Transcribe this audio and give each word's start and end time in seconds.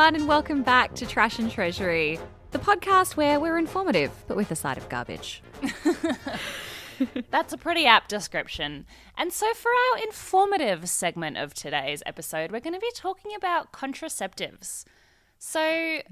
Everyone, 0.00 0.18
and 0.18 0.28
welcome 0.28 0.62
back 0.62 0.94
to 0.94 1.04
Trash 1.04 1.38
and 1.38 1.50
Treasury, 1.50 2.18
the 2.52 2.58
podcast 2.58 3.18
where 3.18 3.38
we're 3.38 3.58
informative, 3.58 4.10
but 4.26 4.34
with 4.34 4.50
a 4.50 4.56
side 4.56 4.78
of 4.78 4.88
garbage. 4.88 5.42
That's 7.30 7.52
a 7.52 7.58
pretty 7.58 7.84
apt 7.84 8.08
description. 8.08 8.86
And 9.18 9.30
so, 9.30 9.52
for 9.52 9.68
our 9.68 10.02
informative 10.02 10.88
segment 10.88 11.36
of 11.36 11.52
today's 11.52 12.02
episode, 12.06 12.50
we're 12.50 12.60
going 12.60 12.72
to 12.72 12.80
be 12.80 12.90
talking 12.96 13.32
about 13.36 13.72
contraceptives. 13.72 14.86
So, 15.42 16.02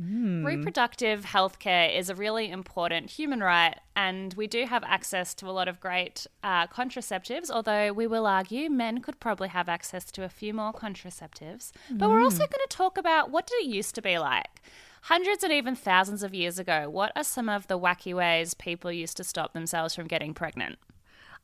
reproductive 0.42 1.26
healthcare 1.26 1.94
is 1.94 2.08
a 2.08 2.14
really 2.14 2.50
important 2.50 3.10
human 3.10 3.40
right, 3.40 3.78
and 3.94 4.32
we 4.32 4.46
do 4.46 4.64
have 4.64 4.82
access 4.84 5.34
to 5.34 5.50
a 5.50 5.52
lot 5.52 5.68
of 5.68 5.80
great 5.80 6.26
uh, 6.42 6.66
contraceptives, 6.68 7.50
although 7.50 7.92
we 7.92 8.06
will 8.06 8.26
argue 8.26 8.70
men 8.70 9.02
could 9.02 9.20
probably 9.20 9.48
have 9.48 9.68
access 9.68 10.10
to 10.12 10.24
a 10.24 10.30
few 10.30 10.54
more 10.54 10.72
contraceptives. 10.72 11.72
But 11.90 12.08
we're 12.08 12.22
also 12.22 12.38
going 12.38 12.66
to 12.66 12.68
talk 12.70 12.96
about 12.96 13.30
what 13.30 13.46
did 13.46 13.60
it 13.60 13.66
used 13.66 13.94
to 13.96 14.02
be 14.02 14.18
like? 14.18 14.62
Hundreds 15.02 15.44
and 15.44 15.52
even 15.52 15.76
thousands 15.76 16.22
of 16.22 16.34
years 16.34 16.58
ago, 16.58 16.88
what 16.88 17.12
are 17.14 17.22
some 17.22 17.50
of 17.50 17.66
the 17.66 17.78
wacky 17.78 18.14
ways 18.14 18.54
people 18.54 18.90
used 18.90 19.18
to 19.18 19.24
stop 19.24 19.52
themselves 19.52 19.94
from 19.94 20.06
getting 20.06 20.32
pregnant? 20.32 20.78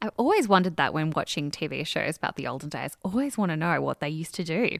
I've 0.04 0.12
always 0.18 0.46
wondered 0.46 0.76
that 0.76 0.92
when 0.92 1.12
watching 1.12 1.50
TV 1.50 1.86
shows 1.86 2.18
about 2.18 2.36
the 2.36 2.46
olden 2.46 2.68
days. 2.68 2.94
Always 3.02 3.38
want 3.38 3.52
to 3.52 3.56
know 3.56 3.80
what 3.80 4.00
they 4.00 4.08
used 4.10 4.34
to 4.34 4.44
do. 4.44 4.77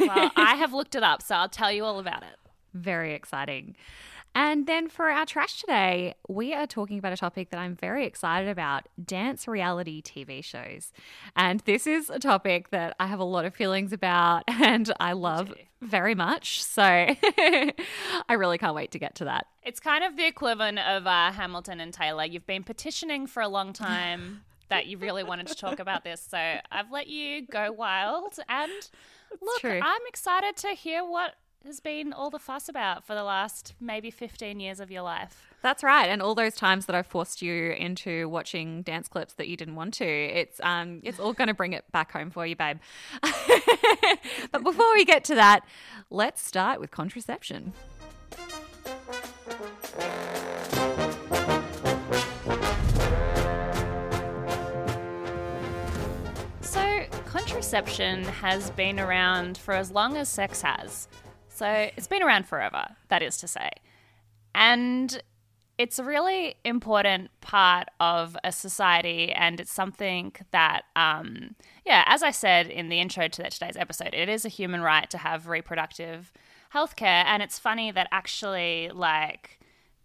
Well, 0.00 0.32
I 0.36 0.56
have 0.56 0.72
looked 0.72 0.96
it 0.96 1.04
up, 1.04 1.22
so 1.22 1.36
I'll 1.36 1.48
tell 1.48 1.70
you 1.70 1.84
all 1.84 2.00
about 2.00 2.24
it. 2.24 2.36
Very 2.74 3.14
exciting. 3.14 3.76
And 4.34 4.66
then 4.66 4.88
for 4.88 5.10
our 5.10 5.26
trash 5.26 5.60
today, 5.60 6.14
we 6.28 6.54
are 6.54 6.66
talking 6.66 6.98
about 6.98 7.12
a 7.12 7.16
topic 7.16 7.50
that 7.50 7.58
I'm 7.58 7.74
very 7.74 8.06
excited 8.06 8.48
about 8.48 8.88
dance 9.02 9.48
reality 9.48 10.02
TV 10.02 10.44
shows. 10.44 10.92
And 11.34 11.60
this 11.60 11.86
is 11.86 12.10
a 12.10 12.18
topic 12.18 12.70
that 12.70 12.94
I 13.00 13.06
have 13.06 13.18
a 13.18 13.24
lot 13.24 13.44
of 13.44 13.54
feelings 13.54 13.92
about 13.92 14.44
and 14.48 14.92
I 15.00 15.12
love 15.12 15.52
very 15.80 16.14
much. 16.14 16.62
So 16.62 16.82
I 16.84 17.74
really 18.30 18.58
can't 18.58 18.74
wait 18.74 18.92
to 18.92 18.98
get 18.98 19.16
to 19.16 19.24
that. 19.24 19.46
It's 19.62 19.80
kind 19.80 20.04
of 20.04 20.16
the 20.16 20.26
equivalent 20.26 20.78
of 20.78 21.06
uh, 21.06 21.32
Hamilton 21.32 21.80
and 21.80 21.92
Taylor. 21.92 22.24
You've 22.24 22.46
been 22.46 22.64
petitioning 22.64 23.26
for 23.26 23.42
a 23.42 23.48
long 23.48 23.72
time 23.72 24.42
that 24.68 24.86
you 24.86 24.98
really 24.98 25.24
wanted 25.24 25.48
to 25.48 25.54
talk 25.56 25.80
about 25.80 26.04
this, 26.04 26.20
so 26.20 26.38
I've 26.38 26.92
let 26.92 27.08
you 27.08 27.44
go 27.46 27.72
wild. 27.72 28.38
And 28.48 28.70
look. 29.40 29.64
I'm 29.64 30.00
excited 30.06 30.56
to 30.58 30.68
hear 30.68 31.04
what 31.04 31.34
has 31.66 31.80
been 31.80 32.12
all 32.12 32.30
the 32.30 32.38
fuss 32.38 32.68
about 32.68 33.04
for 33.04 33.14
the 33.14 33.22
last 33.22 33.74
maybe 33.80 34.10
15 34.10 34.60
years 34.60 34.80
of 34.80 34.90
your 34.90 35.02
life. 35.02 35.52
That's 35.62 35.82
right. 35.82 36.06
And 36.06 36.22
all 36.22 36.34
those 36.34 36.54
times 36.54 36.86
that 36.86 36.96
I 36.96 37.02
forced 37.02 37.42
you 37.42 37.72
into 37.72 38.28
watching 38.28 38.82
dance 38.82 39.08
clips 39.08 39.34
that 39.34 39.46
you 39.46 39.56
didn't 39.56 39.74
want 39.74 39.92
to, 39.94 40.06
it's 40.06 40.58
um 40.62 41.00
it's 41.02 41.20
all 41.20 41.34
gonna 41.34 41.54
bring 41.54 41.74
it 41.74 41.84
back 41.92 42.12
home 42.12 42.30
for 42.30 42.46
you, 42.46 42.56
babe. 42.56 42.78
but 44.52 44.62
before 44.62 44.92
we 44.94 45.04
get 45.04 45.22
to 45.24 45.34
that, 45.34 45.60
let's 46.08 46.42
start 46.42 46.80
with 46.80 46.90
contraception. 46.90 47.74
So, 56.62 57.04
contraception 57.26 58.24
has 58.24 58.70
been 58.70 58.98
around 58.98 59.58
for 59.58 59.74
as 59.74 59.90
long 59.90 60.16
as 60.16 60.30
sex 60.30 60.62
has. 60.62 61.06
So, 61.60 61.90
it's 61.94 62.06
been 62.06 62.22
around 62.22 62.46
forever, 62.46 62.86
that 63.08 63.22
is 63.22 63.36
to 63.36 63.46
say. 63.46 63.68
And 64.54 65.22
it's 65.76 65.98
a 65.98 66.04
really 66.04 66.54
important 66.64 67.30
part 67.42 67.88
of 68.00 68.34
a 68.42 68.50
society, 68.50 69.30
and 69.30 69.60
it's 69.60 69.70
something 69.70 70.32
that, 70.52 70.84
um, 70.96 71.56
yeah, 71.84 72.04
as 72.06 72.22
I 72.22 72.30
said 72.30 72.68
in 72.68 72.88
the 72.88 72.98
intro 72.98 73.28
to 73.28 73.50
today's 73.50 73.76
episode, 73.76 74.14
it 74.14 74.30
is 74.30 74.46
a 74.46 74.48
human 74.48 74.80
right 74.80 75.10
to 75.10 75.18
have 75.18 75.48
reproductive 75.48 76.32
healthcare. 76.74 77.24
And 77.26 77.42
it's 77.42 77.58
funny 77.58 77.90
that 77.90 78.08
actually, 78.10 78.88
like, 78.94 79.60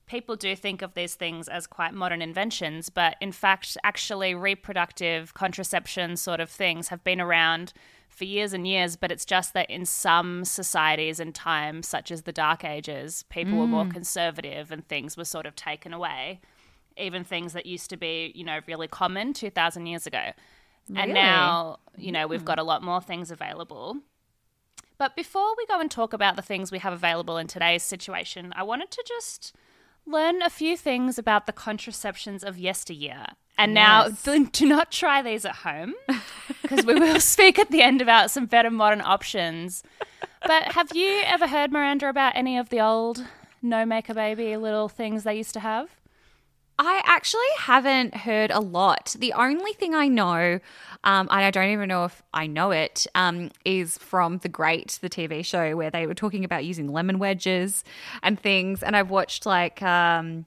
people 0.07 0.35
do 0.35 0.57
think 0.57 0.81
of 0.81 0.93
these 0.93 1.15
things 1.15 1.47
as 1.47 1.67
quite 1.67 1.93
modern 1.93 2.21
inventions, 2.21 2.89
but 2.89 3.15
in 3.21 3.31
fact, 3.31 3.77
actually, 3.81 4.35
reproductive 4.35 5.33
contraception 5.33 6.17
sort 6.17 6.41
of 6.41 6.49
things 6.49 6.89
have 6.89 7.01
been 7.05 7.21
around 7.21 7.71
for 8.15 8.25
years 8.25 8.53
and 8.53 8.67
years. 8.67 8.95
But 8.95 9.11
it's 9.11 9.25
just 9.25 9.53
that 9.53 9.69
in 9.69 9.85
some 9.85 10.45
societies 10.45 11.19
and 11.19 11.35
times, 11.35 11.87
such 11.87 12.11
as 12.11 12.23
the 12.23 12.31
Dark 12.31 12.63
Ages, 12.63 13.23
people 13.29 13.57
were 13.59 13.67
more 13.67 13.85
mm. 13.85 13.93
conservative 13.93 14.71
and 14.71 14.87
things 14.87 15.15
were 15.17 15.25
sort 15.25 15.45
of 15.45 15.55
taken 15.55 15.93
away. 15.93 16.41
Even 16.97 17.23
things 17.23 17.53
that 17.53 17.65
used 17.65 17.89
to 17.89 17.97
be, 17.97 18.31
you 18.33 18.45
know, 18.45 18.61
really 18.67 18.87
common 18.87 19.33
2,000 19.33 19.85
years 19.85 20.07
ago. 20.07 20.31
And 20.95 21.13
now, 21.13 21.79
you 21.97 22.11
know, 22.11 22.27
we've 22.27 22.41
hmm. 22.41 22.45
got 22.45 22.59
a 22.59 22.63
lot 22.63 22.83
more 22.83 23.01
things 23.01 23.31
available. 23.31 23.97
But 24.97 25.15
before 25.15 25.55
we 25.57 25.65
go 25.65 25.79
and 25.79 25.89
talk 25.89 26.13
about 26.13 26.35
the 26.35 26.41
things 26.41 26.71
we 26.71 26.79
have 26.79 26.93
available 26.93 27.37
in 27.37 27.47
today's 27.47 27.83
situation, 27.83 28.53
I 28.55 28.63
wanted 28.63 28.91
to 28.91 29.03
just 29.05 29.53
learn 30.05 30.41
a 30.41 30.49
few 30.49 30.77
things 30.77 31.17
about 31.17 31.45
the 31.45 31.51
contraceptions 31.53 32.43
of 32.43 32.57
yesteryear. 32.57 33.27
And 33.57 33.73
now, 33.73 34.05
Yes. 34.07 34.23
do 34.23 34.45
do 34.51 34.65
not 34.67 34.91
try 34.91 35.21
these 35.21 35.45
at 35.45 35.55
home 35.57 35.93
because 36.61 36.85
we 36.85 36.95
will 36.95 37.19
speak 37.19 37.57
at 37.57 37.71
the 37.71 37.81
end 37.81 38.01
about 38.01 38.29
some 38.31 38.45
better 38.45 38.69
modern 38.71 39.01
options. 39.01 39.81
But 40.45 40.73
have 40.73 40.89
you 40.93 41.21
ever 41.25 41.47
heard, 41.47 41.71
Miranda, 41.71 42.07
about 42.09 42.35
any 42.35 42.57
of 42.57 42.69
the 42.69 42.81
old 42.81 43.23
no 43.61 43.85
maker 43.85 44.13
baby 44.13 44.55
little 44.57 44.89
things 44.89 45.23
they 45.23 45.35
used 45.35 45.53
to 45.53 45.59
have? 45.61 45.89
I 46.77 47.01
actually 47.05 47.41
haven't 47.57 48.15
heard 48.15 48.51
a 48.51 48.59
lot. 48.59 49.15
The 49.17 49.31
only 49.33 49.71
thing 49.73 49.95
I 49.95 50.09
know, 50.09 50.59
um, 51.05 51.27
and 51.29 51.31
I 51.31 51.49
don't 51.49 51.69
even 51.69 51.87
know 51.87 52.03
if 52.05 52.21
I 52.33 52.47
know 52.47 52.71
it, 52.71 53.07
um, 53.15 53.51
is 53.63 53.97
from 53.97 54.39
The 54.39 54.49
Great, 54.49 54.99
the 55.01 55.09
TV 55.09 55.45
show, 55.45 55.77
where 55.77 55.89
they 55.89 56.05
were 56.05 56.13
talking 56.13 56.43
about 56.43 56.65
using 56.65 56.91
lemon 56.91 57.17
wedges 57.17 57.83
and 58.21 58.37
things. 58.39 58.83
And 58.83 58.95
I've 58.95 59.09
watched 59.09 59.45
like 59.45 59.81
um, 59.81 60.45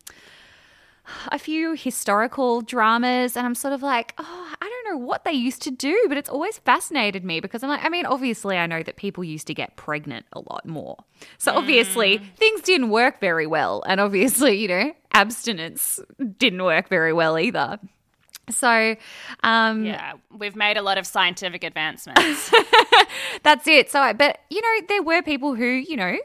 a 1.33 1.39
few 1.39 1.72
historical 1.72 2.60
dramas, 2.60 3.37
and 3.37 3.47
I'm 3.47 3.55
sort 3.55 3.72
of 3.72 3.83
like, 3.83 4.15
oh, 4.19 4.55
I 4.60 4.69
don't 4.69 4.78
know 4.91 4.97
what 4.97 5.25
they 5.25 5.32
used 5.32 5.62
to 5.62 5.71
do, 5.71 6.06
but 6.09 6.16
it's 6.16 6.28
always 6.28 6.59
fascinated 6.59 7.25
me 7.25 7.41
because 7.41 7.62
I'm 7.62 7.69
like, 7.71 7.84
I 7.84 7.88
mean, 7.88 8.06
obviously, 8.06 8.56
I 8.56 8.66
know 8.66 8.82
that 8.82 8.97
people 8.97 9.25
used 9.25 9.47
to 9.49 9.54
get 9.54 9.76
pregnant 9.76 10.26
a 10.32 10.41
lot 10.41 10.66
more. 10.66 10.97
So 11.38 11.54
obviously, 11.54 12.19
things 12.37 12.60
didn't 12.62 12.91
work 12.91 13.21
very 13.21 13.47
well. 13.47 13.82
And 13.87 14.00
obviously, 14.00 14.56
you 14.59 14.69
know, 14.69 14.93
abstinence 15.12 16.00
didn't 16.38 16.62
work 16.62 16.88
very 16.88 17.12
well 17.12 17.38
either. 17.38 17.78
So, 18.50 18.97
um, 19.43 19.84
Yeah, 19.84 20.15
we've 20.37 20.56
made 20.56 20.77
a 20.77 20.82
lot 20.82 20.97
of 20.98 21.06
scientific 21.06 21.65
advancements. 21.65 22.50
that's 23.43 23.66
it. 23.66 23.91
So, 23.91 24.00
I, 24.00 24.12
but 24.12 24.41
you 24.50 24.60
know, 24.62 24.87
there 24.88 25.03
were 25.03 25.22
people 25.22 25.54
who, 25.54 25.66
you 25.66 25.97
know, 25.97 26.16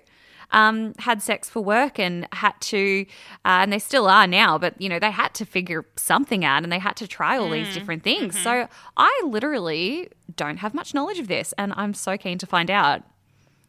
um, 0.54 0.94
had 1.00 1.22
sex 1.22 1.50
for 1.50 1.62
work 1.64 2.00
and 2.00 2.28
had 2.32 2.54
to, 2.62 3.06
uh, 3.44 3.60
and 3.62 3.74
they 3.74 3.80
still 3.80 4.08
are 4.08 4.28
now, 4.28 4.58
but 4.58 4.80
you 4.82 4.88
know, 4.88 5.00
they 5.00 5.12
had 5.12 5.34
to 5.34 5.46
figure 5.46 5.86
something 5.98 6.46
out 6.46 6.64
and 6.64 6.72
they 6.72 6.80
had 6.80 6.96
to 6.98 7.08
try 7.08 7.38
all 7.38 7.50
these 7.50 7.74
different 7.74 8.04
things. 8.04 8.40
So, 8.40 8.68
I 8.96 9.22
literally 9.26 10.10
don't 10.36 10.58
have 10.58 10.74
much 10.74 10.94
knowledge 10.94 11.20
of 11.20 11.28
this, 11.28 11.54
and 11.58 11.74
I'm 11.76 11.94
so 11.94 12.18
keen 12.18 12.38
to 12.38 12.46
find 12.46 12.70
out. 12.72 13.02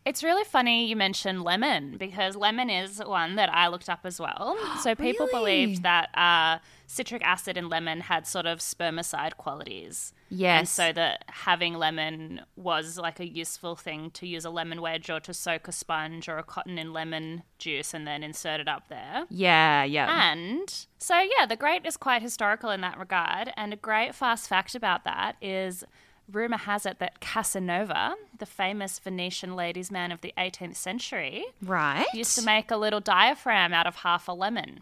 It's 0.07 0.23
really 0.23 0.45
funny 0.45 0.85
you 0.87 0.97
mentioned 0.97 1.43
lemon 1.43 1.97
because 1.97 2.37
lemon 2.37 2.69
is 2.69 2.99
one 2.99 3.37
that 3.37 3.49
I 3.53 3.69
looked 3.69 3.89
up 3.89 4.01
as 4.05 4.21
well. 4.21 4.57
So 4.83 4.95
people 4.95 5.27
Really? 5.33 5.39
believed 5.67 5.83
that 5.85 6.11
uh, 6.15 6.59
citric 6.87 7.23
acid 7.25 7.57
in 7.57 7.69
lemon 7.69 8.01
had 8.01 8.27
sort 8.27 8.47
of 8.47 8.59
spermicide 8.59 9.37
qualities. 9.37 10.13
Yes. 10.29 10.59
And 10.59 10.69
so 10.69 10.93
that 10.93 11.25
having 11.29 11.75
lemon 11.75 12.43
was 12.57 12.99
like 12.99 13.21
a 13.21 13.27
useful 13.27 13.77
thing 13.77 14.11
to 14.13 14.27
use 14.27 14.45
a 14.45 14.51
lemon 14.51 14.81
wedge 14.81 15.11
or 15.11 15.21
to 15.21 15.35
soak 15.35 15.69
a 15.69 15.73
sponge 15.73 16.29
or 16.29 16.39
a 16.39 16.43
cotton 16.43 16.79
in 16.79 16.93
lemon 16.93 17.43
juice 17.59 17.95
and 17.95 18.07
then 18.07 18.23
insert 18.23 18.61
it 18.61 18.69
up 18.69 18.89
there. 18.89 19.25
Yeah, 19.31 19.85
yeah. 19.85 20.33
And 20.33 20.87
so, 20.99 21.21
yeah, 21.21 21.47
the 21.47 21.57
great 21.57 21.87
is 21.87 21.97
quite 21.97 22.23
historical 22.23 22.71
in 22.71 22.81
that 22.83 22.99
regard. 22.99 23.53
And 23.57 23.73
a 23.73 23.77
great 23.77 24.15
fast 24.15 24.49
fact 24.49 24.75
about 24.75 25.05
that 25.05 25.37
is 25.41 25.85
rumor 26.31 26.57
has 26.57 26.87
it 26.87 26.99
that 26.99 27.21
Casanova, 27.21 28.15
the 28.39 28.47
famous 28.47 28.99
Venetian 28.99 29.55
ladies' 29.55 29.91
man 29.91 30.11
of 30.11 30.21
the 30.21 30.33
18th 30.39 30.77
century, 30.77 31.45
right. 31.63 32.07
used 32.15 32.37
to 32.39 32.45
make 32.45 32.71
a 32.71 32.77
little 32.77 33.01
diaphragm 33.01 33.73
out 33.73 33.87
of 33.87 33.97
half 33.97 34.29
a 34.29 34.33
lemon 34.33 34.81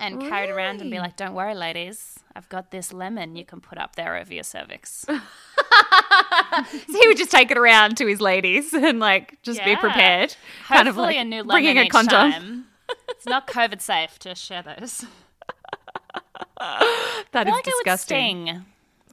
and 0.00 0.20
carry 0.20 0.48
it 0.48 0.50
around 0.50 0.80
and 0.80 0.90
be 0.90 0.98
like, 0.98 1.16
don't 1.16 1.34
worry, 1.34 1.54
ladies, 1.54 2.18
I've 2.34 2.48
got 2.48 2.70
this 2.70 2.92
lemon 2.92 3.36
you 3.36 3.44
can 3.44 3.60
put 3.60 3.78
up 3.78 3.96
there 3.96 4.16
over 4.16 4.32
your 4.32 4.44
cervix. 4.44 5.06
So 5.06 6.98
he 7.00 7.08
would 7.08 7.16
just 7.16 7.30
take 7.30 7.50
it 7.50 7.58
around 7.58 7.96
to 7.98 8.06
his 8.06 8.20
ladies 8.20 8.74
and 8.74 8.98
like 8.98 9.40
just 9.42 9.64
be 9.64 9.76
prepared. 9.76 10.34
Hopefully, 10.66 10.76
kind 10.76 10.88
of 10.88 10.96
like 10.96 11.16
a 11.16 11.24
new 11.24 11.36
lemon 11.38 11.48
bringing 11.48 11.78
a 11.78 11.82
each 11.82 11.90
condom. 11.90 12.32
time. 12.32 12.66
It's 13.10 13.26
not 13.26 13.46
COVID 13.46 13.80
safe 13.80 14.18
to 14.20 14.34
share 14.34 14.62
those. 14.62 15.04
That 17.32 17.46
is 17.46 17.52
I 17.52 17.56
like 17.56 17.64
disgusting. 17.64 18.44
sting. 18.46 18.64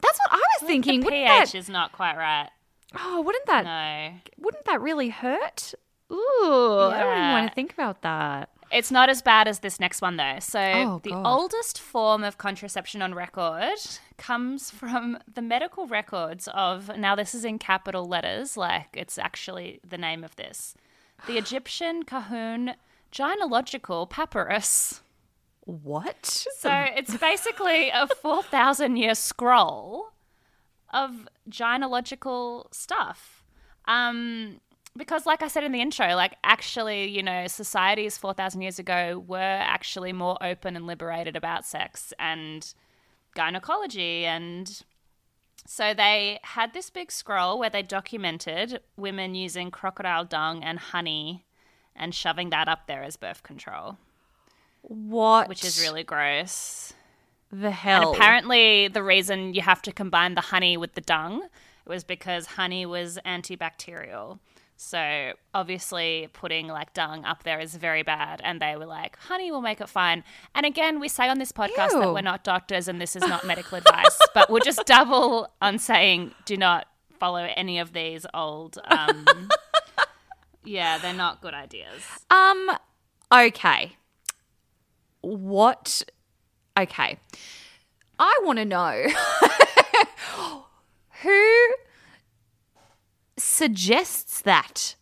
That's 0.02 0.18
what 0.18 0.32
I 0.32 0.36
was 0.36 0.66
thinking. 0.66 1.00
The 1.00 1.06
pH 1.08 1.28
that? 1.28 1.54
is 1.54 1.68
not 1.70 1.92
quite 1.92 2.16
right. 2.16 2.50
Oh, 2.98 3.22
wouldn't 3.22 3.46
that? 3.46 3.64
No. 3.64 4.18
Wouldn't 4.44 4.64
that 4.66 4.80
really 4.80 5.08
hurt? 5.08 5.72
Ooh, 6.12 6.90
I 6.92 7.00
don't 7.02 7.18
even 7.18 7.30
want 7.30 7.48
to 7.48 7.54
think 7.54 7.72
about 7.72 8.02
that. 8.02 8.50
It's 8.70 8.90
not 8.90 9.08
as 9.08 9.22
bad 9.22 9.48
as 9.48 9.60
this 9.60 9.80
next 9.80 10.02
one, 10.02 10.16
though. 10.16 10.38
So, 10.40 10.60
Oh, 10.60 11.00
the 11.02 11.14
oldest 11.14 11.80
form 11.80 12.22
of 12.22 12.38
contraception 12.38 13.00
on 13.02 13.14
record 13.14 13.78
comes 14.18 14.70
from 14.70 15.18
the 15.32 15.42
medical 15.42 15.86
records 15.86 16.48
of, 16.52 16.90
now 16.98 17.14
this 17.14 17.34
is 17.34 17.44
in 17.44 17.58
capital 17.58 18.06
letters, 18.06 18.56
like 18.56 18.88
it's 18.92 19.16
actually 19.18 19.80
the 19.88 19.98
name 19.98 20.22
of 20.24 20.36
this 20.36 20.74
the 21.26 21.36
Egyptian 21.38 22.04
Kahun 22.04 22.74
Gyneological 23.12 24.08
Papyrus. 24.08 25.00
What? 25.64 26.24
So 26.58 26.70
it's 26.96 27.16
basically 27.16 27.90
a 27.90 28.06
4,000 28.06 28.96
year 28.96 29.14
scroll 29.14 30.12
of 30.92 31.28
gyneological 31.50 32.72
stuff. 32.72 33.44
Um, 33.86 34.60
because, 34.98 35.24
like 35.24 35.42
I 35.42 35.48
said 35.48 35.64
in 35.64 35.72
the 35.72 35.80
intro, 35.80 36.14
like 36.14 36.36
actually, 36.44 37.08
you 37.08 37.22
know, 37.22 37.46
societies 37.46 38.18
4,000 38.18 38.60
years 38.60 38.78
ago 38.78 39.24
were 39.26 39.38
actually 39.38 40.12
more 40.12 40.36
open 40.42 40.76
and 40.76 40.86
liberated 40.86 41.36
about 41.36 41.64
sex 41.64 42.12
and 42.18 42.74
gynecology. 43.34 44.26
And 44.26 44.82
so 45.64 45.94
they 45.94 46.40
had 46.42 46.74
this 46.74 46.90
big 46.90 47.12
scroll 47.12 47.58
where 47.58 47.70
they 47.70 47.82
documented 47.82 48.80
women 48.96 49.34
using 49.34 49.70
crocodile 49.70 50.24
dung 50.24 50.64
and 50.64 50.78
honey 50.78 51.46
and 51.94 52.14
shoving 52.14 52.50
that 52.50 52.68
up 52.68 52.86
there 52.86 53.02
as 53.02 53.16
birth 53.16 53.42
control, 53.42 53.98
what? 54.82 55.48
which 55.48 55.64
is 55.64 55.80
really 55.80 56.04
gross. 56.04 56.92
the 57.52 57.70
hell. 57.70 58.08
And 58.08 58.16
apparently, 58.16 58.88
the 58.88 59.02
reason 59.02 59.54
you 59.54 59.62
have 59.62 59.82
to 59.82 59.92
combine 59.92 60.34
the 60.34 60.40
honey 60.40 60.76
with 60.76 60.94
the 60.94 61.00
dung 61.00 61.48
was 61.86 62.04
because 62.04 62.46
honey 62.46 62.84
was 62.86 63.18
antibacterial. 63.24 64.38
So 64.80 65.32
obviously, 65.52 66.28
putting 66.32 66.68
like 66.68 66.94
dung 66.94 67.24
up 67.24 67.42
there 67.42 67.58
is 67.58 67.74
very 67.74 68.04
bad. 68.04 68.40
And 68.44 68.62
they 68.62 68.76
were 68.76 68.86
like, 68.86 69.18
honey 69.18 69.50
we'll 69.50 69.60
make 69.60 69.80
it 69.80 69.88
fine. 69.88 70.22
And 70.54 70.64
again, 70.64 71.00
we 71.00 71.08
say 71.08 71.28
on 71.28 71.40
this 71.40 71.50
podcast 71.50 71.90
that 71.90 72.14
we're 72.14 72.20
not 72.20 72.44
doctors 72.44 72.86
and 72.86 73.00
this 73.00 73.16
is 73.16 73.22
not 73.22 73.44
medical 73.44 73.76
advice, 73.76 74.16
but 74.34 74.48
we'll 74.48 74.62
just 74.64 74.86
double 74.86 75.52
on 75.60 75.80
saying 75.80 76.30
do 76.44 76.56
not 76.56 76.86
follow 77.18 77.48
any 77.56 77.80
of 77.80 77.92
these 77.92 78.24
old. 78.32 78.78
Um, 78.84 79.48
yeah, 80.64 80.98
they're 80.98 81.12
not 81.12 81.42
good 81.42 81.54
ideas. 81.54 82.04
Um, 82.30 82.70
okay. 83.32 83.96
What? 85.22 86.04
Okay. 86.78 87.18
I 88.20 88.40
want 88.44 88.60
to 88.60 88.64
know 88.64 89.06
who 91.22 91.68
suggests 93.38 94.40
that 94.42 94.96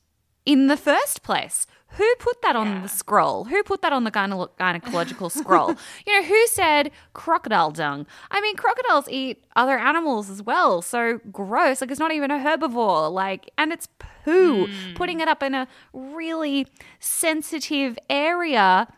in 0.45 0.67
the 0.69 0.77
first 0.77 1.23
place. 1.23 1.67
Who 1.91 2.15
put 2.19 2.43
that 2.43 2.57
on 2.57 2.83
the 2.83 2.89
scroll? 2.89 3.45
Who 3.45 3.63
put 3.63 3.81
that 3.81 3.93
on 3.93 4.05
the 4.05 4.11
gyne- 4.11 4.51
gynecological 4.59 5.31
scroll? 5.31 5.77
You 6.07 6.21
know, 6.21 6.27
who 6.27 6.47
said 6.49 6.91
crocodile 7.15 7.71
dung? 7.71 8.07
I 8.31 8.41
mean, 8.43 8.55
crocodiles 8.57 9.09
eat 9.09 9.45
other 9.55 9.79
animals 9.79 10.29
as 10.29 10.43
well. 10.43 10.83
So 10.83 11.21
gross. 11.33 11.81
Like, 11.81 11.91
it's 11.91 12.01
not 12.01 12.13
even 12.13 12.31
a 12.31 12.39
herbivore. 12.39 13.11
Like, 13.11 13.51
and 13.57 13.73
it's 13.73 13.89
poo. 14.25 14.67
Hmm. 14.67 14.95
Putting 14.95 15.21
it 15.21 15.29
up 15.29 15.43
in 15.43 15.55
a 15.55 15.67
really 15.95 16.67
sensitive 17.01 17.99
area. 18.11 18.89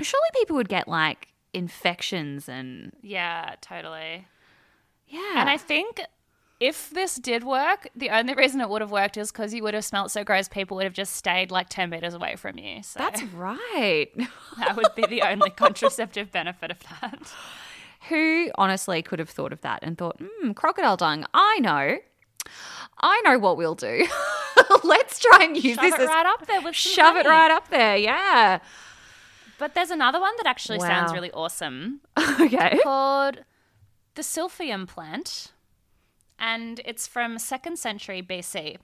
Surely 0.00 0.28
people 0.34 0.56
would 0.56 0.68
get 0.70 0.88
like 0.88 1.28
infections 1.52 2.48
and 2.48 2.92
Yeah, 3.02 3.54
totally. 3.60 4.26
yeah. 5.06 5.32
And 5.36 5.50
I 5.50 5.58
think 5.58 6.00
if 6.60 6.90
this 6.90 7.16
did 7.16 7.42
work, 7.42 7.88
the 7.96 8.10
only 8.10 8.34
reason 8.34 8.60
it 8.60 8.68
would 8.68 8.82
have 8.82 8.90
worked 8.90 9.16
is 9.16 9.32
because 9.32 9.54
you 9.54 9.62
would 9.62 9.72
have 9.74 9.84
smelt 9.84 10.10
so 10.10 10.22
gross, 10.22 10.46
people 10.46 10.76
would 10.76 10.84
have 10.84 10.92
just 10.92 11.14
stayed 11.16 11.50
like 11.50 11.68
10 11.70 11.88
meters 11.90 12.12
away 12.14 12.36
from 12.36 12.58
you. 12.58 12.82
So 12.82 12.98
that's 12.98 13.22
right. 13.34 14.08
that 14.58 14.76
would 14.76 14.94
be 14.94 15.06
the 15.06 15.22
only 15.22 15.50
contraceptive 15.56 16.30
benefit 16.30 16.70
of 16.70 16.78
that. 17.00 17.32
Who 18.08 18.50
honestly 18.56 19.02
could 19.02 19.18
have 19.18 19.30
thought 19.30 19.52
of 19.52 19.62
that 19.62 19.80
and 19.82 19.96
thought, 19.96 20.20
hmm, 20.20 20.52
crocodile 20.52 20.96
dung? 20.96 21.24
I 21.32 21.58
know. 21.60 21.96
I 23.02 23.20
know 23.24 23.38
what 23.38 23.56
we'll 23.56 23.74
do. 23.74 24.06
Let's 24.84 25.18
try 25.18 25.44
and 25.44 25.56
use 25.56 25.76
Shove 25.76 25.82
this 25.82 25.94
it 25.94 26.00
as 26.00 26.08
right 26.08 26.26
up 26.26 26.46
there 26.46 26.60
with 26.60 26.76
some 26.76 26.92
shove 26.92 27.16
it 27.16 27.26
right 27.26 27.50
up 27.50 27.68
there. 27.70 27.96
Yeah. 27.96 28.58
But 29.58 29.74
there's 29.74 29.90
another 29.90 30.20
one 30.20 30.34
that 30.38 30.46
actually 30.46 30.80
sounds 30.80 31.12
really 31.12 31.30
awesome 31.32 32.00
Okay. 32.18 32.78
called 32.82 33.44
the 34.14 34.22
Silphium 34.22 34.86
plant. 34.86 35.52
And 36.40 36.80
it's 36.84 37.06
from 37.06 37.36
2nd 37.36 37.76
century 37.76 38.22
BC. 38.22 38.78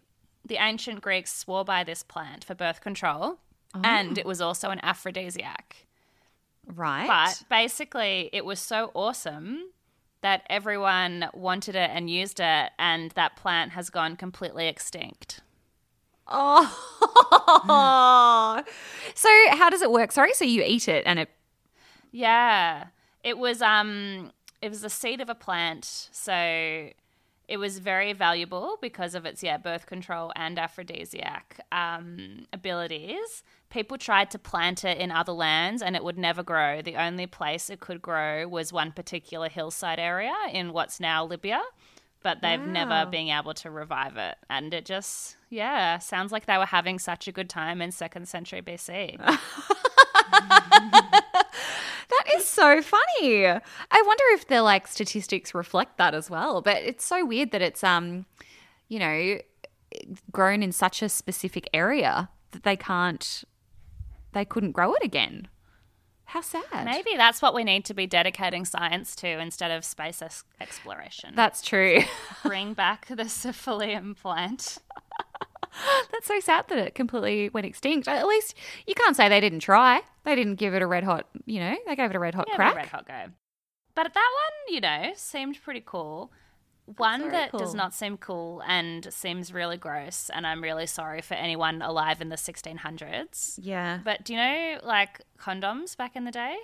The 0.45 0.57
ancient 0.57 1.01
Greeks 1.01 1.35
swore 1.35 1.65
by 1.65 1.83
this 1.83 2.03
plant 2.05 2.45
for 2.45 2.55
birth 2.55 2.81
control, 2.81 3.39
and 3.83 4.17
it 4.17 4.27
was 4.27 4.41
also 4.41 4.71
an 4.71 4.79
aphrodisiac. 4.83 5.87
Right. 6.67 7.07
But 7.07 7.43
basically, 7.49 8.31
it 8.33 8.45
was 8.45 8.61
so 8.61 8.91
awesome 8.95 9.71
that 10.21 10.45
everyone 10.49 11.29
wanted 11.35 11.75
it 11.75 11.91
and 11.93 12.11
used 12.11 12.41
it, 12.41 12.71
and 12.79 13.11
that 13.13 13.37
plant 13.37 13.73
has 13.73 13.91
gone 13.91 14.17
completely 14.17 14.69
extinct. 14.69 15.41
oh. 16.29 16.63
so 19.15 19.29
how 19.57 19.71
does 19.71 19.83
it 19.83 19.91
work? 19.91 20.13
Sorry. 20.13 20.33
So 20.35 20.45
you 20.45 20.63
eat 20.63 20.89
it 20.89 21.05
and 21.07 21.19
it. 21.21 21.31
Yeah, 22.13 22.87
it 23.23 23.39
was 23.39 23.63
um, 23.63 24.33
it 24.63 24.69
was 24.69 24.81
the 24.81 24.91
seed 24.91 25.21
of 25.21 25.29
a 25.29 25.35
plant, 25.35 26.09
so 26.13 26.91
it 27.49 27.59
was 27.59 27.79
very 27.79 28.13
valuable 28.13 28.77
because 28.81 29.15
of 29.15 29.25
its 29.25 29.43
yeah 29.43 29.57
birth 29.57 29.87
control 29.87 30.33
and 30.35 30.59
aphrodisiac 30.59 31.61
um, 31.71 32.47
abilities. 32.53 33.43
People 33.71 33.99
tried 33.99 34.31
to 34.33 34.39
plant 34.39 34.85
it 34.85 34.99
in 34.99 35.11
other 35.11 35.33
lands 35.33 35.83
and 35.83 35.95
it 35.95 36.03
would 36.03 36.19
never 36.19 36.43
grow. 36.43 36.83
The 36.83 36.97
only 36.97 37.27
place 37.27 37.71
it 37.71 37.81
could 37.81 38.03
grow 38.03 38.49
was 38.49 38.73
one 38.73 38.93
particular 38.93 39.49
hillside 39.49 39.99
area 39.99 40.35
in 40.53 40.73
what's 40.73 41.01
now 41.01 41.25
Libya. 41.25 41.61
But 42.23 42.43
they've 42.43 42.61
never 42.61 43.07
been 43.09 43.29
able 43.29 43.55
to 43.55 43.71
revive 43.71 44.17
it. 44.17 44.35
And 44.51 44.75
it 44.75 44.85
just, 44.85 45.37
yeah, 45.49 45.99
sounds 45.99 46.33
like 46.33 46.47
they 46.47 46.59
were 46.59 46.67
having 46.67 46.99
such 46.99 47.29
a 47.29 47.33
good 47.33 47.49
time 47.49 47.81
in 47.81 47.93
second 47.93 48.27
century 48.27 48.63
BC. 48.63 49.17
That 52.09 52.35
is 52.37 52.47
so 52.47 52.81
funny. 52.83 53.47
I 53.47 53.61
wonder 54.07 54.25
if 54.31 54.47
the 54.47 54.63
like 54.63 54.87
statistics 54.87 55.55
reflect 55.55 55.99
that 55.99 56.15
as 56.15 56.31
well. 56.31 56.63
But 56.63 56.83
it's 56.83 57.05
so 57.05 57.25
weird 57.25 57.51
that 57.51 57.63
it's 57.63 57.83
um, 57.83 58.27
you 58.89 58.99
know, 58.99 59.39
grown 60.33 60.63
in 60.63 60.73
such 60.73 61.03
a 61.03 61.09
specific 61.09 61.69
area 61.73 62.29
that 62.53 62.63
they 62.63 62.77
can't, 62.77 63.45
they 64.33 64.45
couldn't 64.45 64.73
grow 64.73 64.95
it 64.95 65.03
again. 65.03 65.49
How 66.27 66.41
sad. 66.41 66.85
Maybe 66.85 67.17
that's 67.17 67.41
what 67.41 67.55
we 67.55 67.63
need 67.63 67.85
to 67.85 67.95
be 67.95 68.07
dedicating 68.07 68.65
science 68.65 69.15
to 69.17 69.29
instead 69.29 69.71
of 69.71 69.85
space 69.85 70.21
ex- 70.21 70.43
exploration. 70.61 71.35
That's 71.37 71.63
true. 71.63 72.01
Bring 72.45 72.75
back 72.75 73.07
the 73.07 73.25
Silphium 73.25 74.17
plant. 74.17 74.79
That's 76.13 76.27
so 76.27 76.41
sad 76.41 76.69
that 76.69 76.79
it 76.79 76.95
completely 76.95 77.49
went 77.51 77.67
extinct. 77.67 78.09
At 78.09 78.27
least 78.27 78.55
you 78.87 78.95
can't 78.95 79.17
say 79.17 79.29
they 79.29 79.41
didn't 79.41 79.61
try. 79.61 80.01
They 80.25 80.35
didn't 80.35 80.57
give 80.57 80.75
it 80.75 80.83
a 80.83 80.87
red 80.87 81.05
hot, 81.05 81.27
you 81.45 81.61
know, 81.61 81.77
they 81.87 81.97
gave 81.97 82.11
it 82.11 82.17
a 82.17 82.19
red 82.19 82.35
hot 82.35 82.47
Yeah, 82.49 82.57
crack. 82.57 82.77
red 82.77 82.87
hot 82.87 83.07
go. 83.07 83.25
But 83.95 84.13
that 84.13 84.15
one, 84.15 84.75
you 84.75 84.81
know, 84.81 85.13
seemed 85.15 85.63
pretty 85.63 85.83
cool. 85.85 86.33
One 86.99 87.31
that 87.33 87.51
does 87.53 87.75
not 87.75 87.95
seem 87.95 88.17
cool 88.17 88.63
and 88.65 89.13
seems 89.13 89.53
really 89.53 89.77
gross, 89.77 90.31
and 90.33 90.47
I'm 90.47 90.63
really 90.63 90.87
sorry 90.87 91.21
for 91.21 91.35
anyone 91.35 91.83
alive 91.83 92.21
in 92.21 92.29
the 92.29 92.37
1600s. 92.37 93.59
Yeah. 93.61 93.99
But 94.05 94.25
do 94.25 94.35
you 94.35 94.39
know, 94.39 94.79
like 94.85 95.21
condoms 95.41 95.97
back 95.97 96.15
in 96.15 96.25
the 96.25 96.31
day? 96.31 96.57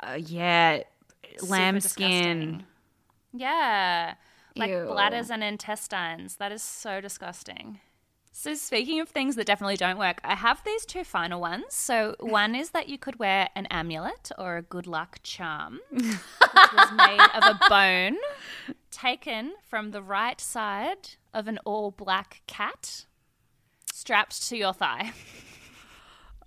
Uh, 0.00 0.18
yeah. 0.18 0.84
Lambskin. 1.46 2.64
Yeah. 3.32 4.14
Like 4.56 4.70
Ew. 4.70 4.86
bladders 4.86 5.30
and 5.30 5.44
intestines. 5.44 6.36
That 6.36 6.52
is 6.52 6.62
so 6.62 7.00
disgusting. 7.00 7.80
So, 8.38 8.52
speaking 8.52 9.00
of 9.00 9.08
things 9.08 9.34
that 9.36 9.46
definitely 9.46 9.78
don't 9.78 9.96
work, 9.96 10.20
I 10.22 10.34
have 10.34 10.62
these 10.62 10.84
two 10.84 11.04
final 11.04 11.40
ones. 11.40 11.64
So, 11.70 12.14
one 12.20 12.54
is 12.54 12.68
that 12.70 12.86
you 12.86 12.98
could 12.98 13.18
wear 13.18 13.48
an 13.56 13.64
amulet 13.70 14.30
or 14.36 14.58
a 14.58 14.62
good 14.62 14.86
luck 14.86 15.20
charm, 15.22 15.80
which 15.90 16.02
was 16.02 16.92
made 16.92 17.18
of 17.34 17.42
a 17.42 17.58
bone 17.70 18.18
taken 18.90 19.54
from 19.66 19.90
the 19.90 20.02
right 20.02 20.38
side 20.38 21.16
of 21.32 21.48
an 21.48 21.58
all 21.64 21.90
black 21.90 22.42
cat 22.46 23.06
strapped 23.90 24.46
to 24.50 24.56
your 24.58 24.74
thigh. 24.74 25.12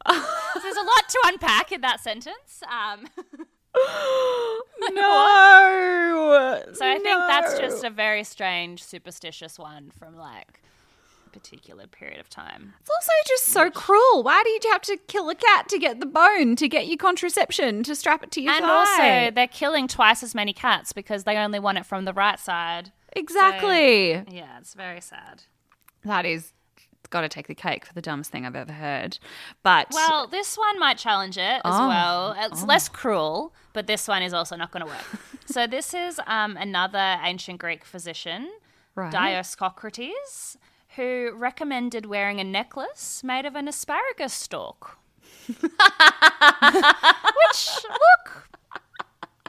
So 0.07 0.59
There's 0.61 0.77
a 0.77 0.81
lot 0.81 1.09
to 1.09 1.19
unpack 1.25 1.71
in 1.71 1.81
that 1.81 2.01
sentence. 2.01 2.61
Um, 2.71 3.07
no. 4.91 6.61
So 6.71 6.85
I 6.85 6.99
think 6.99 7.17
that's 7.27 7.57
just 7.57 7.83
a 7.83 7.89
very 7.89 8.23
strange, 8.23 8.83
superstitious 8.83 9.57
one 9.57 9.91
from 9.97 10.15
like 10.15 10.61
particular 11.31 11.87
period 11.87 12.19
of 12.19 12.29
time. 12.29 12.73
It's 12.81 12.89
also 12.89 13.11
just 13.27 13.45
so 13.45 13.69
cruel. 13.71 14.23
Why 14.23 14.41
do 14.43 14.49
you 14.49 14.59
have 14.71 14.81
to 14.83 14.97
kill 15.07 15.29
a 15.29 15.35
cat 15.35 15.69
to 15.69 15.77
get 15.79 15.99
the 15.99 16.05
bone, 16.05 16.55
to 16.57 16.67
get 16.67 16.87
your 16.87 16.97
contraception, 16.97 17.83
to 17.83 17.95
strap 17.95 18.23
it 18.23 18.31
to 18.31 18.41
your 18.41 18.53
And 18.53 18.63
thigh? 18.65 18.69
also, 19.25 19.31
they're 19.35 19.47
killing 19.47 19.87
twice 19.87 20.23
as 20.23 20.35
many 20.35 20.53
cats 20.53 20.91
because 20.93 21.23
they 21.23 21.37
only 21.37 21.59
want 21.59 21.77
it 21.77 21.85
from 21.85 22.05
the 22.05 22.13
right 22.13 22.39
side. 22.39 22.91
exactly. 23.13 24.11
Yeah, 24.29 24.57
it's 24.59 24.73
very 24.73 25.01
sad. 25.01 25.43
that 26.03 26.25
is 26.25 26.53
got 27.09 27.21
to 27.21 27.29
take 27.29 27.47
the 27.47 27.55
cake 27.55 27.85
for 27.85 27.93
the 27.93 28.03
dumbest 28.03 28.29
thing 28.31 28.45
I've 28.45 28.55
ever 28.55 28.71
heard. 28.71 29.17
But 29.63 29.87
Well, 29.91 30.27
this 30.27 30.55
one 30.55 30.77
might 30.77 30.99
challenge 30.99 31.39
it 31.39 31.59
as 31.65 31.73
Oh. 31.75 31.87
well. 31.87 32.35
It's 32.37 32.63
less 32.63 32.87
cruel, 32.87 33.51
but 33.73 33.87
this 33.87 34.07
one 34.07 34.21
is 34.21 34.31
also 34.31 34.55
not 34.55 34.69
going 34.69 34.85
to 34.85 34.91
work. 34.91 35.05
so 35.47 35.65
this 35.65 35.95
is 35.95 36.21
um, 36.27 36.55
another 36.55 37.17
ancient 37.23 37.57
Greek 37.59 37.83
physician, 37.83 38.51
Right. 38.93 39.11
Dioscocrates, 39.11 40.57
who 40.99 41.31
recommended 41.33 42.05
wearing 42.05 42.41
a 42.41 42.43
necklace 42.43 43.23
made 43.23 43.45
of 43.45 43.55
an 43.55 43.69
asparagus 43.69 44.33
stalk. 44.33 44.97
Which, 45.47 45.61
look, 47.87 48.49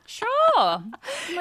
sure. 0.06 0.84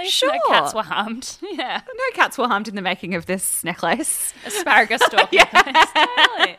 Sure. 0.07 0.31
no 0.31 0.39
cats 0.47 0.73
were 0.73 0.81
harmed. 0.81 1.37
Yeah. 1.51 1.81
No 1.87 2.03
cats 2.15 2.39
were 2.39 2.47
harmed 2.47 2.67
in 2.67 2.73
the 2.73 2.81
making 2.81 3.13
of 3.13 3.27
this 3.27 3.63
necklace. 3.63 4.33
Asparagus 4.47 5.01
stalk. 5.05 5.31
necklace. 5.31 5.91
Totally. 5.93 6.55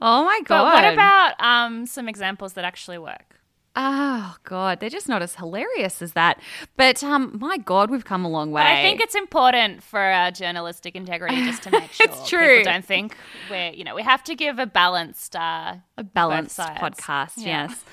Oh 0.00 0.24
my 0.24 0.40
god. 0.44 0.46
But 0.46 0.64
what 0.84 0.92
about 0.92 1.34
um, 1.40 1.84
some 1.86 2.08
examples 2.08 2.52
that 2.52 2.64
actually 2.64 2.98
work? 2.98 3.37
Oh 3.76 4.34
god, 4.44 4.80
they're 4.80 4.90
just 4.90 5.08
not 5.08 5.22
as 5.22 5.36
hilarious 5.36 6.02
as 6.02 6.12
that. 6.14 6.40
But 6.76 7.04
um, 7.04 7.36
my 7.40 7.58
god, 7.58 7.90
we've 7.90 8.04
come 8.04 8.24
a 8.24 8.28
long 8.28 8.50
way. 8.50 8.62
But 8.62 8.66
I 8.66 8.82
think 8.82 9.00
it's 9.00 9.14
important 9.14 9.82
for 9.82 10.00
our 10.00 10.30
journalistic 10.30 10.96
integrity 10.96 11.36
just 11.44 11.62
to 11.64 11.70
make 11.70 11.92
sure 11.92 12.06
It's 12.08 12.28
true. 12.28 12.58
people 12.58 12.72
don't 12.72 12.84
think 12.84 13.16
we're, 13.50 13.70
you 13.70 13.84
know, 13.84 13.94
we 13.94 14.02
have 14.02 14.24
to 14.24 14.34
give 14.34 14.58
a 14.58 14.66
balanced 14.66 15.36
uh, 15.36 15.76
a 15.96 16.02
balanced 16.04 16.58
podcast. 16.58 17.34
Yeah. 17.36 17.68
Yes. 17.68 17.84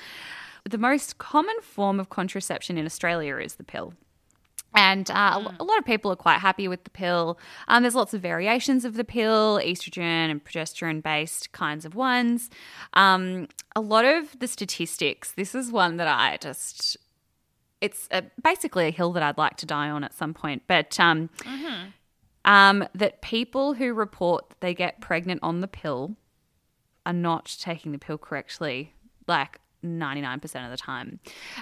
The 0.68 0.78
most 0.78 1.18
common 1.18 1.54
form 1.62 2.00
of 2.00 2.08
contraception 2.08 2.76
in 2.76 2.86
Australia 2.86 3.36
is 3.36 3.54
the 3.54 3.62
pill. 3.64 3.94
And 4.76 5.10
uh, 5.10 5.40
a 5.58 5.62
a 5.62 5.64
lot 5.64 5.78
of 5.78 5.84
people 5.84 6.12
are 6.12 6.16
quite 6.16 6.38
happy 6.38 6.68
with 6.68 6.84
the 6.84 6.90
pill. 6.90 7.38
Um, 7.66 7.82
there's 7.82 7.94
lots 7.94 8.14
of 8.14 8.20
variations 8.20 8.84
of 8.84 8.94
the 8.94 9.04
pill, 9.04 9.58
estrogen 9.58 10.30
and 10.30 10.44
progesterone 10.44 11.02
based 11.02 11.50
kinds 11.52 11.84
of 11.84 11.94
ones. 11.94 12.50
Um, 12.92 13.48
a 13.74 13.80
lot 13.80 14.04
of 14.04 14.38
the 14.38 14.46
statistics, 14.46 15.32
this 15.32 15.54
is 15.54 15.72
one 15.72 15.96
that 15.96 16.06
I 16.08 16.36
just, 16.40 16.96
it's 17.80 18.06
a, 18.10 18.24
basically 18.42 18.86
a 18.86 18.90
hill 18.90 19.12
that 19.14 19.22
I'd 19.22 19.38
like 19.38 19.56
to 19.58 19.66
die 19.66 19.90
on 19.90 20.04
at 20.04 20.14
some 20.14 20.34
point. 20.34 20.62
But 20.66 21.00
um, 21.00 21.30
um, 22.44 22.86
that 22.94 23.22
people 23.22 23.74
who 23.74 23.92
report 23.94 24.50
that 24.50 24.60
they 24.60 24.74
get 24.74 25.00
pregnant 25.00 25.40
on 25.42 25.60
the 25.62 25.68
pill 25.68 26.16
are 27.04 27.12
not 27.12 27.56
taking 27.60 27.92
the 27.92 27.98
pill 27.98 28.18
correctly, 28.18 28.92
like 29.26 29.60
99% 29.84 30.64
of 30.64 30.70
the 30.70 30.76
time. 30.76 31.20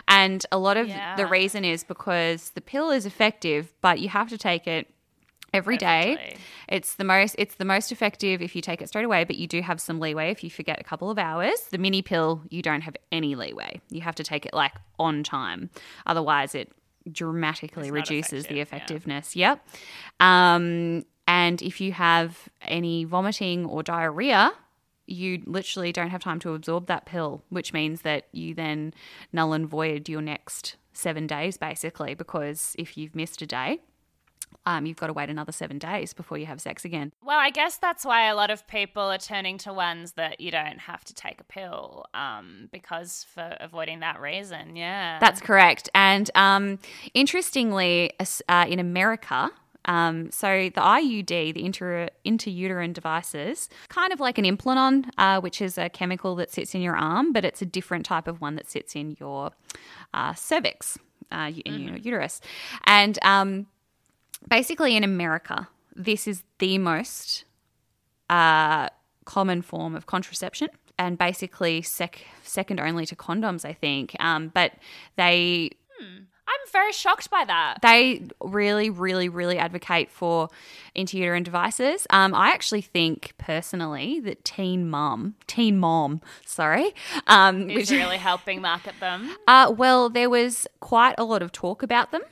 And 0.08 0.44
a 0.52 0.58
lot 0.58 0.76
of 0.76 0.88
Yeah. 0.88 1.16
the 1.16 1.26
reason 1.26 1.64
is 1.64 1.84
because 1.84 2.50
the 2.50 2.60
pill 2.60 2.90
is 2.90 3.06
effective, 3.06 3.72
but 3.80 4.00
you 4.00 4.08
have 4.08 4.28
to 4.30 4.38
take 4.38 4.66
it 4.66 4.90
every 5.52 5.76
day. 5.76 6.36
It's 6.68 6.96
the 6.96 7.04
most 7.04 7.36
it's 7.38 7.54
the 7.54 7.64
most 7.64 7.92
effective 7.92 8.42
if 8.42 8.56
you 8.56 8.62
take 8.62 8.82
it 8.82 8.88
straight 8.88 9.04
away, 9.04 9.24
but 9.24 9.36
you 9.36 9.46
do 9.46 9.62
have 9.62 9.80
some 9.80 10.00
leeway 10.00 10.30
if 10.30 10.42
you 10.42 10.50
forget 10.50 10.80
a 10.80 10.84
couple 10.84 11.10
of 11.10 11.18
hours. 11.18 11.60
The 11.70 11.78
mini 11.78 12.02
pill, 12.02 12.42
you 12.50 12.60
don't 12.60 12.80
have 12.80 12.96
any 13.12 13.34
leeway. 13.36 13.80
You 13.90 14.00
have 14.00 14.16
to 14.16 14.24
take 14.24 14.46
it 14.46 14.52
like 14.54 14.72
on 14.98 15.22
time. 15.22 15.70
Otherwise 16.06 16.54
it 16.54 16.72
dramatically 17.12 17.90
reduces 17.90 18.46
the 18.46 18.60
effective, 18.60 19.06
yeah. 19.06 19.18
effectiveness. 19.18 19.36
Yep. 19.36 19.66
Um, 20.20 21.04
and 21.26 21.62
if 21.62 21.80
you 21.80 21.92
have 21.92 22.48
any 22.62 23.04
vomiting 23.04 23.64
or 23.66 23.82
diarrhea, 23.82 24.52
you 25.06 25.42
literally 25.46 25.92
don't 25.92 26.10
have 26.10 26.22
time 26.22 26.38
to 26.40 26.54
absorb 26.54 26.86
that 26.86 27.06
pill, 27.06 27.42
which 27.48 27.72
means 27.72 28.02
that 28.02 28.28
you 28.32 28.54
then 28.54 28.94
null 29.32 29.52
and 29.52 29.68
void 29.68 30.08
your 30.08 30.22
next 30.22 30.76
seven 30.92 31.26
days, 31.26 31.56
basically, 31.56 32.14
because 32.14 32.74
if 32.78 32.96
you've 32.96 33.14
missed 33.14 33.42
a 33.42 33.46
day, 33.46 33.80
um, 34.66 34.86
you've 34.86 34.96
got 34.96 35.08
to 35.08 35.12
wait 35.12 35.28
another 35.28 35.52
seven 35.52 35.78
days 35.78 36.12
before 36.12 36.38
you 36.38 36.46
have 36.46 36.60
sex 36.60 36.84
again. 36.84 37.12
Well, 37.22 37.38
I 37.38 37.50
guess 37.50 37.76
that's 37.76 38.04
why 38.04 38.28
a 38.28 38.34
lot 38.34 38.50
of 38.50 38.66
people 38.66 39.02
are 39.02 39.18
turning 39.18 39.58
to 39.58 39.72
ones 39.72 40.12
that 40.12 40.40
you 40.40 40.50
don't 40.50 40.78
have 40.78 41.04
to 41.04 41.14
take 41.14 41.40
a 41.40 41.44
pill, 41.44 42.06
um, 42.14 42.68
because 42.72 43.26
for 43.34 43.56
avoiding 43.60 44.00
that 44.00 44.20
reason, 44.20 44.76
yeah. 44.76 45.18
That's 45.18 45.40
correct. 45.40 45.90
And 45.94 46.30
um, 46.34 46.78
interestingly, 47.12 48.12
uh, 48.48 48.66
in 48.68 48.78
America, 48.78 49.50
um, 49.84 50.30
so 50.30 50.70
the 50.74 50.80
IUD, 50.80 51.54
the 51.54 51.64
inter- 51.64 52.08
interuterine 52.24 52.92
devices, 52.92 53.68
kind 53.88 54.12
of 54.12 54.20
like 54.20 54.38
an 54.38 54.44
implanon, 54.44 55.08
uh, 55.18 55.40
which 55.40 55.60
is 55.60 55.76
a 55.78 55.88
chemical 55.88 56.34
that 56.36 56.50
sits 56.50 56.74
in 56.74 56.80
your 56.80 56.96
arm, 56.96 57.32
but 57.32 57.44
it's 57.44 57.62
a 57.62 57.66
different 57.66 58.06
type 58.06 58.26
of 58.26 58.40
one 58.40 58.56
that 58.56 58.70
sits 58.70 58.96
in 58.96 59.16
your 59.20 59.52
uh, 60.14 60.32
cervix, 60.34 60.98
uh, 61.32 61.50
in 61.64 61.80
your 61.88 61.96
uterus. 61.96 62.40
And 62.84 63.18
um, 63.22 63.66
basically, 64.48 64.96
in 64.96 65.04
America, 65.04 65.68
this 65.94 66.26
is 66.26 66.42
the 66.58 66.78
most 66.78 67.44
uh, 68.30 68.88
common 69.24 69.62
form 69.62 69.94
of 69.94 70.06
contraception 70.06 70.68
and 70.98 71.18
basically 71.18 71.82
sec- 71.82 72.24
second 72.42 72.80
only 72.80 73.04
to 73.06 73.16
condoms, 73.16 73.64
I 73.64 73.72
think. 73.72 74.16
Um, 74.20 74.48
but 74.54 74.72
they 75.16 75.70
I'm 76.46 76.70
very 76.72 76.92
shocked 76.92 77.30
by 77.30 77.44
that. 77.46 77.78
they 77.82 78.22
really, 78.42 78.90
really, 78.90 79.28
really 79.28 79.58
advocate 79.58 80.10
for 80.10 80.48
interuterine 80.94 81.42
devices. 81.44 82.06
Um, 82.10 82.34
I 82.34 82.48
actually 82.50 82.82
think 82.82 83.32
personally 83.38 84.20
that 84.20 84.44
Teen 84.44 84.88
Mom, 84.90 85.34
Teen 85.46 85.78
Mom, 85.78 86.20
sorry, 86.44 86.94
um, 87.26 87.70
Is 87.70 87.90
really 87.90 88.18
helping 88.30 88.60
market 88.60 88.94
them. 89.00 89.34
uh, 89.46 89.72
well, 89.76 90.10
there 90.10 90.28
was 90.30 90.66
quite 90.80 91.14
a 91.18 91.24
lot 91.24 91.42
of 91.42 91.50
talk 91.52 91.82
about 91.82 92.10
them 92.12 92.22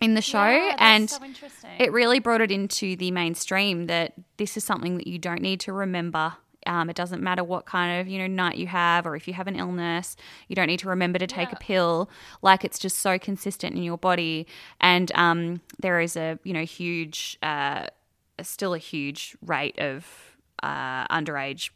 in 0.00 0.14
the 0.14 0.22
show, 0.22 0.44
Yeah, 0.48 0.70
that's 0.70 0.82
and 0.82 1.10
so 1.10 1.24
interesting. 1.24 1.70
it 1.78 1.92
really 1.92 2.18
brought 2.18 2.40
it 2.40 2.50
into 2.50 2.96
the 2.96 3.10
mainstream 3.10 3.86
that 3.86 4.12
this 4.38 4.56
is 4.56 4.64
something 4.64 4.96
that 4.98 5.06
you 5.06 5.18
don't 5.18 5.40
need 5.42 5.60
to 5.60 5.72
remember. 5.72 6.34
Um, 6.66 6.90
it 6.90 6.96
doesn't 6.96 7.22
matter 7.22 7.44
what 7.44 7.66
kind 7.66 8.00
of 8.00 8.08
you 8.08 8.18
know 8.18 8.26
night 8.26 8.56
you 8.56 8.66
have, 8.66 9.06
or 9.06 9.16
if 9.16 9.28
you 9.28 9.34
have 9.34 9.46
an 9.46 9.56
illness, 9.56 10.16
you 10.48 10.56
don't 10.56 10.66
need 10.66 10.80
to 10.80 10.88
remember 10.88 11.18
to 11.18 11.26
take 11.26 11.52
a 11.52 11.56
pill. 11.56 12.10
Like 12.42 12.64
it's 12.64 12.78
just 12.78 12.98
so 12.98 13.18
consistent 13.18 13.76
in 13.76 13.82
your 13.82 13.98
body, 13.98 14.46
and 14.80 15.10
um, 15.14 15.60
there 15.78 16.00
is 16.00 16.16
a 16.16 16.38
you 16.44 16.52
know 16.52 16.64
huge, 16.64 17.38
uh, 17.42 17.86
still 18.42 18.74
a 18.74 18.78
huge 18.78 19.36
rate 19.44 19.78
of 19.78 20.06
uh, 20.62 21.06
underage 21.08 21.70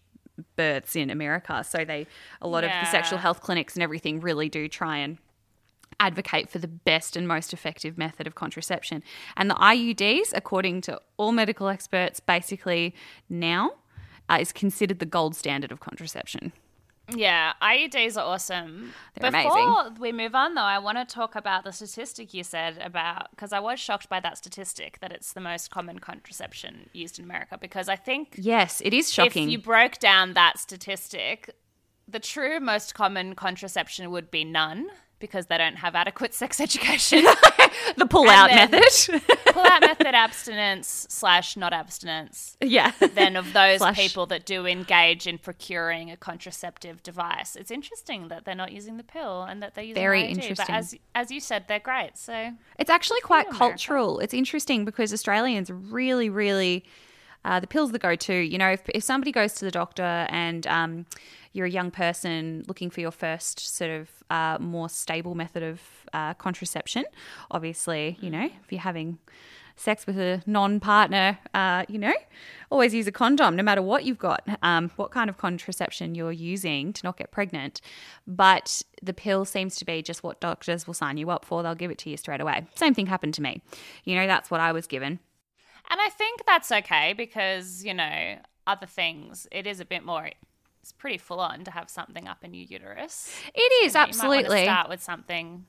births 0.56 0.96
in 0.96 1.10
America. 1.10 1.64
So 1.64 1.84
they 1.84 2.06
a 2.40 2.48
lot 2.48 2.64
of 2.64 2.70
the 2.70 2.86
sexual 2.86 3.18
health 3.18 3.40
clinics 3.40 3.74
and 3.74 3.82
everything 3.82 4.20
really 4.20 4.48
do 4.48 4.68
try 4.68 4.98
and 4.98 5.18
advocate 6.00 6.48
for 6.48 6.58
the 6.58 6.68
best 6.68 7.16
and 7.16 7.26
most 7.26 7.52
effective 7.52 7.98
method 7.98 8.26
of 8.26 8.34
contraception. 8.34 9.02
And 9.36 9.50
the 9.50 9.54
IUDs, 9.54 10.32
according 10.34 10.82
to 10.82 11.00
all 11.16 11.32
medical 11.32 11.68
experts, 11.68 12.20
basically 12.20 12.94
now 13.28 13.72
uh, 14.28 14.38
is 14.40 14.52
considered 14.52 14.98
the 14.98 15.06
gold 15.06 15.34
standard 15.34 15.72
of 15.72 15.80
contraception. 15.80 16.52
Yeah, 17.14 17.54
IUDs 17.62 18.16
are 18.18 18.24
awesome. 18.24 18.92
They're 19.18 19.30
Before 19.30 19.90
we 19.98 20.12
move 20.12 20.34
on, 20.34 20.54
though, 20.54 20.60
I 20.60 20.78
want 20.78 20.98
to 20.98 21.06
talk 21.06 21.34
about 21.36 21.64
the 21.64 21.72
statistic 21.72 22.34
you 22.34 22.44
said 22.44 22.78
about 22.84 23.30
because 23.30 23.52
I 23.52 23.60
was 23.60 23.80
shocked 23.80 24.10
by 24.10 24.20
that 24.20 24.36
statistic 24.36 24.98
that 25.00 25.10
it's 25.10 25.32
the 25.32 25.40
most 25.40 25.70
common 25.70 26.00
contraception 26.00 26.90
used 26.92 27.18
in 27.18 27.24
America. 27.24 27.56
Because 27.58 27.88
I 27.88 27.96
think 27.96 28.34
Yes, 28.36 28.82
it 28.84 28.92
is 28.92 29.10
shocking. 29.12 29.44
if 29.44 29.50
you 29.50 29.58
broke 29.58 29.98
down 29.98 30.34
that 30.34 30.58
statistic, 30.58 31.54
the 32.06 32.20
true 32.20 32.60
most 32.60 32.94
common 32.94 33.34
contraception 33.34 34.10
would 34.10 34.30
be 34.30 34.44
none 34.44 34.88
because 35.18 35.46
they 35.46 35.58
don't 35.58 35.76
have 35.76 35.94
adequate 35.94 36.34
sex 36.34 36.60
education. 36.66 37.22
the 37.96 38.06
pull-out 38.06 38.50
method. 38.50 39.22
Pull 39.46 39.64
out 39.66 39.80
method 39.80 40.14
abstinence 40.14 41.06
slash 41.08 41.56
not 41.56 41.72
abstinence. 41.72 42.56
yeah. 42.60 42.92
then 43.14 43.36
of 43.36 43.52
those 43.52 43.78
Slash- 43.78 43.96
people 43.96 44.26
that 44.26 44.44
do 44.46 44.66
engage 44.66 45.26
in 45.26 45.38
procuring 45.38 46.10
a 46.10 46.16
contraceptive 46.16 47.02
device. 47.02 47.56
It's 47.56 47.70
interesting 47.70 48.28
that 48.28 48.44
they're 48.44 48.54
not 48.54 48.72
using 48.72 48.96
the 48.96 49.02
pill 49.02 49.42
and 49.42 49.62
that 49.62 49.74
they're 49.74 49.84
using 49.84 50.00
Very 50.00 50.22
IUD, 50.22 50.28
interesting. 50.30 50.66
But 50.68 50.70
as 50.70 50.94
as 51.14 51.30
you 51.30 51.40
said, 51.40 51.64
they're 51.68 51.78
great. 51.80 52.16
So 52.16 52.52
It's 52.78 52.90
actually 52.90 53.20
quite 53.22 53.48
cultural. 53.50 54.18
It's 54.20 54.34
interesting 54.34 54.84
because 54.84 55.12
Australians 55.12 55.70
really, 55.70 56.28
really, 56.30 56.84
uh, 57.44 57.60
the 57.60 57.66
pill's 57.66 57.92
the 57.92 57.98
go-to. 57.98 58.34
You 58.34 58.58
know, 58.58 58.70
if, 58.70 58.82
if 58.94 59.02
somebody 59.02 59.32
goes 59.32 59.54
to 59.54 59.64
the 59.64 59.70
doctor 59.70 60.26
and 60.30 60.66
um, 60.66 61.06
you're 61.52 61.66
a 61.66 61.70
young 61.70 61.90
person 61.90 62.64
looking 62.68 62.90
for 62.90 63.00
your 63.00 63.10
first 63.10 63.74
sort 63.76 63.90
of 63.90 64.08
uh, 64.30 64.58
more 64.60 64.88
stable 64.88 65.34
method 65.34 65.62
of 65.62 65.80
uh, 66.12 66.34
contraception, 66.34 67.04
obviously, 67.50 68.18
you 68.20 68.30
know, 68.30 68.44
if 68.44 68.70
you're 68.72 68.80
having 68.80 69.18
sex 69.76 70.06
with 70.06 70.18
a 70.18 70.42
non-partner, 70.44 71.38
uh, 71.54 71.84
you 71.88 71.98
know, 71.98 72.12
always 72.70 72.92
use 72.92 73.06
a 73.06 73.12
condom, 73.12 73.54
no 73.54 73.62
matter 73.62 73.80
what 73.80 74.04
you've 74.04 74.18
got, 74.18 74.46
um, 74.62 74.90
what 74.96 75.10
kind 75.10 75.30
of 75.30 75.38
contraception 75.38 76.14
you're 76.14 76.32
using 76.32 76.92
to 76.92 77.00
not 77.04 77.16
get 77.16 77.30
pregnant. 77.30 77.80
But 78.26 78.82
the 79.02 79.14
pill 79.14 79.44
seems 79.44 79.76
to 79.76 79.84
be 79.84 80.02
just 80.02 80.22
what 80.22 80.40
doctors 80.40 80.86
will 80.86 80.94
sign 80.94 81.16
you 81.16 81.30
up 81.30 81.44
for. 81.44 81.62
They'll 81.62 81.76
give 81.76 81.90
it 81.90 81.98
to 81.98 82.10
you 82.10 82.16
straight 82.16 82.40
away. 82.40 82.66
Same 82.74 82.92
thing 82.92 83.06
happened 83.06 83.34
to 83.34 83.42
me. 83.42 83.62
You 84.04 84.16
know, 84.16 84.26
that's 84.26 84.50
what 84.50 84.60
I 84.60 84.72
was 84.72 84.86
given. 84.86 85.20
And 85.90 86.00
I 86.00 86.08
think 86.10 86.44
that's 86.46 86.70
okay 86.70 87.12
because, 87.12 87.84
you 87.84 87.94
know, 87.94 88.38
other 88.66 88.86
things, 88.86 89.46
it 89.50 89.66
is 89.66 89.80
a 89.80 89.84
bit 89.84 90.04
more 90.04 90.30
it's 90.82 90.92
pretty 90.92 91.18
full 91.18 91.40
on 91.40 91.64
to 91.64 91.70
have 91.70 91.90
something 91.90 92.26
up 92.26 92.44
in 92.44 92.54
your 92.54 92.66
uterus. 92.66 93.34
It 93.54 93.60
is 93.84 93.94
You 93.94 94.00
know, 94.00 94.06
you 94.06 94.12
might 94.16 94.26
wanna 94.26 94.38
absolutely 94.38 94.64
start 94.64 94.88
with 94.88 95.02
something 95.02 95.66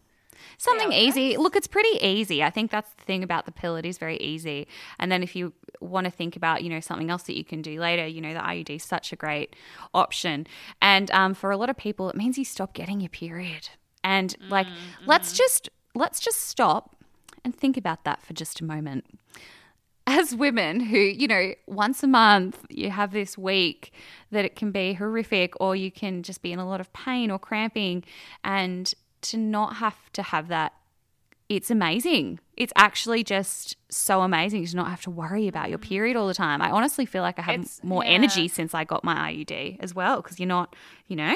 something 0.57 0.91
Yeah, 0.91 0.99
easy. 0.99 1.37
Look, 1.37 1.55
it's 1.55 1.67
pretty 1.67 1.97
easy. 2.05 2.43
I 2.43 2.49
think 2.49 2.71
that's 2.71 2.91
the 2.93 3.03
thing 3.03 3.23
about 3.23 3.45
the 3.45 3.51
pill. 3.51 3.75
It 3.75 3.85
is 3.85 3.97
very 3.97 4.17
easy. 4.17 4.67
And 4.97 5.11
then 5.11 5.21
if 5.23 5.35
you 5.35 5.53
want 5.81 6.05
to 6.05 6.11
think 6.11 6.35
about, 6.35 6.63
you 6.63 6.69
know, 6.69 6.79
something 6.79 7.09
else 7.09 7.23
that 7.23 7.37
you 7.37 7.43
can 7.43 7.61
do 7.61 7.79
later, 7.79 8.07
you 8.07 8.21
know, 8.21 8.33
the 8.33 8.39
IUD 8.39 8.69
is 8.77 8.83
such 8.83 9.11
a 9.11 9.15
great 9.15 9.55
option. 9.93 10.47
And 10.81 11.11
um, 11.11 11.33
for 11.33 11.51
a 11.51 11.57
lot 11.57 11.69
of 11.69 11.77
people, 11.77 12.09
it 12.09 12.15
means 12.15 12.37
you 12.37 12.45
stop 12.45 12.73
getting 12.73 13.01
your 13.01 13.09
period. 13.09 13.69
And 14.03 14.35
like, 14.47 14.67
let's 15.05 15.33
just 15.33 15.69
let's 15.93 16.21
just 16.21 16.47
stop 16.47 16.95
and 17.43 17.53
think 17.53 17.75
about 17.75 18.05
that 18.05 18.21
for 18.21 18.33
just 18.33 18.61
a 18.61 18.63
moment. 18.63 19.05
As 20.09 20.35
women 20.35 20.79
who, 20.79 20.97
you 20.97 21.27
know, 21.27 21.53
once 21.67 22.03
a 22.03 22.07
month 22.07 22.65
you 22.69 22.89
have 22.89 23.11
this 23.11 23.37
week 23.37 23.93
that 24.31 24.43
it 24.43 24.55
can 24.55 24.71
be 24.71 24.93
horrific 24.93 25.53
or 25.59 25.75
you 25.75 25.91
can 25.91 26.23
just 26.23 26.41
be 26.41 26.51
in 26.51 26.59
a 26.59 26.67
lot 26.67 26.81
of 26.81 26.91
pain 26.93 27.29
or 27.29 27.37
cramping 27.37 28.03
and 28.43 28.93
to 29.21 29.37
not 29.37 29.75
have 29.77 30.11
to 30.13 30.23
have 30.23 30.47
that 30.47 30.73
it's 31.49 31.71
amazing. 31.71 32.39
It's 32.55 32.71
actually 32.75 33.23
just 33.23 33.75
so 33.89 34.21
amazing 34.21 34.67
to 34.67 34.75
not 34.75 34.87
have 34.87 35.01
to 35.01 35.09
worry 35.09 35.47
about 35.47 35.69
your 35.69 35.79
mm. 35.79 35.89
period 35.89 36.15
all 36.15 36.27
the 36.27 36.33
time. 36.35 36.61
I 36.61 36.69
honestly 36.69 37.07
feel 37.07 37.23
like 37.23 37.39
I 37.39 37.41
have 37.41 37.55
It's- 37.55 37.81
more 37.83 38.03
yeah. 38.03 38.11
energy 38.11 38.47
since 38.47 38.75
I 38.75 38.83
got 38.83 39.03
my 39.03 39.31
IUD 39.31 39.77
as 39.79 39.95
well 39.95 40.21
because 40.21 40.39
you're 40.39 40.47
not, 40.47 40.75
you 41.07 41.15
know, 41.15 41.35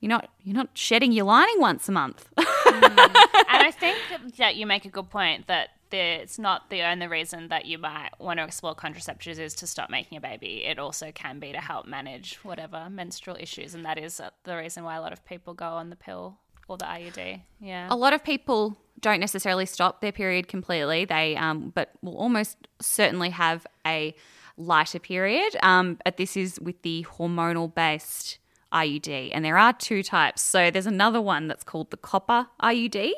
you're 0.00 0.08
not 0.08 0.30
you're 0.42 0.56
not 0.56 0.70
shedding 0.72 1.12
your 1.12 1.26
lining 1.26 1.60
once 1.60 1.86
a 1.88 1.92
month. 1.92 2.28
Mm. 2.36 2.44
and 2.46 3.62
I 3.62 3.70
think 3.70 3.98
that 4.38 4.56
you 4.56 4.66
make 4.66 4.86
a 4.86 4.88
good 4.88 5.10
point 5.10 5.46
that 5.48 5.68
it's 5.92 6.38
not 6.38 6.70
the 6.70 6.82
only 6.82 7.06
reason 7.06 7.48
that 7.48 7.66
you 7.66 7.78
might 7.78 8.10
want 8.18 8.38
to 8.38 8.44
explore 8.44 8.74
contraceptives 8.74 9.38
is 9.38 9.54
to 9.54 9.66
stop 9.66 9.90
making 9.90 10.18
a 10.18 10.20
baby. 10.20 10.64
It 10.64 10.78
also 10.78 11.12
can 11.12 11.38
be 11.38 11.52
to 11.52 11.58
help 11.58 11.86
manage 11.86 12.36
whatever 12.42 12.88
menstrual 12.90 13.36
issues, 13.38 13.74
and 13.74 13.84
that 13.84 13.98
is 13.98 14.20
uh, 14.20 14.30
the 14.44 14.56
reason 14.56 14.84
why 14.84 14.96
a 14.96 15.00
lot 15.00 15.12
of 15.12 15.24
people 15.24 15.54
go 15.54 15.66
on 15.66 15.90
the 15.90 15.96
pill 15.96 16.38
or 16.68 16.76
the 16.76 16.84
IUD. 16.84 17.42
Yeah. 17.60 17.88
a 17.90 17.96
lot 17.96 18.12
of 18.12 18.22
people 18.24 18.76
don't 19.00 19.20
necessarily 19.20 19.66
stop 19.66 20.00
their 20.00 20.12
period 20.12 20.48
completely. 20.48 21.04
They, 21.04 21.36
um, 21.36 21.72
but 21.74 21.90
will 22.02 22.16
almost 22.16 22.56
certainly 22.80 23.30
have 23.30 23.66
a 23.86 24.14
lighter 24.56 24.98
period. 24.98 25.56
Um, 25.62 25.98
but 26.04 26.16
this 26.16 26.36
is 26.36 26.60
with 26.60 26.82
the 26.82 27.04
hormonal 27.18 27.74
based 27.74 28.38
IUD, 28.72 29.30
and 29.32 29.44
there 29.44 29.58
are 29.58 29.72
two 29.72 30.02
types. 30.02 30.42
So 30.42 30.70
there's 30.70 30.86
another 30.86 31.20
one 31.20 31.48
that's 31.48 31.64
called 31.64 31.90
the 31.90 31.96
copper 31.96 32.46
IUD, 32.62 33.12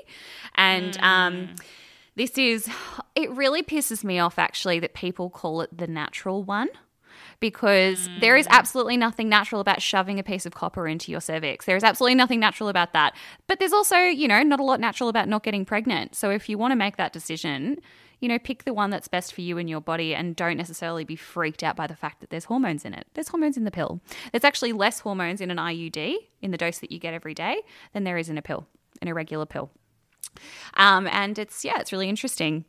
and 0.56 0.98
um, 1.00 1.54
this 2.16 2.38
is. 2.38 2.68
It 3.14 3.30
really 3.30 3.62
pisses 3.62 4.02
me 4.02 4.18
off 4.18 4.38
actually 4.38 4.80
that 4.80 4.94
people 4.94 5.30
call 5.30 5.60
it 5.60 5.76
the 5.76 5.86
natural 5.86 6.42
one 6.42 6.68
because 7.40 8.06
hmm. 8.06 8.20
there 8.20 8.36
is 8.36 8.46
absolutely 8.50 8.96
nothing 8.96 9.28
natural 9.28 9.60
about 9.60 9.82
shoving 9.82 10.18
a 10.18 10.22
piece 10.22 10.46
of 10.46 10.54
copper 10.54 10.86
into 10.86 11.10
your 11.10 11.20
cervix. 11.20 11.66
There 11.66 11.76
is 11.76 11.84
absolutely 11.84 12.14
nothing 12.14 12.40
natural 12.40 12.68
about 12.68 12.92
that. 12.92 13.14
But 13.46 13.58
there's 13.58 13.72
also, 13.72 13.96
you 13.96 14.28
know, 14.28 14.42
not 14.42 14.60
a 14.60 14.64
lot 14.64 14.80
natural 14.80 15.08
about 15.08 15.28
not 15.28 15.42
getting 15.42 15.64
pregnant. 15.64 16.14
So 16.14 16.30
if 16.30 16.48
you 16.48 16.58
want 16.58 16.72
to 16.72 16.76
make 16.76 16.96
that 16.96 17.12
decision, 17.12 17.78
you 18.20 18.28
know, 18.28 18.38
pick 18.38 18.64
the 18.64 18.72
one 18.74 18.90
that's 18.90 19.08
best 19.08 19.34
for 19.34 19.42
you 19.42 19.58
and 19.58 19.68
your 19.68 19.80
body 19.80 20.14
and 20.14 20.34
don't 20.34 20.56
necessarily 20.56 21.04
be 21.04 21.16
freaked 21.16 21.62
out 21.62 21.76
by 21.76 21.86
the 21.86 21.96
fact 21.96 22.20
that 22.20 22.30
there's 22.30 22.44
hormones 22.44 22.84
in 22.84 22.94
it. 22.94 23.06
There's 23.14 23.28
hormones 23.28 23.56
in 23.56 23.64
the 23.64 23.70
pill. 23.70 24.00
There's 24.32 24.44
actually 24.44 24.72
less 24.72 25.00
hormones 25.00 25.40
in 25.40 25.50
an 25.50 25.58
IUD, 25.58 26.16
in 26.40 26.50
the 26.50 26.56
dose 26.56 26.78
that 26.78 26.90
you 26.90 26.98
get 26.98 27.14
every 27.14 27.34
day, 27.34 27.62
than 27.92 28.04
there 28.04 28.16
is 28.16 28.28
in 28.28 28.38
a 28.38 28.42
pill, 28.42 28.66
in 29.02 29.08
a 29.08 29.14
regular 29.14 29.46
pill. 29.46 29.70
Um, 30.74 31.06
and 31.10 31.38
it's, 31.38 31.64
yeah, 31.64 31.78
it's 31.80 31.92
really 31.92 32.08
interesting. 32.08 32.64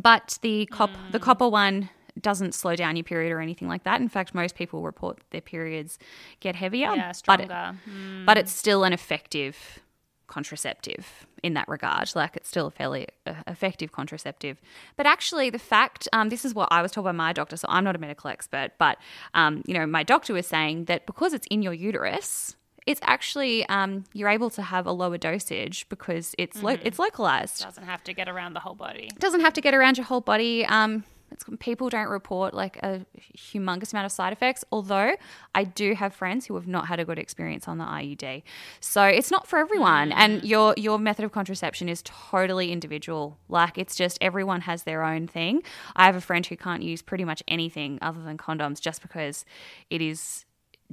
But 0.00 0.38
the 0.42 0.66
cop, 0.66 0.90
the 1.10 1.18
copper 1.18 1.48
one 1.48 1.90
doesn't 2.20 2.52
slow 2.52 2.74
down 2.76 2.96
your 2.96 3.04
period 3.04 3.32
or 3.32 3.40
anything 3.40 3.68
like 3.68 3.84
that. 3.84 4.00
In 4.00 4.08
fact, 4.08 4.34
most 4.34 4.54
people 4.54 4.82
report 4.82 5.18
their 5.30 5.40
periods 5.40 5.98
get 6.40 6.56
heavier. 6.56 6.94
yeah, 6.94 7.12
but 7.26 7.40
it- 7.40 7.44
stronger. 7.48 7.78
but 8.26 8.36
it's 8.38 8.52
still 8.52 8.84
an 8.84 8.92
effective 8.92 9.80
contraceptive 10.26 11.26
in 11.42 11.54
that 11.54 11.66
regard. 11.68 12.10
Like 12.14 12.36
it's 12.36 12.48
still 12.48 12.66
a 12.66 12.70
fairly 12.70 13.08
uh, 13.26 13.34
effective 13.46 13.92
contraceptive. 13.92 14.60
But 14.96 15.06
actually, 15.06 15.50
the 15.50 15.58
fact 15.58 16.06
um, 16.12 16.28
this 16.28 16.44
is 16.44 16.54
what 16.54 16.68
I 16.70 16.82
was 16.82 16.92
told 16.92 17.04
by 17.04 17.12
my 17.12 17.32
doctor. 17.32 17.56
So 17.56 17.66
I'm 17.70 17.82
not 17.84 17.96
a 17.96 17.98
medical 17.98 18.28
expert, 18.30 18.70
but 18.78 18.98
um, 19.34 19.62
you 19.66 19.74
know, 19.74 19.86
my 19.86 20.02
doctor 20.02 20.34
was 20.34 20.46
saying 20.46 20.84
that 20.84 21.06
because 21.06 21.32
it's 21.32 21.46
in 21.50 21.62
your 21.62 21.72
uterus. 21.72 22.54
It's 22.88 23.00
actually 23.04 23.66
um, 23.68 24.04
you're 24.14 24.30
able 24.30 24.50
to 24.50 24.62
have 24.62 24.86
a 24.86 24.92
lower 24.92 25.18
dosage 25.18 25.86
because 25.88 26.34
it's 26.38 26.62
lo- 26.62 26.78
it's 26.82 26.98
localized 26.98 27.62
Doesn't 27.62 27.84
have 27.84 28.02
to 28.04 28.12
get 28.14 28.28
around 28.28 28.54
the 28.54 28.60
whole 28.60 28.74
body. 28.74 29.10
doesn't 29.18 29.42
have 29.42 29.52
to 29.54 29.60
get 29.60 29.74
around 29.74 29.98
your 29.98 30.06
whole 30.06 30.22
body. 30.22 30.64
Um, 30.64 31.04
it's, 31.30 31.44
people 31.60 31.90
don't 31.90 32.08
report 32.08 32.54
like 32.54 32.78
a 32.82 33.04
humongous 33.36 33.92
amount 33.92 34.06
of 34.06 34.12
side 34.12 34.32
effects, 34.32 34.64
although 34.72 35.12
I 35.54 35.64
do 35.64 35.94
have 35.94 36.14
friends 36.14 36.46
who 36.46 36.54
have 36.54 36.66
not 36.66 36.86
had 36.88 36.98
a 36.98 37.04
good 37.04 37.18
experience 37.18 37.68
on 37.68 37.76
the 37.76 37.84
IUD. 37.84 38.42
So 38.80 39.02
it's 39.04 39.30
not 39.30 39.46
for 39.46 39.58
everyone, 39.58 40.10
and 40.12 40.42
your 40.42 40.72
your 40.78 40.98
method 40.98 41.26
of 41.26 41.32
contraception 41.32 41.90
is 41.90 42.00
totally 42.04 42.72
individual. 42.72 43.38
Like 43.48 43.76
it's 43.76 43.94
just 43.96 44.16
everyone 44.22 44.62
has 44.62 44.84
their 44.84 45.02
own 45.04 45.26
thing. 45.26 45.62
I 45.94 46.06
have 46.06 46.16
a 46.16 46.22
friend 46.22 46.46
who 46.46 46.56
can't 46.56 46.82
use 46.82 47.02
pretty 47.02 47.24
much 47.24 47.42
anything 47.46 47.98
other 48.00 48.22
than 48.22 48.38
condoms 48.38 48.80
just 48.80 49.02
because 49.02 49.44
it 49.90 50.00
is 50.00 50.46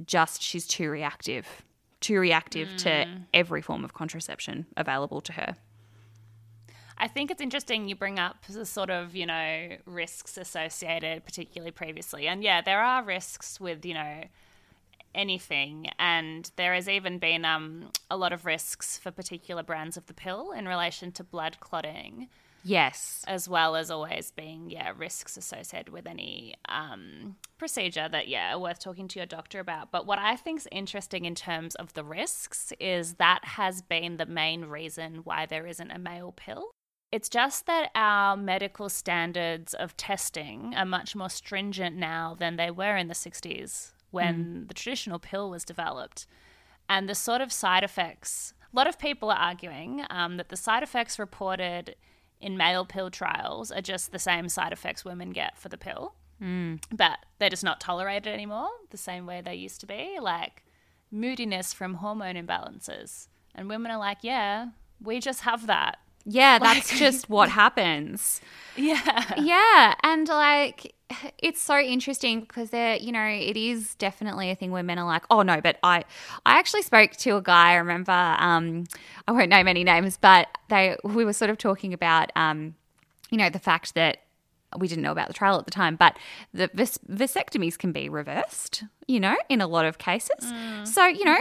just 0.04 0.42
she's 0.42 0.66
too 0.66 0.90
reactive, 0.90 1.46
too 2.00 2.18
reactive 2.18 2.76
to 2.78 3.06
every 3.32 3.62
form 3.62 3.84
of 3.84 3.94
contraception 3.94 4.66
available 4.76 5.20
to 5.22 5.32
her. 5.32 5.56
I 6.98 7.08
think 7.08 7.30
it's 7.30 7.42
interesting 7.42 7.88
you 7.88 7.94
bring 7.94 8.18
up 8.18 8.44
the 8.48 8.64
sort 8.64 8.88
of, 8.88 9.14
you 9.14 9.26
know, 9.26 9.76
risks 9.84 10.38
associated, 10.38 11.24
particularly 11.24 11.70
previously. 11.70 12.26
And 12.26 12.42
yeah, 12.42 12.62
there 12.62 12.82
are 12.82 13.02
risks 13.02 13.60
with, 13.60 13.84
you 13.84 13.94
know, 13.94 14.24
anything. 15.14 15.90
And 15.98 16.50
there 16.56 16.74
has 16.74 16.88
even 16.88 17.18
been 17.18 17.44
um, 17.44 17.90
a 18.10 18.16
lot 18.16 18.32
of 18.32 18.46
risks 18.46 18.96
for 18.96 19.10
particular 19.10 19.62
brands 19.62 19.96
of 19.96 20.06
the 20.06 20.14
pill 20.14 20.52
in 20.52 20.66
relation 20.66 21.12
to 21.12 21.24
blood 21.24 21.58
clotting, 21.60 22.28
Yes. 22.66 23.24
as 23.28 23.48
well 23.48 23.76
as 23.76 23.90
always 23.90 24.32
being, 24.32 24.70
yeah, 24.70 24.92
risks 24.96 25.36
associated 25.36 25.90
with 25.90 26.06
any 26.06 26.56
um, 26.68 27.36
procedure 27.58 28.08
that, 28.08 28.28
yeah, 28.28 28.54
are 28.54 28.58
worth 28.58 28.80
talking 28.80 29.06
to 29.08 29.18
your 29.18 29.26
doctor 29.26 29.60
about. 29.60 29.92
But 29.92 30.06
what 30.06 30.18
I 30.18 30.36
think 30.36 30.60
is 30.60 30.68
interesting 30.72 31.24
in 31.24 31.34
terms 31.34 31.74
of 31.76 31.94
the 31.94 32.04
risks 32.04 32.72
is 32.80 33.14
that 33.14 33.44
has 33.44 33.82
been 33.82 34.16
the 34.16 34.26
main 34.26 34.64
reason 34.64 35.20
why 35.24 35.46
there 35.46 35.66
isn't 35.66 35.90
a 35.90 35.98
male 35.98 36.32
pill. 36.32 36.70
It's 37.12 37.28
just 37.28 37.66
that 37.66 37.90
our 37.94 38.36
medical 38.36 38.88
standards 38.88 39.72
of 39.72 39.96
testing 39.96 40.74
are 40.76 40.84
much 40.84 41.14
more 41.14 41.30
stringent 41.30 41.96
now 41.96 42.34
than 42.36 42.56
they 42.56 42.70
were 42.70 42.96
in 42.96 43.06
the 43.06 43.14
60s 43.14 43.92
when 44.10 44.66
the 44.66 44.74
traditional 44.74 45.18
pill 45.18 45.50
was 45.50 45.64
developed. 45.64 46.26
And 46.88 47.08
the 47.08 47.14
sort 47.14 47.40
of 47.40 47.52
side 47.52 47.84
effects, 47.84 48.54
a 48.72 48.76
lot 48.76 48.86
of 48.86 48.98
people 48.98 49.30
are 49.30 49.38
arguing 49.38 50.04
um, 50.10 50.36
that 50.36 50.48
the 50.48 50.56
side 50.56 50.82
effects 50.82 51.18
reported 51.18 51.94
in 52.46 52.56
male 52.56 52.84
pill 52.84 53.10
trials 53.10 53.72
are 53.72 53.80
just 53.80 54.12
the 54.12 54.20
same 54.20 54.48
side 54.48 54.72
effects 54.72 55.04
women 55.04 55.30
get 55.30 55.58
for 55.58 55.68
the 55.68 55.76
pill, 55.76 56.14
hmm. 56.38 56.76
but 56.92 57.18
they're 57.38 57.50
just 57.50 57.64
not 57.64 57.80
tolerated 57.80 58.32
anymore 58.32 58.68
the 58.90 58.96
same 58.96 59.26
way 59.26 59.40
they 59.40 59.56
used 59.56 59.80
to 59.80 59.86
be, 59.86 60.16
like 60.20 60.62
moodiness 61.10 61.72
from 61.72 61.94
hormone 61.94 62.36
imbalances. 62.36 63.26
And 63.52 63.68
women 63.68 63.90
are 63.90 63.98
like, 63.98 64.18
yeah, 64.22 64.68
we 65.02 65.18
just 65.18 65.40
have 65.40 65.66
that. 65.66 65.98
Yeah, 66.26 66.58
that's 66.62 66.98
just 66.98 67.30
what 67.30 67.48
happens. 67.48 68.40
Yeah. 68.76 69.34
Yeah, 69.38 69.94
and 70.02 70.28
like 70.28 70.94
it's 71.38 71.62
so 71.62 71.78
interesting 71.78 72.40
because 72.40 72.70
there, 72.70 72.96
you 72.96 73.12
know, 73.12 73.24
it 73.24 73.56
is 73.56 73.94
definitely 73.94 74.50
a 74.50 74.54
thing 74.56 74.70
where 74.72 74.82
men 74.82 74.98
are 74.98 75.06
like, 75.06 75.22
"Oh 75.30 75.42
no," 75.42 75.60
but 75.60 75.78
I, 75.82 76.04
I 76.44 76.58
actually 76.58 76.82
spoke 76.82 77.12
to 77.12 77.36
a 77.36 77.42
guy. 77.42 77.70
I 77.70 77.74
remember, 77.76 78.12
um, 78.12 78.84
I 79.28 79.32
won't 79.32 79.48
name 79.48 79.68
any 79.68 79.84
names, 79.84 80.18
but 80.20 80.48
they 80.68 80.96
we 81.04 81.24
were 81.24 81.32
sort 81.32 81.50
of 81.50 81.58
talking 81.58 81.94
about, 81.94 82.32
um, 82.36 82.74
you 83.30 83.38
know, 83.38 83.48
the 83.48 83.60
fact 83.60 83.94
that 83.94 84.18
we 84.76 84.88
didn't 84.88 85.02
know 85.02 85.12
about 85.12 85.28
the 85.28 85.34
trial 85.34 85.58
at 85.58 85.64
the 85.64 85.70
time, 85.70 85.94
but 85.96 86.18
the 86.52 86.68
vas- 86.74 86.98
vasectomies 87.08 87.78
can 87.78 87.92
be 87.92 88.08
reversed, 88.08 88.82
you 89.06 89.20
know, 89.20 89.36
in 89.48 89.60
a 89.60 89.66
lot 89.66 89.86
of 89.86 89.96
cases. 89.98 90.52
So, 90.84 91.06
you 91.06 91.24
know, 91.24 91.38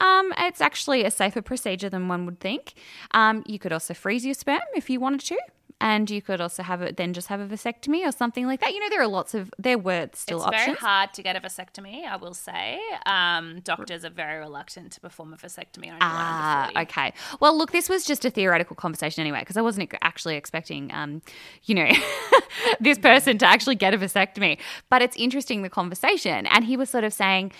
um, 0.00 0.32
it's 0.38 0.60
actually 0.60 1.04
a 1.04 1.10
safer 1.10 1.42
procedure 1.42 1.88
than 1.88 2.08
one 2.08 2.26
would 2.26 2.40
think. 2.40 2.74
Um, 3.12 3.42
you 3.46 3.58
could 3.58 3.72
also 3.72 3.94
freeze 3.94 4.24
your 4.24 4.34
sperm 4.34 4.60
if 4.74 4.90
you 4.90 5.00
wanted 5.00 5.20
to. 5.26 5.38
And 5.78 6.08
you 6.08 6.22
could 6.22 6.40
also 6.40 6.62
have 6.62 6.80
it, 6.80 6.96
then 6.96 7.12
just 7.12 7.28
have 7.28 7.38
a 7.38 7.44
vasectomy 7.46 8.02
or 8.06 8.10
something 8.10 8.46
like 8.46 8.60
that. 8.60 8.72
You 8.72 8.80
know, 8.80 8.88
there 8.88 9.02
are 9.02 9.06
lots 9.06 9.34
of, 9.34 9.52
there 9.58 9.76
were 9.76 10.08
still 10.14 10.38
It's 10.38 10.46
options. 10.46 10.68
It's 10.68 10.80
very 10.80 10.90
hard 10.90 11.12
to 11.12 11.22
get 11.22 11.36
a 11.36 11.40
vasectomy, 11.40 12.06
I 12.06 12.16
will 12.16 12.32
say. 12.32 12.80
Um, 13.04 13.60
doctors 13.60 14.02
are 14.02 14.08
very 14.08 14.38
reluctant 14.38 14.92
to 14.92 15.00
perform 15.02 15.34
a 15.34 15.36
vasectomy 15.36 15.92
on 15.92 15.98
Ah, 16.00 16.70
40. 16.72 16.78
okay. 16.88 17.12
Well, 17.40 17.58
look, 17.58 17.72
this 17.72 17.90
was 17.90 18.06
just 18.06 18.24
a 18.24 18.30
theoretical 18.30 18.74
conversation 18.74 19.20
anyway, 19.20 19.40
because 19.40 19.58
I 19.58 19.60
wasn't 19.60 19.92
actually 20.00 20.36
expecting, 20.36 20.90
um, 20.94 21.20
you 21.64 21.74
know, 21.74 21.90
this 22.80 22.96
person 22.96 23.36
to 23.36 23.46
actually 23.46 23.74
get 23.74 23.92
a 23.92 23.98
vasectomy. 23.98 24.56
But 24.88 25.02
it's 25.02 25.16
interesting 25.16 25.60
the 25.60 25.68
conversation, 25.68 26.46
and 26.46 26.64
he 26.64 26.78
was 26.78 26.88
sort 26.88 27.04
of 27.04 27.12
saying, 27.12 27.52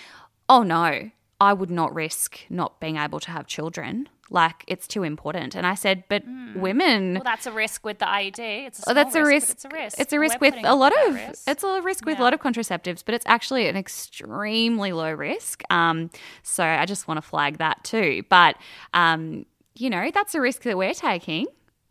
"Oh 0.49 0.62
no, 0.62 1.11
I 1.40 1.53
would 1.53 1.70
not 1.70 1.94
risk 1.94 2.38
not 2.49 2.81
being 2.81 2.96
able 2.96 3.20
to 3.20 3.31
have 3.31 3.46
children. 3.46 4.09
Like 4.31 4.64
it's 4.66 4.88
too 4.88 5.03
important." 5.05 5.55
And 5.55 5.66
I 5.66 5.75
said, 5.75 6.05
"But 6.09 6.25
women." 6.57 7.14
Well, 7.14 7.22
that's 7.25 7.46
a 7.46 7.53
risk 7.53 7.85
with 7.85 7.99
the 8.01 8.07
IUD. 8.07 8.38
It's 8.66 8.79
a 8.81 8.83
Oh, 8.83 8.85
small 8.92 8.94
that's 8.94 9.14
a 9.14 9.25
risk. 9.25 9.51
It's 9.51 9.64
a 9.64 9.68
risk. 9.68 10.01
It's 10.01 10.12
a 10.12 10.18
risk 10.18 10.40
we're 10.40 10.51
with 10.51 10.64
a 10.64 10.75
lot 10.75 10.92
of. 11.07 11.14
risk. 11.14 11.49
It's 11.49 11.62
a 11.62 11.81
risk 11.83 12.05
with 12.07 12.18
a 12.18 12.22
lot 12.22 12.35
of 12.35 12.40
contraceptives, 12.40 13.03
but 13.05 13.14
it's 13.14 13.27
actually 13.27 13.68
an 13.68 13.77
extremely 13.77 14.92
low 14.92 15.12
risk. 15.12 15.62
Um, 15.70 16.11
so 16.42 16.64
I 16.64 16.85
just 16.87 17.07
want 17.07 17.18
to 17.18 17.22
flag 17.22 17.59
that 17.59 17.85
too. 17.85 18.25
But 18.29 18.57
um, 18.94 19.46
you 19.77 19.90
know, 19.90 20.11
that's 20.12 20.35
a 20.35 20.40
risk 20.40 20.62
that 20.62 20.77
we're 20.77 20.94
taking, 20.94 21.46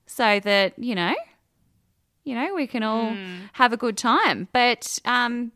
so 0.08 0.40
that 0.42 0.78
you 0.78 0.96
know, 0.96 1.16
you 2.26 2.36
know, 2.36 2.54
we 2.56 2.68
can 2.68 2.84
all 2.84 3.14
Hmm. 3.14 3.46
have 3.54 3.72
a 3.72 3.78
good 3.78 3.96
time. 3.98 4.48
But 4.52 5.00
um, 5.06 5.52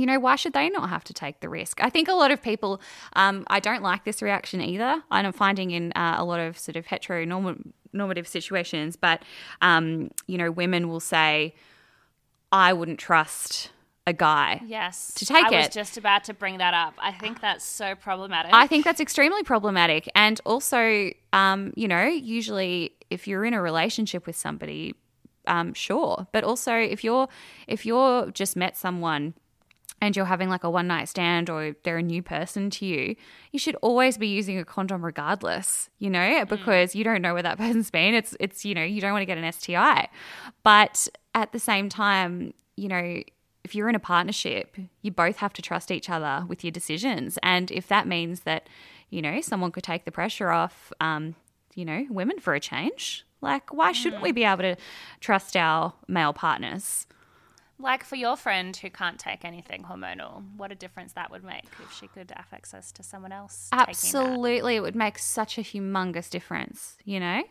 you 0.00 0.06
know, 0.06 0.18
why 0.18 0.34
should 0.36 0.54
they 0.54 0.70
not 0.70 0.88
have 0.88 1.04
to 1.04 1.12
take 1.12 1.40
the 1.40 1.48
risk? 1.50 1.82
I 1.82 1.90
think 1.90 2.08
a 2.08 2.14
lot 2.14 2.30
of 2.30 2.42
people, 2.42 2.80
um, 3.12 3.44
I 3.48 3.60
don't 3.60 3.82
like 3.82 4.04
this 4.04 4.22
reaction 4.22 4.62
either. 4.62 5.02
and 5.10 5.26
I'm 5.26 5.32
finding 5.32 5.72
in 5.72 5.92
uh, 5.92 6.14
a 6.16 6.24
lot 6.24 6.40
of 6.40 6.58
sort 6.58 6.76
of 6.76 6.86
heteronormative 6.86 8.26
situations, 8.26 8.96
but, 8.96 9.22
um, 9.60 10.10
you 10.26 10.38
know, 10.38 10.50
women 10.50 10.88
will 10.88 11.00
say, 11.00 11.54
I 12.50 12.72
wouldn't 12.72 12.98
trust 12.98 13.70
a 14.06 14.14
guy. 14.14 14.62
Yes. 14.64 15.12
To 15.16 15.26
take 15.26 15.44
it. 15.46 15.52
I 15.52 15.58
was 15.58 15.68
just 15.68 15.98
about 15.98 16.24
to 16.24 16.34
bring 16.34 16.58
that 16.58 16.72
up. 16.72 16.94
I 16.98 17.12
think 17.12 17.42
that's 17.42 17.64
so 17.64 17.94
problematic. 17.94 18.54
I 18.54 18.66
think 18.66 18.86
that's 18.86 19.00
extremely 19.00 19.42
problematic. 19.42 20.08
And 20.14 20.40
also, 20.46 21.10
um, 21.34 21.74
you 21.76 21.86
know, 21.86 22.04
usually 22.04 22.92
if 23.10 23.28
you're 23.28 23.44
in 23.44 23.52
a 23.52 23.60
relationship 23.60 24.26
with 24.26 24.36
somebody, 24.36 24.94
um, 25.46 25.74
sure. 25.74 26.26
But 26.32 26.42
also 26.42 26.74
if 26.74 27.04
you're 27.04 27.28
if 27.68 27.84
you're 27.84 28.30
just 28.30 28.56
met 28.56 28.78
someone 28.78 29.34
and 30.00 30.16
you're 30.16 30.24
having 30.26 30.48
like 30.48 30.64
a 30.64 30.70
one 30.70 30.86
night 30.86 31.08
stand 31.08 31.50
or 31.50 31.76
they're 31.82 31.98
a 31.98 32.02
new 32.02 32.22
person 32.22 32.70
to 32.70 32.86
you, 32.86 33.16
you 33.52 33.58
should 33.58 33.76
always 33.76 34.16
be 34.16 34.28
using 34.28 34.58
a 34.58 34.64
condom 34.64 35.04
regardless, 35.04 35.90
you 35.98 36.08
know, 36.08 36.44
because 36.46 36.94
you 36.94 37.04
don't 37.04 37.22
know 37.22 37.34
where 37.34 37.42
that 37.42 37.58
person's 37.58 37.90
been. 37.90 38.14
It's 38.14 38.34
it's, 38.40 38.64
you 38.64 38.74
know, 38.74 38.82
you 38.82 39.00
don't 39.00 39.12
want 39.12 39.22
to 39.22 39.26
get 39.26 39.38
an 39.38 39.52
STI. 39.52 40.08
But 40.62 41.08
at 41.34 41.52
the 41.52 41.58
same 41.58 41.88
time, 41.88 42.54
you 42.76 42.88
know, 42.88 43.22
if 43.62 43.74
you're 43.74 43.88
in 43.88 43.94
a 43.94 44.00
partnership, 44.00 44.76
you 45.02 45.10
both 45.10 45.36
have 45.36 45.52
to 45.52 45.62
trust 45.62 45.90
each 45.90 46.08
other 46.08 46.44
with 46.48 46.64
your 46.64 46.70
decisions. 46.70 47.38
And 47.42 47.70
if 47.70 47.86
that 47.88 48.06
means 48.06 48.40
that, 48.40 48.68
you 49.10 49.20
know, 49.20 49.40
someone 49.42 49.70
could 49.70 49.84
take 49.84 50.06
the 50.06 50.12
pressure 50.12 50.50
off, 50.50 50.92
um, 51.00 51.34
you 51.74 51.84
know, 51.84 52.06
women 52.08 52.38
for 52.40 52.54
a 52.54 52.60
change, 52.60 53.26
like 53.42 53.72
why 53.72 53.92
shouldn't 53.92 54.22
we 54.22 54.32
be 54.32 54.44
able 54.44 54.62
to 54.62 54.76
trust 55.20 55.56
our 55.56 55.92
male 56.08 56.32
partners? 56.32 57.06
Like 57.80 58.04
for 58.04 58.16
your 58.16 58.36
friend 58.36 58.76
who 58.76 58.90
can't 58.90 59.18
take 59.18 59.44
anything 59.44 59.82
hormonal, 59.82 60.42
what 60.56 60.70
a 60.70 60.74
difference 60.74 61.12
that 61.14 61.30
would 61.30 61.44
make 61.44 61.66
if 61.82 61.92
she 61.92 62.06
could 62.08 62.32
have 62.36 62.46
access 62.52 62.92
to 62.92 63.02
someone 63.02 63.32
else. 63.32 63.68
Absolutely, 63.72 64.76
it 64.76 64.80
would 64.80 64.96
make 64.96 65.18
such 65.18 65.58
a 65.58 65.62
humongous 65.62 66.30
difference, 66.30 66.96
you 67.04 67.20
know? 67.20 67.42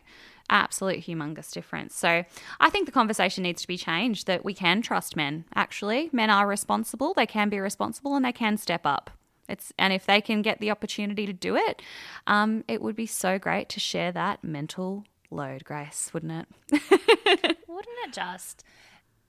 Absolute 0.48 1.04
humongous 1.04 1.52
difference. 1.52 1.94
So 1.94 2.24
I 2.60 2.70
think 2.70 2.86
the 2.86 2.92
conversation 2.92 3.42
needs 3.42 3.62
to 3.62 3.68
be 3.68 3.76
changed 3.76 4.26
that 4.26 4.44
we 4.44 4.54
can 4.54 4.82
trust 4.82 5.16
men. 5.16 5.44
Actually, 5.54 6.10
men 6.12 6.30
are 6.30 6.46
responsible, 6.46 7.14
they 7.14 7.26
can 7.26 7.48
be 7.48 7.60
responsible, 7.60 8.16
and 8.16 8.24
they 8.24 8.32
can 8.32 8.56
step 8.56 8.82
up. 8.84 9.10
It's, 9.48 9.72
and 9.78 9.92
if 9.92 10.06
they 10.06 10.20
can 10.20 10.42
get 10.42 10.60
the 10.60 10.70
opportunity 10.70 11.26
to 11.26 11.32
do 11.32 11.56
it, 11.56 11.82
um, 12.26 12.64
it 12.68 12.80
would 12.80 12.94
be 12.94 13.06
so 13.06 13.38
great 13.38 13.68
to 13.70 13.80
share 13.80 14.12
that 14.12 14.44
mental 14.44 15.04
load, 15.30 15.64
Grace, 15.64 16.10
wouldn't 16.12 16.46
it? 16.70 16.78
Wouldn't 17.68 17.96
it 18.06 18.12
just? 18.12 18.64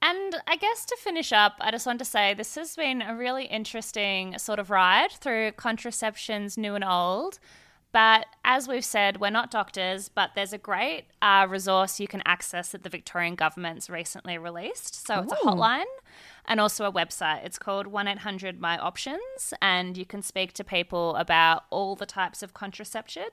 And 0.02 0.36
I 0.48 0.56
guess 0.56 0.86
to 0.86 0.98
finish 1.00 1.32
up, 1.32 1.56
I 1.62 1.70
just 1.70 1.86
want 1.86 2.00
to 2.00 2.06
say 2.06 2.34
this 2.34 2.56
has 2.56 2.76
been 2.76 3.02
a 3.02 3.16
really 3.16 3.46
interesting 3.46 4.38
sort 4.40 4.58
of 4.58 4.72
ride 4.72 5.12
through 5.12 5.52
contraceptions, 5.54 6.58
new 6.58 6.74
and 6.74 6.84
old. 6.84 7.40
But 7.92 8.26
as 8.46 8.68
we've 8.68 8.86
said, 8.86 9.20
we're 9.20 9.32
not 9.32 9.52
doctors, 9.52 10.10
but 10.10 10.32
there's 10.34 10.54
a 10.54 10.58
great 10.58 11.06
uh, 11.22 11.46
resource 11.50 12.00
you 12.00 12.08
can 12.08 12.22
access 12.26 12.72
that 12.72 12.84
the 12.84 12.90
Victorian 12.90 13.36
government's 13.36 13.90
recently 13.90 14.38
released. 14.38 15.06
So 15.06 15.20
it's 15.20 15.34
a 15.34 15.36
hotline 15.36 15.84
and 16.46 16.60
also 16.60 16.86
a 16.86 16.92
website. 16.92 17.46
It's 17.46 17.60
called 17.60 17.88
1 17.88 18.08
800 18.08 18.62
My 18.62 18.78
Options, 18.78 19.54
and 19.62 19.98
you 19.98 20.06
can 20.06 20.22
speak 20.22 20.54
to 20.54 20.64
people 20.64 21.16
about 21.18 21.66
all 21.70 21.96
the 21.96 22.06
types 22.06 22.42
of 22.42 22.54
contraception 22.54 23.28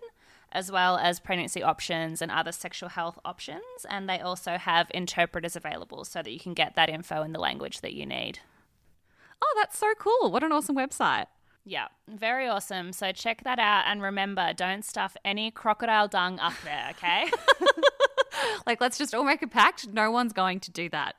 as 0.53 0.71
well 0.73 0.97
as 0.97 1.21
pregnancy 1.21 1.63
options 1.63 2.23
and 2.23 2.31
other 2.31 2.53
sexual 2.53 2.89
health 2.89 3.19
options. 3.25 3.63
And 3.89 4.09
they 4.09 4.21
also 4.21 4.59
have 4.59 4.91
interpreters 4.95 5.57
available 5.57 6.05
so 6.05 6.23
that 6.23 6.33
you 6.33 6.41
can 6.41 6.55
get 6.55 6.75
that 6.77 6.89
info 6.89 7.23
in 7.23 7.33
the 7.33 7.41
language 7.41 7.81
that 7.81 7.95
you 7.95 8.07
need. 8.07 8.41
Oh, 9.43 9.55
that's 9.57 9.79
so 9.79 9.93
cool. 9.99 10.31
What 10.31 10.43
an 10.43 10.53
awesome 10.53 10.77
website. 10.77 11.27
Yeah, 11.65 11.89
very 12.09 12.49
awesome. 12.49 12.93
So 12.93 13.13
check 13.13 13.45
that 13.45 13.59
out. 13.59 13.85
And 13.87 14.01
remember, 14.03 14.53
don't 14.55 14.85
stuff 14.85 15.17
any 15.25 15.51
crocodile 15.51 16.09
dung 16.09 16.39
up 16.39 16.55
there, 16.65 16.89
okay? 16.91 17.31
Like, 18.67 18.81
let's 18.81 18.99
just 18.99 19.15
all 19.15 19.25
make 19.25 19.43
a 19.43 19.47
pact. 19.49 19.89
No 19.89 20.11
one's 20.11 20.33
going 20.33 20.61
to 20.61 20.71
do 20.71 20.89
that 20.91 21.17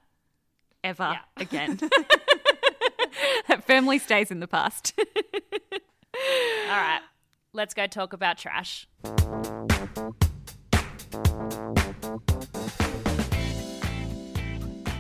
ever 0.84 1.14
Yeah. 1.14 1.20
again. 1.44 1.78
that 3.48 3.66
firmly 3.66 4.00
stays 4.00 4.32
in 4.32 4.40
the 4.40 4.48
past. 4.48 4.94
All 4.98 6.78
right, 6.78 7.02
let's 7.54 7.74
go 7.74 7.88
talk 7.88 8.14
about 8.14 8.38
trash. 8.38 8.88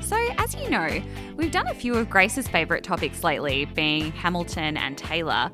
So, 0.01 0.17
as 0.37 0.55
you 0.55 0.69
know, 0.69 1.01
we've 1.35 1.51
done 1.51 1.67
a 1.67 1.73
few 1.73 1.93
of 1.93 2.09
Grace's 2.09 2.47
favourite 2.47 2.83
topics 2.83 3.23
lately, 3.23 3.65
being 3.65 4.11
Hamilton 4.11 4.77
and 4.77 4.97
Taylor. 4.97 5.51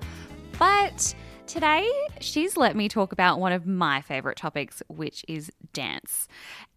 But 0.57 1.13
today, 1.47 1.87
she's 2.19 2.57
let 2.57 2.75
me 2.75 2.89
talk 2.89 3.11
about 3.11 3.39
one 3.39 3.51
of 3.51 3.67
my 3.67 4.01
favourite 4.01 4.37
topics, 4.37 4.81
which 4.87 5.23
is 5.27 5.51
dance. 5.73 6.27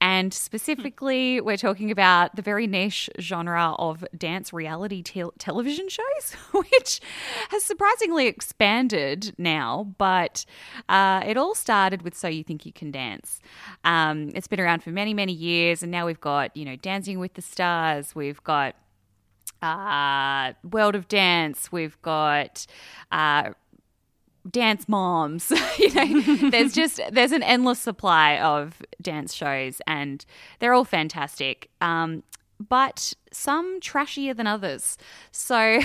And 0.00 0.32
specifically, 0.32 1.40
we're 1.40 1.56
talking 1.56 1.90
about 1.90 2.36
the 2.36 2.42
very 2.42 2.66
niche 2.66 3.08
genre 3.18 3.74
of 3.78 4.04
dance 4.16 4.52
reality 4.52 5.02
tel- 5.02 5.32
television 5.38 5.88
shows, 5.88 6.34
which 6.52 7.00
has 7.48 7.64
surprisingly 7.64 8.26
expanded 8.26 9.34
now. 9.38 9.94
But 9.96 10.44
uh, 10.88 11.22
it 11.26 11.36
all 11.36 11.54
started 11.54 12.02
with 12.02 12.16
So 12.16 12.28
You 12.28 12.44
Think 12.44 12.66
You 12.66 12.72
Can 12.72 12.90
Dance. 12.90 13.40
Um, 13.84 14.30
it's 14.34 14.48
been 14.48 14.60
around 14.60 14.82
for 14.82 14.90
many, 14.90 15.14
many 15.14 15.32
years, 15.32 15.82
and 15.82 15.90
now 15.90 16.06
we've 16.06 16.20
got, 16.20 16.56
you 16.56 16.64
know, 16.64 16.76
Dancing 16.76 17.18
with 17.18 17.34
the 17.34 17.42
Stars, 17.42 18.14
we've 18.14 18.42
got 18.44 18.76
uh, 19.62 20.52
World 20.62 20.94
of 20.94 21.08
Dance, 21.08 21.72
we've 21.72 22.00
got. 22.02 22.66
Uh, 23.10 23.52
dance 24.50 24.88
moms. 24.88 25.52
You 25.78 25.94
know 25.94 26.50
there's 26.50 26.72
just 26.72 27.00
there's 27.12 27.30
an 27.32 27.42
endless 27.42 27.78
supply 27.78 28.38
of 28.38 28.82
dance 29.00 29.32
shows 29.32 29.80
and 29.86 30.24
they're 30.58 30.74
all 30.74 30.84
fantastic. 30.84 31.70
Um 31.80 32.24
but 32.58 33.14
some 33.32 33.78
trashier 33.80 34.36
than 34.36 34.48
others. 34.48 34.98
So 35.30 35.80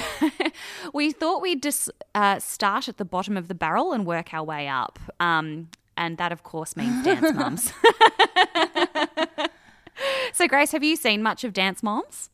we 0.93 1.11
thought 1.11 1.43
we'd 1.43 1.61
just 1.61 1.91
uh, 2.15 2.39
start 2.39 2.87
at 2.87 2.97
the 2.97 3.05
bottom 3.05 3.37
of 3.37 3.47
the 3.47 3.53
barrel 3.53 3.93
and 3.93 4.07
work 4.07 4.33
our 4.33 4.43
way 4.43 4.67
up. 4.67 4.97
Um 5.19 5.69
and 5.95 6.17
that 6.17 6.31
of 6.31 6.41
course 6.43 6.75
means 6.75 7.03
dance 7.05 7.33
moms. 7.35 7.71
So 10.33 10.47
grace 10.47 10.71
have 10.71 10.83
you 10.83 10.95
seen 10.95 11.21
much 11.21 11.43
of 11.43 11.53
dance 11.53 11.83
moms? 11.83 12.31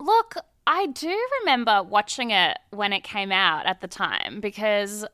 Look, 0.00 0.34
I 0.66 0.86
do 0.86 1.16
remember 1.40 1.82
watching 1.82 2.32
it 2.32 2.58
when 2.70 2.92
it 2.92 3.04
came 3.04 3.30
out 3.30 3.64
at 3.66 3.80
the 3.80 3.88
time 3.88 4.40
because 4.40 5.04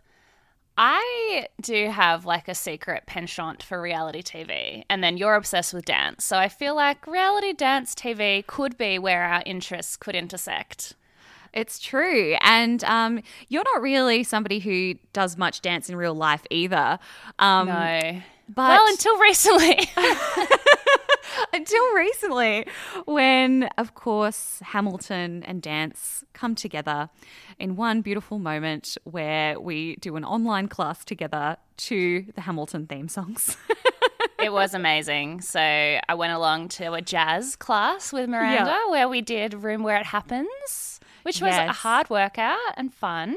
I 0.77 1.47
do 1.61 1.89
have 1.91 2.25
like 2.25 2.49
a 2.49 2.55
secret 2.55 3.05
penchant 3.07 3.63
for 3.63 3.81
reality 3.81 4.23
TV, 4.23 4.85
and 4.91 5.05
then 5.05 5.17
you're 5.17 5.35
obsessed 5.35 5.73
with 5.73 5.85
dance. 5.85 6.25
So 6.25 6.37
I 6.37 6.49
feel 6.49 6.75
like 6.75 7.07
reality 7.07 7.53
dance 7.53 7.95
TV 7.95 8.45
could 8.47 8.77
be 8.77 8.99
where 8.99 9.23
our 9.25 9.43
interests 9.47 9.97
could 9.97 10.17
intersect. 10.17 10.95
It's 11.53 11.79
true. 11.79 12.37
And 12.41 12.83
um, 12.85 13.23
you're 13.49 13.63
not 13.75 13.81
really 13.81 14.25
somebody 14.25 14.59
who 14.59 14.95
does 15.13 15.37
much 15.37 15.61
dance 15.61 15.89
in 15.89 15.95
real 15.95 16.15
life 16.15 16.45
either. 16.51 16.99
Um, 17.39 17.69
No. 17.69 18.23
But 18.49 18.69
well, 18.69 18.87
until 18.89 19.19
recently. 19.19 19.79
until 21.53 21.95
recently, 21.95 22.67
when, 23.07 23.65
of 23.79 23.95
course, 23.95 24.61
Hamilton 24.63 25.43
and 25.45 25.63
dance 25.63 26.25
come 26.33 26.55
together 26.55 27.09
in 27.59 27.77
one 27.77 28.01
beautiful 28.01 28.39
moment 28.39 28.97
where 29.05 29.59
we 29.61 29.97
do 29.97 30.17
an 30.17 30.25
online 30.25 30.69
class 30.69 31.05
together 31.05 31.57
to 31.77 32.25
the 32.35 32.43
Hamilton 32.43 32.87
theme 32.87 33.09
songs. 33.09 33.57
it 34.39 34.53
was 34.53 34.75
amazing. 34.75 35.41
So 35.41 35.61
I 35.61 36.15
went 36.15 36.33
along 36.33 36.69
to 36.71 36.93
a 36.93 37.01
jazz 37.03 37.57
class 37.57 38.13
with 38.13 38.29
Miranda 38.29 38.65
Yeah. 38.71 38.91
where 38.91 39.09
we 39.09 39.21
did 39.21 39.55
Room 39.55 39.83
Where 39.83 39.97
It 39.97 40.07
Happens, 40.07 41.01
which 41.23 41.41
was 41.41 41.55
a 41.55 41.73
hard 41.73 42.11
workout 42.11 42.59
and 42.77 42.93
fun. 42.93 43.37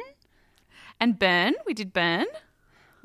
and 1.00 1.18
Burn, 1.18 1.54
we 1.66 1.74
did 1.74 1.94
Burn. 1.94 2.26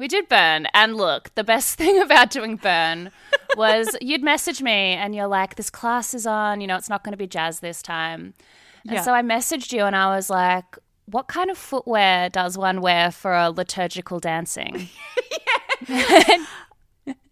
We 0.02 0.08
did 0.08 0.28
burn. 0.28 0.66
And 0.74 0.96
look, 0.96 1.32
the 1.36 1.44
best 1.44 1.78
thing 1.78 2.02
about 2.02 2.30
doing 2.30 2.56
burn 2.56 3.12
was 3.56 3.96
you'd 4.00 4.24
message 4.24 4.60
me 4.60 4.94
and 4.94 5.14
you're 5.14 5.28
like, 5.28 5.54
this 5.54 5.70
class 5.70 6.12
is 6.12 6.26
on, 6.26 6.60
you 6.60 6.66
know, 6.66 6.74
it's 6.76 6.88
not 6.88 7.04
going 7.04 7.12
to 7.12 7.16
be 7.16 7.28
jazz 7.28 7.60
this 7.60 7.80
time. 7.82 8.34
And 8.82 8.94
Yeah. 8.94 9.02
so 9.02 9.12
I 9.14 9.22
messaged 9.22 9.72
you 9.72 9.84
and 9.84 9.94
I 9.94 10.16
was 10.16 10.28
like, 10.28 10.64
what 11.06 11.28
kind 11.28 11.50
of 11.52 11.56
footwear 11.56 12.28
does 12.30 12.58
one 12.58 12.80
wear 12.80 13.12
for 13.12 13.32
a 13.32 13.50
liturgical 13.50 14.18
dancing? 14.18 14.88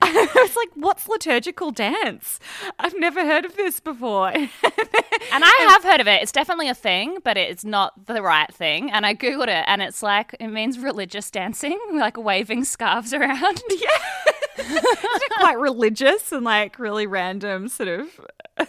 I 0.13 0.29
was 0.35 0.57
like, 0.57 0.71
what's 0.75 1.09
liturgical 1.09 1.71
dance? 1.71 2.41
I've 2.79 2.99
never 2.99 3.25
heard 3.25 3.45
of 3.45 3.57
this 3.57 3.81
before. 3.81 4.33
And 5.33 5.45
I 5.45 5.69
have 5.71 5.85
heard 5.85 6.01
of 6.01 6.09
it. 6.09 6.23
It's 6.23 6.33
definitely 6.33 6.69
a 6.69 6.75
thing, 6.75 7.19
but 7.23 7.37
it's 7.37 7.65
not 7.65 8.07
the 8.07 8.23
right 8.23 8.53
thing. 8.53 8.91
And 8.91 9.07
I 9.07 9.15
Googled 9.15 9.49
it 9.49 9.65
and 9.67 9.81
it's 9.81 10.03
like, 10.03 10.35
it 10.41 10.49
means 10.49 10.79
religious 10.79 11.31
dancing, 11.31 11.79
like 11.93 12.17
waving 12.17 12.65
scarves 12.65 13.13
around. 13.15 13.63
Quite 15.39 15.59
religious 15.59 16.33
and 16.33 16.45
like 16.45 16.79
really 16.79 17.07
random 17.07 17.69
sort 17.69 17.89
of 17.89 18.09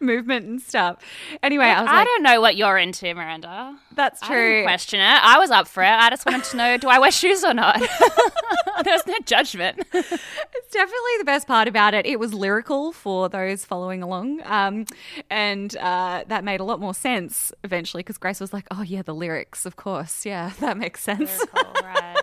movement 0.00 0.46
and 0.46 0.60
stuff. 0.60 0.98
Anyway, 1.42 1.64
I 1.64 1.80
was 1.82 1.90
I 1.90 1.96
like, 1.98 2.06
don't 2.06 2.22
know 2.22 2.40
what 2.40 2.56
you're 2.56 2.78
into, 2.78 3.12
Miranda. 3.14 3.76
that's 3.94 4.22
I 4.22 4.28
didn't 4.28 4.42
true. 4.42 4.62
question 4.64 5.00
it. 5.00 5.04
I 5.04 5.38
was 5.38 5.50
up 5.50 5.66
for 5.68 5.82
it. 5.82 5.88
I 5.88 6.10
just 6.10 6.26
wanted 6.26 6.44
to 6.44 6.56
know, 6.56 6.76
do 6.76 6.88
I 6.88 6.98
wear 6.98 7.10
shoes 7.10 7.44
or 7.44 7.54
not? 7.54 7.80
There's 8.84 9.06
no 9.06 9.14
judgment. 9.24 9.80
It's 9.92 10.72
definitely 10.72 11.12
the 11.18 11.24
best 11.24 11.46
part 11.46 11.68
about 11.68 11.94
it. 11.94 12.06
It 12.06 12.18
was 12.18 12.34
lyrical 12.34 12.92
for 12.92 13.28
those 13.28 13.64
following 13.64 14.02
along. 14.02 14.40
Um, 14.44 14.84
and 15.30 15.74
uh, 15.76 16.24
that 16.28 16.44
made 16.44 16.60
a 16.60 16.64
lot 16.64 16.80
more 16.80 16.94
sense 16.94 17.52
eventually 17.62 18.02
because 18.02 18.18
Grace 18.18 18.40
was 18.40 18.52
like, 18.52 18.66
oh, 18.70 18.82
yeah, 18.82 19.02
the 19.02 19.14
lyrics, 19.14 19.64
of 19.66 19.76
course. 19.76 20.26
Yeah, 20.26 20.50
that 20.60 20.76
makes 20.76 21.00
sense. 21.02 21.40
right. 21.82 22.22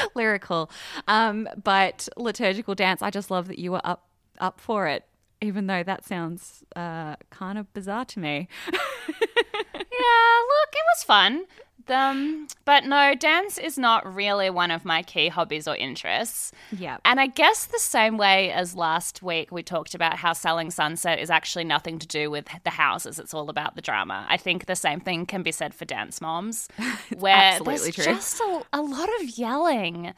lyrical. 0.14 0.70
Um, 1.08 1.48
but 1.62 2.08
liturgical 2.16 2.74
dance, 2.74 3.02
I 3.02 3.10
just 3.10 3.30
love 3.30 3.48
that 3.48 3.58
you 3.58 3.72
were 3.72 3.80
up 3.84 4.06
up 4.38 4.60
for 4.60 4.86
it, 4.86 5.04
even 5.40 5.66
though 5.66 5.82
that 5.82 6.04
sounds 6.04 6.64
uh, 6.74 7.16
kind 7.30 7.58
of 7.58 7.72
bizarre 7.74 8.04
to 8.06 8.18
me. 8.20 8.48
Yeah, 10.00 10.38
look, 10.48 10.72
it 10.72 10.84
was 10.96 11.04
fun. 11.04 11.44
Um, 11.88 12.46
but 12.64 12.84
no, 12.84 13.14
dance 13.14 13.58
is 13.58 13.78
not 13.78 14.12
really 14.14 14.50
one 14.50 14.70
of 14.70 14.84
my 14.84 15.02
key 15.02 15.28
hobbies 15.28 15.66
or 15.68 15.76
interests. 15.76 16.52
Yeah. 16.70 16.98
And 17.04 17.18
I 17.20 17.26
guess 17.28 17.64
the 17.66 17.78
same 17.78 18.16
way 18.16 18.50
as 18.52 18.74
last 18.74 19.22
week, 19.22 19.50
we 19.52 19.62
talked 19.62 19.94
about 19.94 20.16
how 20.16 20.32
Selling 20.32 20.70
Sunset 20.70 21.18
is 21.18 21.30
actually 21.30 21.64
nothing 21.64 21.98
to 21.98 22.06
do 22.06 22.30
with 22.30 22.46
the 22.64 22.70
houses. 22.70 23.18
It's 23.18 23.32
all 23.34 23.48
about 23.50 23.76
the 23.76 23.82
drama. 23.82 24.26
I 24.28 24.36
think 24.36 24.66
the 24.66 24.76
same 24.76 25.00
thing 25.00 25.26
can 25.26 25.42
be 25.42 25.52
said 25.52 25.74
for 25.74 25.84
Dance 25.84 26.20
Moms, 26.20 26.68
where 27.18 27.34
absolutely 27.34 27.90
there's 27.92 27.94
true. 27.94 28.04
just 28.14 28.40
a, 28.40 28.62
a 28.72 28.82
lot 28.82 29.08
of 29.20 29.38
yelling 29.38 30.12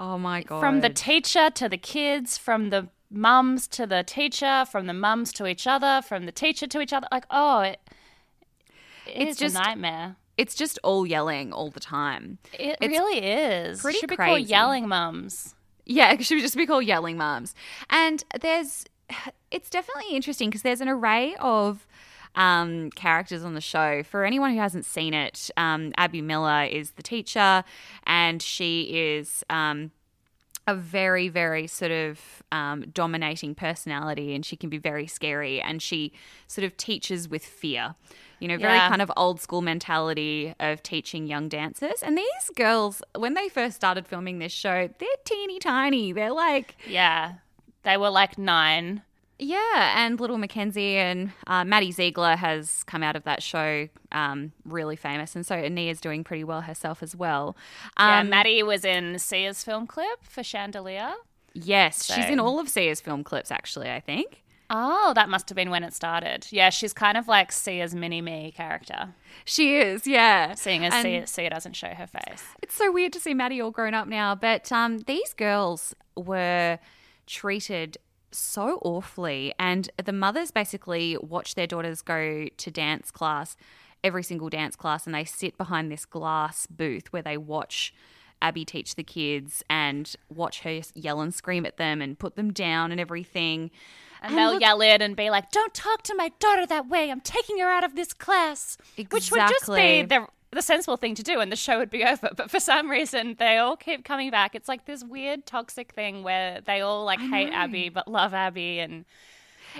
Oh 0.00 0.18
my 0.18 0.42
god! 0.42 0.60
from 0.60 0.80
the 0.80 0.90
teacher 0.90 1.50
to 1.50 1.68
the 1.68 1.78
kids, 1.78 2.38
from 2.38 2.70
the 2.70 2.88
mums 3.10 3.66
to 3.68 3.86
the 3.86 4.02
teacher, 4.02 4.64
from 4.70 4.86
the 4.86 4.92
mums 4.94 5.32
to 5.32 5.46
each 5.46 5.66
other, 5.66 6.00
from 6.06 6.26
the 6.26 6.32
teacher 6.32 6.66
to 6.68 6.80
each 6.80 6.92
other. 6.92 7.08
Like, 7.10 7.24
oh, 7.30 7.60
it, 7.60 7.80
it's 9.06 9.38
just- 9.38 9.54
just 9.54 9.56
a 9.56 9.58
nightmare. 9.68 10.16
It's 10.38 10.54
just 10.54 10.78
all 10.82 11.04
yelling 11.06 11.52
all 11.52 11.70
the 11.70 11.80
time. 11.80 12.38
It 12.58 12.78
It's 12.80 12.88
really 12.88 13.18
is. 13.18 13.82
pretty 13.82 13.98
Should 13.98 14.08
be 14.08 14.16
called 14.16 14.40
yelling 14.42 14.88
mums. 14.88 15.54
Yeah, 15.84 16.12
it 16.12 16.24
should 16.24 16.40
just 16.40 16.56
be 16.56 16.66
called 16.66 16.84
Yelling 16.84 17.16
Mums. 17.16 17.54
And 17.90 18.22
there's, 18.40 18.84
it's 19.50 19.70
definitely 19.70 20.14
interesting 20.14 20.48
because 20.50 20.62
there's 20.62 20.80
an 20.80 20.88
array 20.88 21.34
of 21.40 21.86
um, 22.34 22.90
characters 22.90 23.42
on 23.44 23.54
the 23.54 23.60
show. 23.60 24.02
For 24.02 24.24
anyone 24.24 24.52
who 24.52 24.60
hasn't 24.60 24.84
seen 24.84 25.14
it, 25.14 25.50
um, 25.56 25.92
Abby 25.96 26.20
Miller 26.20 26.64
is 26.64 26.92
the 26.92 27.02
teacher, 27.02 27.64
and 28.06 28.40
she 28.40 28.82
is. 29.16 29.42
Um, 29.50 29.90
a 30.68 30.74
very, 30.74 31.28
very 31.28 31.66
sort 31.66 31.90
of 31.90 32.42
um, 32.52 32.84
dominating 32.92 33.54
personality, 33.54 34.34
and 34.34 34.44
she 34.46 34.54
can 34.54 34.68
be 34.70 34.78
very 34.78 35.06
scary. 35.06 35.60
And 35.60 35.80
she 35.82 36.12
sort 36.46 36.64
of 36.64 36.76
teaches 36.76 37.28
with 37.28 37.44
fear, 37.44 37.94
you 38.38 38.46
know, 38.48 38.58
very 38.58 38.74
Yeah. 38.74 38.88
kind 38.88 39.02
of 39.02 39.10
old 39.16 39.40
school 39.40 39.62
mentality 39.62 40.54
of 40.60 40.82
teaching 40.82 41.26
young 41.26 41.48
dancers. 41.48 42.02
And 42.02 42.16
these 42.18 42.50
girls, 42.54 43.02
when 43.16 43.34
they 43.34 43.48
first 43.48 43.76
started 43.76 44.06
filming 44.06 44.38
this 44.38 44.52
show, 44.52 44.88
they're 44.98 45.08
teeny 45.24 45.58
tiny. 45.58 46.12
They're 46.12 46.32
like, 46.32 46.76
Yeah. 46.86 47.34
They 47.84 47.96
were 47.96 48.10
like 48.10 48.36
nine. 48.36 49.02
Yeah. 49.38 50.04
And 50.04 50.18
little 50.20 50.38
Mackenzie 50.38 50.96
and 50.96 51.32
uh, 51.46 51.64
Maddie 51.64 51.92
Ziegler 51.92 52.36
has 52.36 52.82
come 52.84 53.02
out 53.02 53.16
of 53.16 53.24
that 53.24 53.42
show 53.42 53.88
um, 54.12 54.52
really 54.64 54.96
famous. 54.96 55.34
And 55.36 55.46
so 55.46 55.54
Ania's 55.56 56.00
doing 56.00 56.24
pretty 56.24 56.44
well 56.44 56.62
herself 56.62 57.02
as 57.02 57.14
well. 57.14 57.56
Yeah, 57.98 58.20
Um, 58.20 58.30
Maddie 58.30 58.62
was 58.62 58.84
in 58.84 59.18
Sia's 59.18 59.62
film 59.64 59.86
clip 59.86 60.22
for 60.24 60.42
Chandelier. 60.42 61.12
yes, 61.54 62.04
she's 62.06 62.26
in 62.26 62.38
all 62.40 62.58
of 62.60 62.68
Sia's 62.68 63.00
film 63.00 63.24
clips, 63.24 63.50
actually, 63.50 63.90
I 63.90 64.00
think. 64.00 64.42
Oh, 64.70 65.12
that 65.14 65.30
must 65.30 65.48
have 65.48 65.56
been 65.56 65.70
when 65.70 65.82
it 65.82 65.94
started. 65.94 66.46
Yeah, 66.50 66.68
she's 66.68 66.92
kind 66.92 67.16
of 67.16 67.26
like 67.26 67.50
Sia's 67.52 67.94
mini 67.94 68.20
me 68.20 68.52
character, 68.54 69.14
She 69.46 69.76
is, 69.78 70.06
yeah. 70.06 70.52
seeing 70.54 70.84
as 70.84 70.92
Sia, 71.02 71.26
Sia 71.26 71.48
doesn't 71.48 71.72
show 71.74 71.88
her 71.88 72.06
face. 72.06 72.44
It's 72.62 72.74
so 72.74 72.92
weird 72.92 73.14
to 73.14 73.20
see 73.20 73.32
Maddie 73.32 73.62
all 73.62 73.70
grown 73.70 73.94
up 73.94 74.06
now, 74.08 74.34
but 74.34 74.70
um, 74.70 74.98
these 75.06 75.32
girls 75.32 75.94
were 76.16 76.78
treated 77.26 77.96
so 78.30 78.78
awfully, 78.82 79.54
and 79.58 79.90
the 80.02 80.12
mothers 80.12 80.50
basically 80.50 81.16
watch 81.18 81.54
their 81.54 81.66
daughters 81.66 82.02
go 82.02 82.46
to 82.56 82.70
dance 82.70 83.10
class, 83.10 83.56
every 84.04 84.22
single 84.22 84.48
dance 84.48 84.76
class, 84.76 85.06
and 85.06 85.14
they 85.14 85.24
sit 85.24 85.56
behind 85.56 85.90
this 85.90 86.04
glass 86.04 86.66
booth 86.66 87.12
where 87.12 87.22
they 87.22 87.36
watch. 87.36 87.94
Abby 88.40 88.64
teach 88.64 88.94
the 88.94 89.02
kids 89.02 89.64
and 89.68 90.14
watch 90.28 90.60
her 90.60 90.80
yell 90.94 91.20
and 91.20 91.34
scream 91.34 91.66
at 91.66 91.76
them 91.76 92.00
and 92.00 92.16
put 92.16 92.36
them 92.36 92.52
down 92.52 92.92
and 92.92 93.00
everything. 93.00 93.70
And, 94.22 94.38
they'll 94.38 94.52
look- 94.52 94.60
yell 94.60 94.80
it 94.80 95.02
and 95.02 95.16
be 95.16 95.28
like, 95.30 95.50
"Don't 95.50 95.74
talk 95.74 96.02
to 96.04 96.14
my 96.14 96.30
daughter 96.38 96.64
that 96.66 96.88
way. 96.88 97.10
I'm 97.10 97.20
taking 97.20 97.58
her 97.58 97.68
out 97.68 97.82
of 97.82 97.96
this 97.96 98.12
class." 98.12 98.78
Which 98.96 99.32
would 99.32 99.40
just 99.48 99.66
be 99.66 100.02
the 100.02 100.28
the 100.50 100.62
sensible 100.62 100.96
thing 100.96 101.14
to 101.14 101.22
do, 101.22 101.40
and 101.40 101.52
the 101.52 101.56
show 101.56 101.78
would 101.78 101.90
be 101.90 102.04
over. 102.04 102.30
But 102.36 102.50
for 102.50 102.60
some 102.60 102.90
reason, 102.90 103.36
they 103.38 103.58
all 103.58 103.76
keep 103.76 104.04
coming 104.04 104.30
back. 104.30 104.54
It's 104.54 104.68
like 104.68 104.86
this 104.86 105.04
weird 105.04 105.46
toxic 105.46 105.92
thing 105.92 106.22
where 106.22 106.60
they 106.60 106.80
all 106.80 107.04
like 107.04 107.20
hate 107.20 107.52
Abby 107.52 107.88
but 107.88 108.08
love 108.08 108.34
Abby, 108.34 108.78
and 108.78 109.04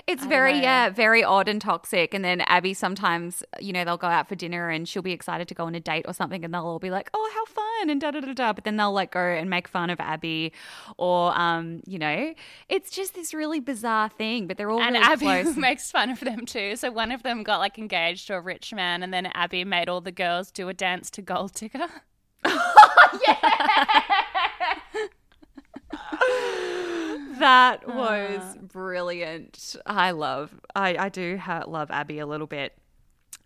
It's 0.07 0.21
don't 0.21 0.29
very, 0.29 0.59
yeah, 0.59 0.89
very 0.89 1.23
odd 1.23 1.47
and 1.47 1.61
toxic. 1.61 2.13
And 2.13 2.23
then 2.23 2.41
Abby 2.41 2.73
sometimes, 2.73 3.43
you 3.59 3.73
know, 3.73 3.83
they'll 3.85 3.97
go 3.97 4.07
out 4.07 4.27
for 4.27 4.35
dinner 4.35 4.69
and 4.69 4.87
she'll 4.87 5.01
be 5.01 5.11
excited 5.11 5.47
to 5.47 5.53
go 5.53 5.65
on 5.65 5.75
a 5.75 5.79
date 5.79 6.05
or 6.07 6.13
something, 6.13 6.43
and 6.43 6.53
they'll 6.53 6.65
all 6.65 6.79
be 6.79 6.89
like, 6.89 7.09
"Oh, 7.13 7.31
how 7.33 7.45
fun!" 7.45 7.89
and 7.89 7.99
da 8.01 8.11
da 8.11 8.21
da 8.21 8.33
da. 8.33 8.53
But 8.53 8.63
then 8.63 8.77
they'll 8.77 8.93
like 8.93 9.11
go 9.11 9.19
and 9.19 9.49
make 9.49 9.67
fun 9.67 9.89
of 9.89 9.99
Abby, 9.99 10.51
or 10.97 11.37
um, 11.39 11.81
you 11.85 11.99
know, 11.99 12.33
it's 12.69 12.91
just 12.91 13.13
this 13.15 13.33
really 13.33 13.59
bizarre 13.59 14.09
thing. 14.09 14.47
But 14.47 14.57
they're 14.57 14.71
all 14.71 14.81
and 14.81 14.93
really 14.93 15.05
Abby 15.05 15.25
close. 15.43 15.57
makes 15.57 15.91
fun 15.91 16.09
of 16.09 16.19
them 16.19 16.45
too. 16.45 16.75
So 16.75 16.91
one 16.91 17.11
of 17.11 17.23
them 17.23 17.43
got 17.43 17.59
like 17.59 17.77
engaged 17.77 18.27
to 18.27 18.35
a 18.35 18.41
rich 18.41 18.73
man, 18.73 19.03
and 19.03 19.13
then 19.13 19.27
Abby 19.27 19.63
made 19.63 19.89
all 19.89 20.01
the 20.01 20.11
girls 20.11 20.51
do 20.51 20.69
a 20.69 20.73
dance 20.73 21.09
to 21.11 21.21
Gold 21.21 21.53
Digger. 21.53 21.87
that 27.39 27.83
uh. 27.87 27.91
was 27.93 28.57
brilliant. 28.61 29.75
I 29.85 30.11
love, 30.11 30.53
I, 30.75 30.95
I 30.97 31.09
do 31.09 31.37
ha- 31.37 31.65
love 31.67 31.91
Abby 31.91 32.19
a 32.19 32.27
little 32.27 32.47
bit. 32.47 32.77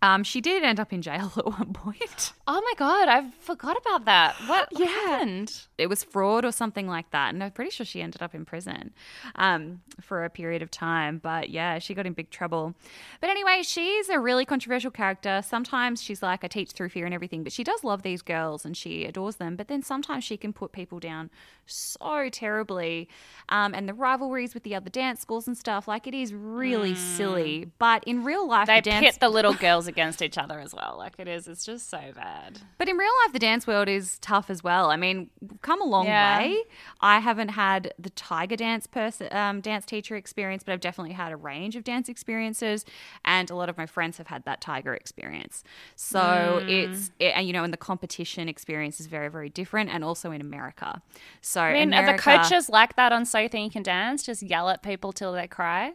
Um, 0.04 0.22
she 0.22 0.40
did 0.42 0.62
end 0.62 0.78
up 0.78 0.92
in 0.92 1.00
jail 1.02 1.32
at 1.38 1.46
one 1.46 1.72
point. 1.72 2.32
Oh 2.46 2.60
my 2.60 2.72
god, 2.76 3.08
I 3.08 3.30
forgot 3.40 3.76
about 3.78 4.04
that. 4.04 4.34
What, 4.46 4.68
Yeah. 4.72 4.86
happened? 4.86 5.62
it 5.78 5.88
was 5.88 6.04
fraud 6.04 6.44
or 6.44 6.52
something 6.52 6.86
like 6.86 7.10
that. 7.10 7.32
And 7.32 7.42
I'm 7.42 7.50
pretty 7.50 7.70
sure 7.70 7.84
she 7.86 8.02
ended 8.02 8.22
up 8.22 8.34
in 8.34 8.44
prison 8.44 8.92
um, 9.36 9.80
for 10.02 10.24
a 10.24 10.30
period 10.30 10.60
of 10.62 10.70
time. 10.70 11.18
But 11.22 11.48
yeah, 11.48 11.78
she 11.78 11.94
got 11.94 12.06
in 12.06 12.12
big 12.12 12.30
trouble. 12.30 12.74
But 13.20 13.30
anyway, 13.30 13.62
she's 13.62 14.08
a 14.10 14.18
really 14.20 14.44
controversial 14.44 14.90
character. 14.90 15.40
Sometimes 15.44 16.02
she's 16.02 16.22
like, 16.22 16.44
I 16.44 16.48
teach 16.48 16.72
through 16.72 16.90
fear 16.90 17.06
and 17.06 17.14
everything, 17.14 17.42
but 17.42 17.52
she 17.52 17.64
does 17.64 17.82
love 17.82 18.02
these 18.02 18.20
girls 18.22 18.64
and 18.66 18.76
she 18.76 19.04
adores 19.06 19.36
them. 19.36 19.56
But 19.56 19.68
then 19.68 19.82
sometimes 19.82 20.22
she 20.24 20.36
can 20.36 20.52
put 20.52 20.70
people 20.72 20.98
down 21.00 21.30
so 21.66 22.28
terribly. 22.30 23.08
Um, 23.48 23.74
and 23.74 23.88
the 23.88 23.94
rivalries 23.94 24.52
with 24.54 24.64
the 24.64 24.74
other 24.74 24.90
dance 24.90 25.20
schools 25.20 25.46
and 25.48 25.56
stuff, 25.56 25.88
like 25.88 26.06
it 26.06 26.14
is 26.14 26.34
really 26.34 26.94
silly. 26.94 27.70
But 27.78 28.04
in 28.04 28.22
real 28.22 28.46
life, 28.46 28.66
They 28.66 28.76
the 28.80 28.90
dance 28.90 29.04
pit 29.06 29.16
the 29.20 29.28
little 29.30 29.54
girls 29.66 29.86
against 29.94 30.22
each 30.22 30.36
other 30.36 30.58
as 30.58 30.74
well. 30.74 30.96
Like 30.98 31.14
it 31.18 31.28
is, 31.28 31.46
it's 31.46 31.64
just 31.64 31.88
so 31.88 32.00
bad. 32.16 32.58
But 32.78 32.88
in 32.88 32.96
real 32.96 33.12
life, 33.24 33.32
the 33.32 33.38
dance 33.38 33.64
world 33.64 33.88
is 33.88 34.18
tough 34.18 34.50
as 34.50 34.64
well. 34.64 34.90
I 34.90 34.96
mean, 34.96 35.30
come 35.62 35.80
a 35.80 35.84
long 35.84 36.06
Yeah. 36.06 36.38
way. 36.38 36.56
I 37.00 37.20
haven't 37.20 37.50
had 37.50 37.94
the 37.96 38.10
tiger 38.10 38.56
dance 38.56 38.88
person, 38.88 39.28
um, 39.30 39.60
dance 39.60 39.86
teacher 39.86 40.16
experience, 40.16 40.64
but 40.64 40.72
I've 40.72 40.80
definitely 40.80 41.12
had 41.12 41.30
a 41.30 41.36
range 41.36 41.76
of 41.76 41.84
dance 41.84 42.08
experiences, 42.08 42.84
and 43.24 43.48
a 43.50 43.54
lot 43.54 43.68
of 43.68 43.78
my 43.78 43.86
friends 43.86 44.18
have 44.18 44.26
had 44.26 44.44
that 44.46 44.60
tiger 44.60 44.94
experience. 44.94 45.62
So 45.94 46.18
Mm. 46.18 46.68
it's, 46.68 47.12
it, 47.20 47.32
and 47.36 47.46
you 47.46 47.52
know, 47.52 47.62
and 47.62 47.72
the 47.72 47.76
competition 47.78 48.48
experience 48.48 48.98
is 48.98 49.06
very, 49.06 49.28
very 49.28 49.48
different, 49.48 49.90
and 49.90 50.02
also 50.02 50.32
in 50.32 50.40
America. 50.40 51.00
So 51.40 51.62
I 51.62 51.72
mean, 51.74 51.92
America, 51.94 52.30
are 52.30 52.38
the 52.38 52.42
coaches 52.48 52.68
like 52.68 52.96
that 52.96 53.12
on 53.12 53.24
So 53.24 53.38
You 53.38 53.48
Think 53.48 53.64
You 53.66 53.70
Can 53.70 53.82
Dance? 53.84 54.24
Just 54.24 54.42
yell 54.42 54.68
at 54.70 54.82
people 54.82 55.12
till 55.12 55.32
they 55.32 55.46
cry? 55.46 55.92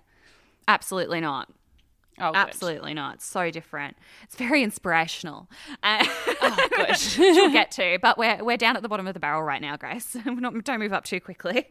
absolutely 0.67 1.19
not. 1.19 1.49
Oh, 2.19 2.31
good. 2.31 2.37
Absolutely 2.37 2.93
not. 2.93 3.21
So 3.21 3.51
different. 3.51 3.97
It's 4.23 4.35
very 4.35 4.63
inspirational. 4.63 5.49
Uh, 5.83 6.05
Oh, 6.41 6.67
good. 6.75 6.95
we'll 7.17 7.51
get 7.53 7.71
to. 7.71 7.99
But 8.01 8.17
we're 8.17 8.43
we're 8.43 8.57
down 8.57 8.75
at 8.75 8.81
the 8.81 8.89
bottom 8.89 9.07
of 9.07 9.13
the 9.13 9.19
barrel 9.19 9.43
right 9.43 9.61
now, 9.61 9.75
Grace. 9.77 10.15
We're 10.25 10.35
not, 10.35 10.63
don't 10.63 10.79
move 10.79 10.93
up 10.93 11.03
too 11.03 11.19
quickly. 11.19 11.67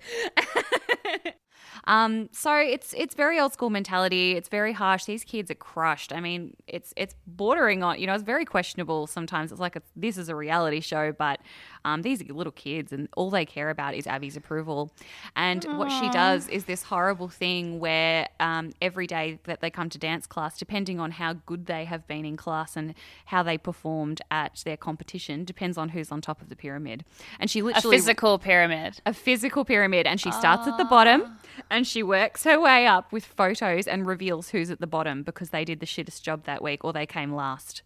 Um, 1.86 2.28
so 2.32 2.54
it's 2.56 2.94
it's 2.96 3.14
very 3.14 3.38
old 3.38 3.52
school 3.52 3.70
mentality. 3.70 4.32
It's 4.32 4.48
very 4.48 4.72
harsh. 4.72 5.04
These 5.04 5.24
kids 5.24 5.50
are 5.50 5.54
crushed. 5.54 6.12
I 6.12 6.20
mean, 6.20 6.54
it's 6.66 6.92
it's 6.96 7.14
bordering 7.26 7.82
on. 7.82 7.98
You 7.98 8.06
know, 8.06 8.14
it's 8.14 8.22
very 8.24 8.44
questionable 8.44 9.06
sometimes. 9.06 9.52
It's 9.52 9.60
like 9.60 9.76
it's, 9.76 9.90
this 9.96 10.18
is 10.18 10.28
a 10.28 10.34
reality 10.36 10.80
show, 10.80 11.12
but 11.12 11.40
um, 11.84 12.02
these 12.02 12.20
are 12.22 12.32
little 12.32 12.52
kids, 12.52 12.92
and 12.92 13.08
all 13.16 13.30
they 13.30 13.46
care 13.46 13.70
about 13.70 13.94
is 13.94 14.06
Abby's 14.06 14.36
approval. 14.36 14.92
And 15.36 15.64
what 15.78 15.90
she 15.90 16.08
does 16.10 16.48
is 16.48 16.64
this 16.64 16.82
horrible 16.84 17.28
thing 17.28 17.78
where 17.80 18.28
um, 18.40 18.72
every 18.82 19.06
day 19.06 19.38
that 19.44 19.60
they 19.60 19.70
come 19.70 19.88
to 19.90 19.98
dance 19.98 20.26
class, 20.26 20.58
depending 20.58 21.00
on 21.00 21.12
how 21.12 21.34
good 21.46 21.66
they 21.66 21.84
have 21.84 22.06
been 22.06 22.24
in 22.24 22.36
class 22.36 22.76
and 22.76 22.94
how 23.26 23.42
they 23.42 23.56
performed 23.56 24.20
at 24.30 24.62
their 24.64 24.76
competition, 24.76 25.44
depends 25.44 25.78
on 25.78 25.90
who's 25.90 26.10
on 26.10 26.20
top 26.20 26.42
of 26.42 26.48
the 26.48 26.56
pyramid. 26.56 27.04
And 27.40 27.50
she 27.50 27.62
literally 27.62 27.96
A 27.96 27.98
physical 27.98 28.38
pyramid. 28.38 29.00
a 29.06 29.14
physical 29.14 29.64
pyramid 29.64 30.06
and 30.06 30.20
she 30.20 30.30
starts 30.32 30.66
at 30.66 30.76
the 30.78 30.84
bottom 30.84 31.36
and 31.70 31.86
she 31.86 32.02
works 32.02 32.44
her 32.44 32.60
way 32.60 32.86
up 32.86 33.12
with 33.12 33.24
photos 33.24 33.86
and 33.86 34.06
reveals 34.06 34.50
who's 34.50 34.70
at 34.70 34.80
the 34.80 34.86
bottom 34.86 35.22
because 35.22 35.50
they 35.50 35.64
did 35.64 35.80
the 35.80 35.86
shittest 35.86 36.22
job 36.22 36.44
that 36.44 36.62
week 36.62 36.84
or 36.84 36.92
they 36.92 37.06
came 37.06 37.34
last. 37.34 37.82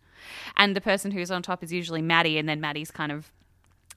And 0.57 0.77
the 0.77 0.81
person 0.81 1.11
who's 1.11 1.31
on 1.31 1.42
top 1.42 1.62
is 1.62 1.73
usually 1.73 2.03
Maddie, 2.03 2.38
and 2.38 2.49
then 2.49 2.61
Maddie's 2.61 2.90
kind 2.90 3.11
of 3.11 3.33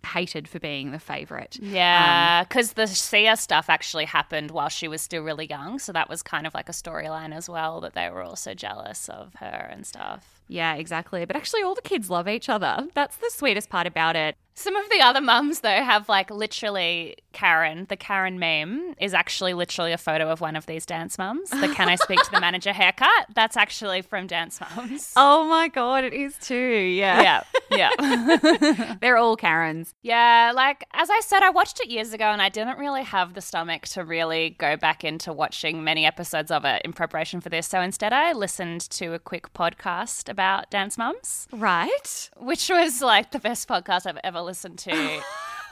hated 0.05 0.47
for 0.47 0.59
being 0.59 0.91
the 0.91 0.99
favorite. 0.99 1.57
Yeah, 1.61 2.39
um, 2.41 2.47
because 2.47 2.73
the 2.73 2.87
Sia 2.87 3.35
stuff 3.37 3.69
actually 3.69 4.05
happened 4.05 4.51
while 4.51 4.69
she 4.69 4.87
was 4.87 5.01
still 5.01 5.23
really 5.23 5.47
young. 5.47 5.79
So 5.79 5.91
that 5.91 6.09
was 6.09 6.21
kind 6.21 6.47
of 6.47 6.53
like 6.53 6.69
a 6.69 6.73
storyline 6.73 7.35
as 7.35 7.49
well 7.49 7.81
that 7.81 7.93
they 7.93 8.09
were 8.09 8.23
also 8.23 8.53
jealous 8.53 9.09
of 9.09 9.35
her 9.35 9.69
and 9.71 9.85
stuff. 9.85 10.41
Yeah, 10.47 10.75
exactly. 10.75 11.25
But 11.25 11.35
actually, 11.35 11.63
all 11.63 11.75
the 11.75 11.81
kids 11.81 12.09
love 12.09 12.27
each 12.27 12.49
other. 12.49 12.87
That's 12.93 13.17
the 13.17 13.31
sweetest 13.31 13.69
part 13.69 13.87
about 13.87 14.15
it. 14.15 14.37
Some 14.57 14.75
of 14.77 14.89
the 14.89 15.01
other 15.01 15.19
mums, 15.21 15.59
though, 15.59 15.69
have 15.83 16.07
like 16.07 16.31
literally 16.31 17.17
Karen. 17.33 17.85
The 17.89 17.97
Karen 17.97 18.39
meme 18.39 18.95
is 19.01 19.13
actually 19.13 19.53
literally 19.53 19.91
a 19.91 19.97
photo 19.97 20.29
of 20.29 20.39
one 20.39 20.55
of 20.55 20.65
these 20.65 20.85
dance 20.85 21.17
mums. 21.17 21.49
The 21.49 21.67
Can 21.75 21.89
I 21.89 21.95
Speak 21.95 22.21
to 22.23 22.31
the 22.31 22.39
Manager 22.39 22.71
haircut? 22.81 23.25
That's 23.33 23.57
actually 23.57 24.01
from 24.01 24.27
Dance 24.27 24.59
Mums. 24.75 25.11
Oh 25.17 25.43
my 25.49 25.67
God, 25.67 26.05
it 26.05 26.13
is 26.13 26.37
too. 26.37 26.55
Yeah. 26.55 27.43
Yeah, 27.69 27.89
yeah. 27.99 28.95
They're 29.01 29.17
all 29.17 29.35
Karens. 29.35 29.93
Yeah, 30.03 30.53
like 30.55 30.85
as 30.93 31.09
I 31.09 31.19
said, 31.19 31.43
I 31.43 31.49
watched 31.49 31.81
it 31.81 31.89
years 31.89 32.13
ago 32.13 32.25
and 32.25 32.41
I 32.41 32.47
didn't 32.47 32.77
really 32.79 33.03
have 33.03 33.33
the 33.33 33.41
stomach 33.41 33.83
to 33.89 34.05
really 34.05 34.51
go 34.51 34.77
back 34.77 35.03
into 35.03 35.33
watching 35.33 35.83
many 35.83 36.05
episodes 36.05 36.49
of 36.51 36.63
it 36.63 36.81
in 36.85 36.93
preparation 36.93 37.41
for 37.41 37.49
this. 37.49 37.67
So 37.67 37.81
instead, 37.81 38.13
I 38.13 38.31
listened 38.31 38.81
to 38.91 39.13
a 39.13 39.19
quick 39.19 39.51
podcast 39.53 40.29
about 40.29 40.69
Dance 40.69 40.97
Mums, 40.97 41.47
Right. 41.51 42.29
which 42.37 42.69
was 42.69 43.01
like 43.01 43.31
the 43.31 43.39
best 43.39 43.67
podcast 43.67 44.05
I've 44.07 44.19
ever 44.23 44.44
listened 44.45 44.79
to. 44.79 44.91
uh, 44.91 45.21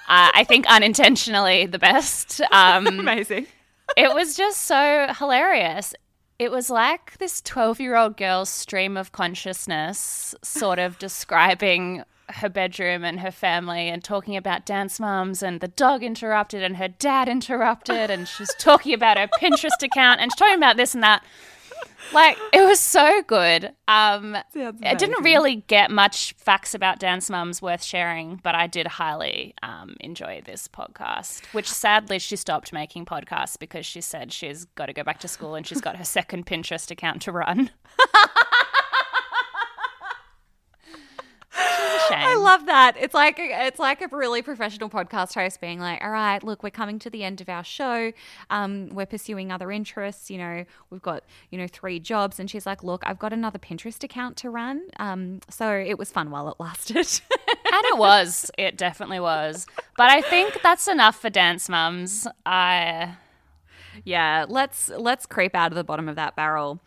I 0.08 0.44
think 0.48 0.66
unintentionally 0.68 1.66
the 1.66 1.80
best. 1.80 2.42
Um, 2.52 2.88
Amazing. 3.00 3.48
it 3.96 4.14
was 4.14 4.36
just 4.36 4.62
so 4.64 5.08
hilarious. 5.18 5.94
It 6.40 6.52
was 6.52 6.70
like 6.70 7.18
this 7.20 7.42
12 7.42 7.80
year 7.80 7.96
old 7.96 8.18
girl's 8.18 8.50
stream 8.50 8.98
of 8.98 9.12
consciousness, 9.12 10.36
sort 10.44 10.80
of 10.80 10.98
describing 11.00 12.04
her 12.30 12.50
bedroom 12.50 13.04
and 13.04 13.20
her 13.20 13.32
family 13.32 13.90
and 13.90 14.04
talking 14.04 14.36
about 14.36 14.66
dance 14.66 15.00
moms 15.00 15.44
and 15.44 15.60
the 15.60 15.68
dog 15.68 16.04
interrupted 16.04 16.64
and 16.64 16.78
her 16.78 16.88
dad 16.88 17.28
interrupted 17.30 18.10
and 18.10 18.28
she's 18.28 18.54
talking 18.60 18.94
about 18.94 19.18
her 19.18 19.30
Pinterest 19.42 19.82
account 19.84 20.20
and 20.22 20.32
she's 20.32 20.40
talking 20.40 20.56
about 20.58 20.78
this 20.78 20.94
and 20.94 21.04
that. 21.04 21.24
Like 22.14 22.38
it 22.52 22.62
was 22.62 22.80
so 22.80 23.22
good. 23.24 23.72
Um, 23.88 24.38
I 24.56 24.94
didn't 24.96 25.24
really 25.24 25.58
get 25.68 25.90
much 25.90 26.34
facts 26.38 26.76
about 26.76 27.00
dance 27.00 27.30
mums 27.30 27.62
worth 27.62 27.84
sharing, 27.84 28.40
but 28.44 28.56
I 28.56 28.68
did 28.68 28.88
highly 28.88 29.54
um, 29.64 29.96
enjoy 30.00 30.42
this 30.46 30.68
podcast. 30.68 31.46
Which 31.54 31.70
sadly 31.70 32.20
she 32.20 32.36
stopped 32.36 32.74
making 32.74 33.06
podcasts 33.06 33.58
because 33.58 33.86
she 33.86 34.02
said 34.02 34.32
she's 34.32 34.66
got 34.76 34.88
to 34.88 34.94
go 34.94 35.04
back 35.04 35.20
to 35.20 35.28
school 35.28 35.56
and 35.56 35.66
she's 35.66 35.82
got 35.82 35.96
her 35.96 36.04
second 36.04 36.46
Pinterest 36.46 36.92
account 36.92 37.22
to 37.24 37.32
run. 37.32 37.72
I 41.56 42.36
love 42.36 42.66
that. 42.66 42.96
It's 43.00 43.14
like 43.14 43.36
it's 43.40 43.80
like 43.80 44.02
a 44.02 44.08
really 44.16 44.42
professional 44.42 44.90
podcast 44.90 45.34
host 45.34 45.62
being 45.62 45.80
like, 45.80 46.04
"All 46.04 46.10
right, 46.10 46.44
look, 46.44 46.64
we're 46.64 46.70
coming 46.70 47.00
to 47.00 47.10
the 47.10 47.24
end 47.24 47.42
of 47.42 47.50
our 47.50 47.64
show. 47.64 48.12
Um, 48.50 48.90
we're 48.90 49.06
pursuing 49.06 49.52
other 49.52 49.72
interests. 49.72 50.30
You 50.30 50.38
know, 50.38 50.66
we've 50.90 51.02
got 51.02 51.24
you 51.50 51.58
know 51.58 51.68
three 51.68 52.00
jobs." 52.00 52.40
And 52.40 52.50
she's 52.50 52.66
like, 52.66 52.84
"Look, 52.84 53.04
I've 53.06 53.20
got 53.20 53.34
another 53.34 53.60
Pinterest 53.60 54.04
account 54.04 54.38
to 54.38 54.50
run. 54.50 54.84
Um, 55.00 55.40
so 55.50 55.72
it 55.72 55.98
was 55.98 56.12
fun 56.12 56.32
while 56.32 56.50
it 56.50 56.56
lasted." 56.60 56.98
and 57.48 57.86
it 57.86 57.98
was. 57.98 58.50
It 58.58 58.78
definitely 58.78 59.20
was. 59.20 59.68
But 59.98 60.10
I 60.10 60.22
think 60.22 60.62
that's 60.62 60.88
enough 60.88 61.20
for 61.20 61.30
dance 61.30 61.70
mums. 61.70 62.28
I 62.46 63.16
yeah, 64.04 64.46
let's 64.48 64.90
let's 64.90 65.26
creep 65.26 65.56
out 65.56 65.72
of 65.72 65.76
the 65.76 65.84
bottom 65.84 66.10
of 66.10 66.16
that 66.16 66.36
barrel. 66.36 66.80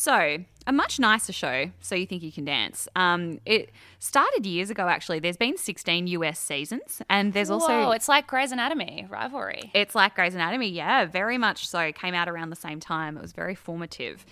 So, 0.00 0.44
a 0.64 0.72
much 0.72 1.00
nicer 1.00 1.32
show, 1.32 1.72
So 1.80 1.96
You 1.96 2.06
Think 2.06 2.22
You 2.22 2.30
Can 2.30 2.44
Dance. 2.44 2.86
Um, 2.94 3.40
it 3.44 3.70
started 3.98 4.46
years 4.46 4.70
ago, 4.70 4.86
actually. 4.86 5.18
There's 5.18 5.36
been 5.36 5.56
16 5.56 6.06
US 6.06 6.38
seasons, 6.38 7.02
and 7.10 7.32
there's 7.32 7.50
also. 7.50 7.66
Whoa, 7.66 7.90
it's 7.90 8.08
like 8.08 8.28
Grey's 8.28 8.52
Anatomy 8.52 9.08
rivalry. 9.10 9.72
It's 9.74 9.96
like 9.96 10.14
Grey's 10.14 10.36
Anatomy, 10.36 10.68
yeah, 10.68 11.04
very 11.04 11.36
much 11.36 11.66
so. 11.66 11.90
Came 11.90 12.14
out 12.14 12.28
around 12.28 12.50
the 12.50 12.56
same 12.56 12.78
time. 12.78 13.16
It 13.16 13.22
was 13.22 13.32
very 13.32 13.56
formative, 13.56 14.24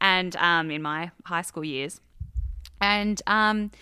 and 0.00 0.36
um, 0.36 0.70
in 0.70 0.82
my 0.82 1.10
high 1.24 1.42
school 1.42 1.64
years, 1.64 2.00
and 2.80 3.20
um, 3.26 3.72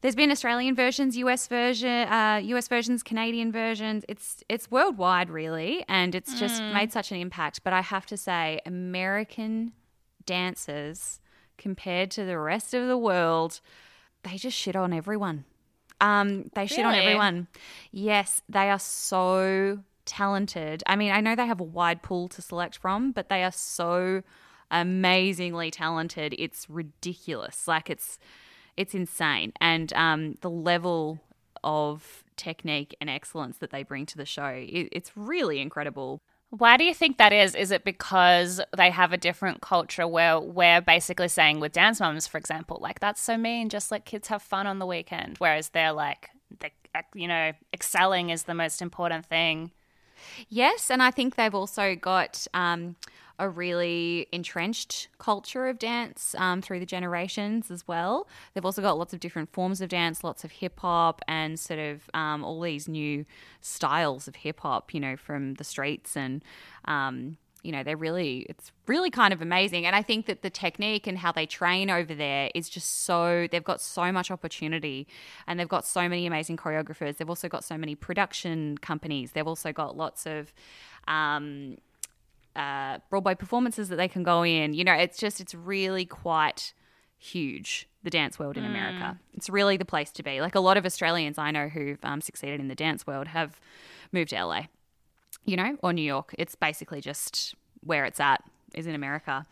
there's 0.00 0.16
been 0.16 0.30
Australian 0.30 0.74
versions, 0.74 1.18
US 1.18 1.48
version, 1.48 2.08
uh, 2.08 2.40
US 2.42 2.66
versions, 2.66 3.02
Canadian 3.02 3.52
versions. 3.52 4.06
It's 4.08 4.42
it's 4.48 4.70
worldwide, 4.70 5.28
really, 5.28 5.84
and 5.86 6.14
it's 6.14 6.40
just 6.40 6.62
made 6.62 6.94
such 6.94 7.12
an 7.12 7.18
impact. 7.18 7.62
But 7.62 7.74
I 7.74 7.82
have 7.82 8.06
to 8.06 8.16
say, 8.16 8.60
American 8.64 9.72
dancers 10.26 11.20
compared 11.56 12.10
to 12.12 12.24
the 12.24 12.38
rest 12.38 12.74
of 12.74 12.86
the 12.86 12.98
world, 12.98 13.60
they 14.22 14.36
just 14.36 14.56
shit 14.56 14.76
on 14.76 14.92
everyone. 14.92 15.44
Um, 16.00 16.50
they 16.54 16.66
shit 16.66 16.84
on 16.84 16.94
everyone. 16.94 17.48
Yes, 17.90 18.42
they 18.48 18.70
are 18.70 18.78
so 18.78 19.82
talented. 20.04 20.82
I 20.86 20.96
mean, 20.96 21.12
I 21.12 21.20
know 21.20 21.34
they 21.34 21.46
have 21.46 21.60
a 21.60 21.64
wide 21.64 22.02
pool 22.02 22.28
to 22.28 22.42
select 22.42 22.76
from, 22.76 23.12
but 23.12 23.28
they 23.28 23.42
are 23.42 23.52
so 23.52 24.22
amazingly 24.70 25.70
talented. 25.70 26.34
It's 26.38 26.68
ridiculous. 26.68 27.66
Like 27.66 27.88
it's 27.88 28.18
it's 28.76 28.94
insane. 28.94 29.52
And 29.60 29.92
um, 29.94 30.34
the 30.42 30.50
level 30.50 31.20
of 31.64 32.24
technique 32.36 32.94
and 33.00 33.08
excellence 33.08 33.58
that 33.58 33.70
they 33.70 33.82
bring 33.82 34.06
to 34.06 34.18
the 34.18 34.26
show, 34.26 34.46
it, 34.46 34.88
it's 34.92 35.12
really 35.16 35.60
incredible. 35.60 36.20
Why 36.58 36.76
do 36.76 36.84
you 36.84 36.94
think 36.94 37.18
that 37.18 37.32
is? 37.32 37.54
Is 37.54 37.70
it 37.70 37.84
because 37.84 38.60
they 38.76 38.90
have 38.90 39.12
a 39.12 39.16
different 39.16 39.60
culture 39.60 40.06
where 40.06 40.40
we're 40.40 40.80
basically 40.80 41.28
saying 41.28 41.60
with 41.60 41.72
dance 41.72 42.00
mums, 42.00 42.26
for 42.26 42.38
example, 42.38 42.78
like 42.80 43.00
that's 43.00 43.20
so 43.20 43.36
mean, 43.36 43.68
just 43.68 43.90
let 43.90 44.04
kids 44.04 44.28
have 44.28 44.42
fun 44.42 44.66
on 44.66 44.78
the 44.78 44.86
weekend, 44.86 45.36
whereas 45.38 45.70
they're 45.70 45.92
like, 45.92 46.30
they, 46.60 46.72
you 47.14 47.28
know, 47.28 47.52
excelling 47.72 48.30
is 48.30 48.44
the 48.44 48.54
most 48.54 48.80
important 48.80 49.26
thing. 49.26 49.70
Yes, 50.48 50.90
and 50.90 51.02
I 51.02 51.10
think 51.10 51.34
they've 51.34 51.54
also 51.54 51.94
got 51.94 52.46
um, 52.54 52.96
a 53.38 53.48
really 53.48 54.26
entrenched 54.32 55.08
culture 55.18 55.66
of 55.68 55.78
dance 55.78 56.34
um, 56.38 56.62
through 56.62 56.80
the 56.80 56.86
generations 56.86 57.70
as 57.70 57.86
well. 57.86 58.26
They've 58.54 58.64
also 58.64 58.82
got 58.82 58.98
lots 58.98 59.12
of 59.12 59.20
different 59.20 59.52
forms 59.52 59.80
of 59.80 59.88
dance, 59.88 60.24
lots 60.24 60.44
of 60.44 60.50
hip 60.50 60.80
hop, 60.80 61.22
and 61.28 61.58
sort 61.58 61.80
of 61.80 62.08
um, 62.14 62.44
all 62.44 62.60
these 62.60 62.88
new 62.88 63.24
styles 63.60 64.28
of 64.28 64.36
hip 64.36 64.60
hop, 64.60 64.94
you 64.94 65.00
know, 65.00 65.16
from 65.16 65.54
the 65.54 65.64
streets 65.64 66.16
and. 66.16 66.42
Um, 66.86 67.38
you 67.62 67.72
know, 67.72 67.82
they're 67.82 67.96
really, 67.96 68.46
it's 68.48 68.70
really 68.86 69.10
kind 69.10 69.34
of 69.34 69.42
amazing. 69.42 69.86
And 69.86 69.96
I 69.96 70.00
think 70.00 70.26
that 70.26 70.42
the 70.42 70.50
technique 70.50 71.08
and 71.08 71.18
how 71.18 71.32
they 71.32 71.46
train 71.46 71.90
over 71.90 72.14
there 72.14 72.48
is 72.54 72.68
just 72.68 73.04
so, 73.04 73.48
they've 73.50 73.64
got 73.64 73.80
so 73.80 74.12
much 74.12 74.30
opportunity 74.30 75.08
and 75.48 75.58
they've 75.58 75.68
got 75.68 75.84
so 75.84 76.02
many 76.02 76.26
amazing 76.26 76.58
choreographers. 76.58 77.16
They've 77.16 77.28
also 77.28 77.48
got 77.48 77.64
so 77.64 77.76
many 77.76 77.96
production 77.96 78.78
companies. 78.78 79.32
They've 79.32 79.48
also 79.48 79.72
got 79.72 79.96
lots 79.96 80.26
of, 80.26 80.52
um, 81.08 81.78
uh, 82.56 82.98
Broadway 83.10 83.34
performances 83.34 83.88
that 83.90 83.96
they 83.96 84.08
can 84.08 84.22
go 84.22 84.42
in. 84.42 84.74
You 84.74 84.84
know, 84.84 84.94
it's 84.94 85.18
just, 85.18 85.40
it's 85.40 85.54
really 85.54 86.04
quite 86.04 86.72
huge, 87.18 87.88
the 88.02 88.10
dance 88.10 88.38
world 88.38 88.56
in 88.56 88.64
America. 88.64 89.18
It's 89.34 89.50
really 89.50 89.76
the 89.76 89.84
place 89.84 90.10
to 90.12 90.22
be. 90.22 90.40
Like 90.40 90.54
a 90.54 90.60
lot 90.60 90.76
of 90.76 90.86
Australians 90.86 91.38
I 91.38 91.50
know 91.50 91.68
who've 91.68 92.02
um, 92.02 92.20
succeeded 92.20 92.60
in 92.60 92.68
the 92.68 92.74
dance 92.74 93.06
world 93.06 93.28
have 93.28 93.60
moved 94.12 94.30
to 94.30 94.44
LA, 94.44 94.62
you 95.44 95.56
know, 95.56 95.76
or 95.82 95.92
New 95.92 96.02
York. 96.02 96.34
It's 96.38 96.54
basically 96.54 97.00
just 97.00 97.54
where 97.80 98.04
it's 98.04 98.20
at, 98.20 98.42
is 98.74 98.86
in 98.86 98.94
America. 98.94 99.46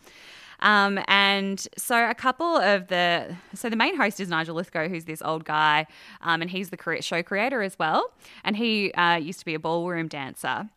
Um, 0.60 0.98
and 1.08 1.66
so 1.76 2.08
a 2.08 2.14
couple 2.14 2.56
of 2.56 2.86
the 2.86 3.36
so 3.54 3.68
the 3.68 3.76
main 3.76 3.96
host 3.96 4.20
is 4.20 4.28
Nigel 4.28 4.56
Lythgoe, 4.56 4.88
who's 4.88 5.04
this 5.04 5.20
old 5.20 5.44
guy, 5.44 5.86
um, 6.22 6.40
and 6.40 6.50
he's 6.50 6.70
the 6.70 6.98
show 7.00 7.22
creator 7.22 7.60
as 7.60 7.78
well. 7.78 8.12
And 8.44 8.56
he 8.56 8.92
uh, 8.92 9.16
used 9.16 9.40
to 9.40 9.44
be 9.44 9.54
a 9.54 9.58
ballroom 9.58 10.08
dancer 10.08 10.70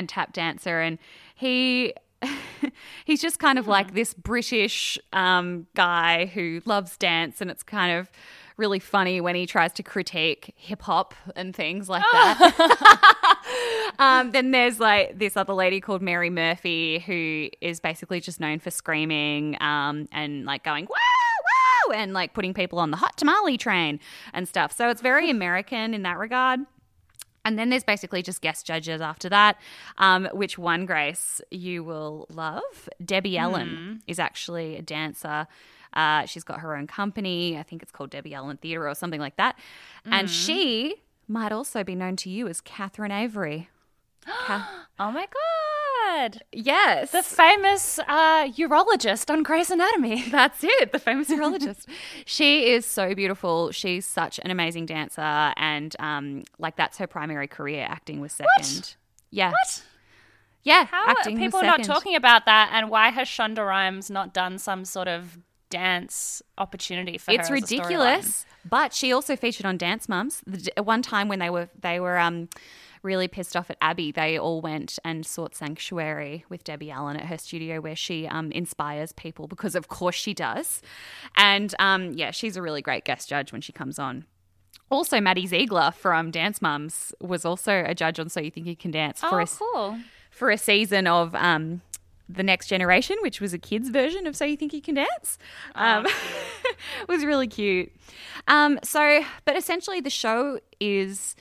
and 0.00 0.08
tap 0.08 0.32
dancer, 0.32 0.80
and 0.80 0.98
he 1.36 1.94
he's 3.04 3.20
just 3.20 3.38
kind 3.38 3.58
of 3.58 3.68
like 3.68 3.94
this 3.94 4.14
British 4.14 4.98
um, 5.12 5.66
guy 5.76 6.26
who 6.26 6.60
loves 6.64 6.96
dance, 6.96 7.40
and 7.40 7.50
it's 7.50 7.62
kind 7.62 7.96
of 7.96 8.10
really 8.56 8.78
funny 8.78 9.20
when 9.20 9.34
he 9.34 9.46
tries 9.46 9.72
to 9.72 9.82
critique 9.82 10.52
hip 10.56 10.82
hop 10.82 11.14
and 11.34 11.56
things 11.56 11.88
like 11.88 12.02
that. 12.12 13.94
um, 13.98 14.32
then 14.32 14.50
there's 14.50 14.78
like 14.78 15.18
this 15.18 15.36
other 15.36 15.54
lady 15.54 15.80
called 15.80 16.02
Mary 16.02 16.28
Murphy 16.28 16.98
who 16.98 17.48
is 17.62 17.80
basically 17.80 18.20
just 18.20 18.38
known 18.38 18.58
for 18.58 18.70
screaming 18.70 19.56
um, 19.62 20.06
and 20.12 20.44
like 20.44 20.62
going 20.62 20.84
wow 20.84 21.90
wow 21.90 21.94
and 21.94 22.12
like 22.12 22.34
putting 22.34 22.52
people 22.52 22.78
on 22.78 22.90
the 22.90 22.98
hot 22.98 23.16
tamale 23.16 23.56
train 23.56 23.98
and 24.34 24.46
stuff. 24.46 24.76
So 24.76 24.90
it's 24.90 25.00
very 25.00 25.30
American 25.38 25.94
in 25.94 26.02
that 26.02 26.18
regard. 26.18 26.60
And 27.44 27.58
then 27.58 27.70
there's 27.70 27.84
basically 27.84 28.22
just 28.22 28.42
guest 28.42 28.66
judges 28.66 29.00
after 29.00 29.28
that, 29.30 29.56
um, 29.98 30.28
which 30.32 30.58
one, 30.58 30.84
Grace, 30.86 31.40
you 31.50 31.82
will 31.82 32.26
love. 32.30 32.88
Debbie 33.04 33.38
Allen 33.38 34.02
is 34.06 34.18
actually 34.18 34.76
a 34.76 34.82
dancer. 34.82 35.46
Uh, 35.94 36.24
she's 36.26 36.44
got 36.44 36.60
her 36.60 36.76
own 36.76 36.86
company. 36.86 37.58
I 37.58 37.62
think 37.62 37.82
it's 37.82 37.90
called 37.92 38.10
Debbie 38.10 38.34
Allen 38.34 38.58
Theatre 38.58 38.88
or 38.88 38.94
something 38.94 39.20
like 39.20 39.36
that. 39.36 39.58
And 40.04 40.28
she 40.28 40.96
might 41.28 41.50
also 41.52 41.82
be 41.82 41.94
known 41.94 42.16
to 42.16 42.30
you 42.30 42.46
as 42.46 42.60
Catherine 42.60 43.10
Avery. 43.12 43.68
Ca- 44.26 44.86
Oh 44.98 45.10
my 45.10 45.22
god! 45.22 45.30
Yes. 46.52 47.10
The 47.12 47.22
famous 47.22 47.98
uh, 48.00 48.48
urologist 48.48 49.30
on 49.30 49.42
Grey's 49.42 49.70
Anatomy. 49.70 50.22
That's 50.30 50.62
it, 50.62 50.92
the 50.92 50.98
famous 50.98 51.28
urologist. 51.30 51.86
she 52.24 52.70
is 52.70 52.84
so 52.86 53.14
beautiful. 53.14 53.70
She's 53.70 54.06
such 54.06 54.38
an 54.44 54.50
amazing 54.50 54.86
dancer, 54.86 55.20
and 55.56 55.94
um, 55.98 56.44
like 56.58 56.76
that's 56.76 56.98
her 56.98 57.06
primary 57.06 57.48
career. 57.48 57.86
Acting 57.88 58.20
was 58.20 58.32
second. 58.32 58.94
Yeah. 59.30 59.50
What? 59.50 59.82
Yeah. 60.62 60.84
How 60.86 61.08
acting 61.08 61.36
are 61.36 61.40
people 61.40 61.62
not 61.62 61.82
talking 61.84 62.14
about 62.16 62.44
that? 62.46 62.70
And 62.72 62.90
why 62.90 63.10
has 63.10 63.28
Shonda 63.28 63.66
Rhimes 63.66 64.10
not 64.10 64.34
done 64.34 64.58
some 64.58 64.84
sort 64.84 65.08
of 65.08 65.38
dance 65.70 66.42
opportunity 66.58 67.16
for 67.16 67.30
It's 67.32 67.48
her? 67.48 67.54
a 67.54 67.60
ridiculous. 67.60 68.44
But 68.68 68.92
she 68.92 69.12
also 69.12 69.36
featured 69.36 69.64
on 69.64 69.78
Dance 69.78 70.08
Mums. 70.08 70.42
One 70.76 71.00
time 71.00 71.28
when 71.28 71.38
they 71.38 71.48
were 71.48 71.68
they 71.80 71.98
were 72.00 72.18
um, 72.18 72.48
really 73.02 73.28
pissed 73.28 73.56
off 73.56 73.70
at 73.70 73.76
Abby, 73.80 74.12
they 74.12 74.38
all 74.38 74.60
went 74.60 74.98
and 75.04 75.24
sought 75.24 75.54
sanctuary 75.54 76.44
with 76.48 76.64
Debbie 76.64 76.90
Allen 76.90 77.16
at 77.16 77.26
her 77.26 77.38
studio, 77.38 77.80
where 77.80 77.96
she 77.96 78.26
um, 78.26 78.52
inspires 78.52 79.12
people 79.12 79.46
because 79.46 79.74
of 79.74 79.88
course 79.88 80.14
she 80.14 80.34
does. 80.34 80.82
And 81.36 81.74
um, 81.78 82.12
yeah, 82.12 82.30
she's 82.30 82.56
a 82.56 82.62
really 82.62 82.82
great 82.82 83.04
guest 83.04 83.28
judge 83.28 83.52
when 83.52 83.60
she 83.60 83.72
comes 83.72 83.98
on. 83.98 84.24
Also, 84.90 85.20
Maddie 85.20 85.46
Ziegler 85.46 85.92
from 85.92 86.30
Dance 86.30 86.60
Mums 86.60 87.12
was 87.20 87.44
also 87.44 87.84
a 87.86 87.94
judge 87.94 88.18
on 88.18 88.28
So 88.28 88.40
You 88.40 88.50
Think 88.50 88.66
You 88.66 88.76
Can 88.76 88.90
Dance 88.90 89.20
for 89.20 89.40
Oh, 89.40 89.44
a 89.44 89.46
cool. 89.46 89.98
for 90.30 90.50
a 90.50 90.58
season 90.58 91.06
of 91.06 91.32
um, 91.36 91.80
the 92.28 92.42
next 92.42 92.66
generation, 92.66 93.16
which 93.22 93.40
was 93.40 93.52
a 93.54 93.58
kids 93.58 93.88
version 93.88 94.26
of 94.26 94.34
So 94.36 94.44
You 94.44 94.56
Think 94.56 94.72
You 94.72 94.82
Can 94.82 94.96
Dance. 94.96 95.38
Um, 95.76 96.06
it 96.64 97.08
was 97.08 97.24
really 97.24 97.46
cute. 97.46 97.92
Um, 98.48 98.80
so, 98.82 99.22
but 99.44 99.56
essentially, 99.56 100.00
the 100.00 100.10
show 100.10 100.58
is 100.80 101.36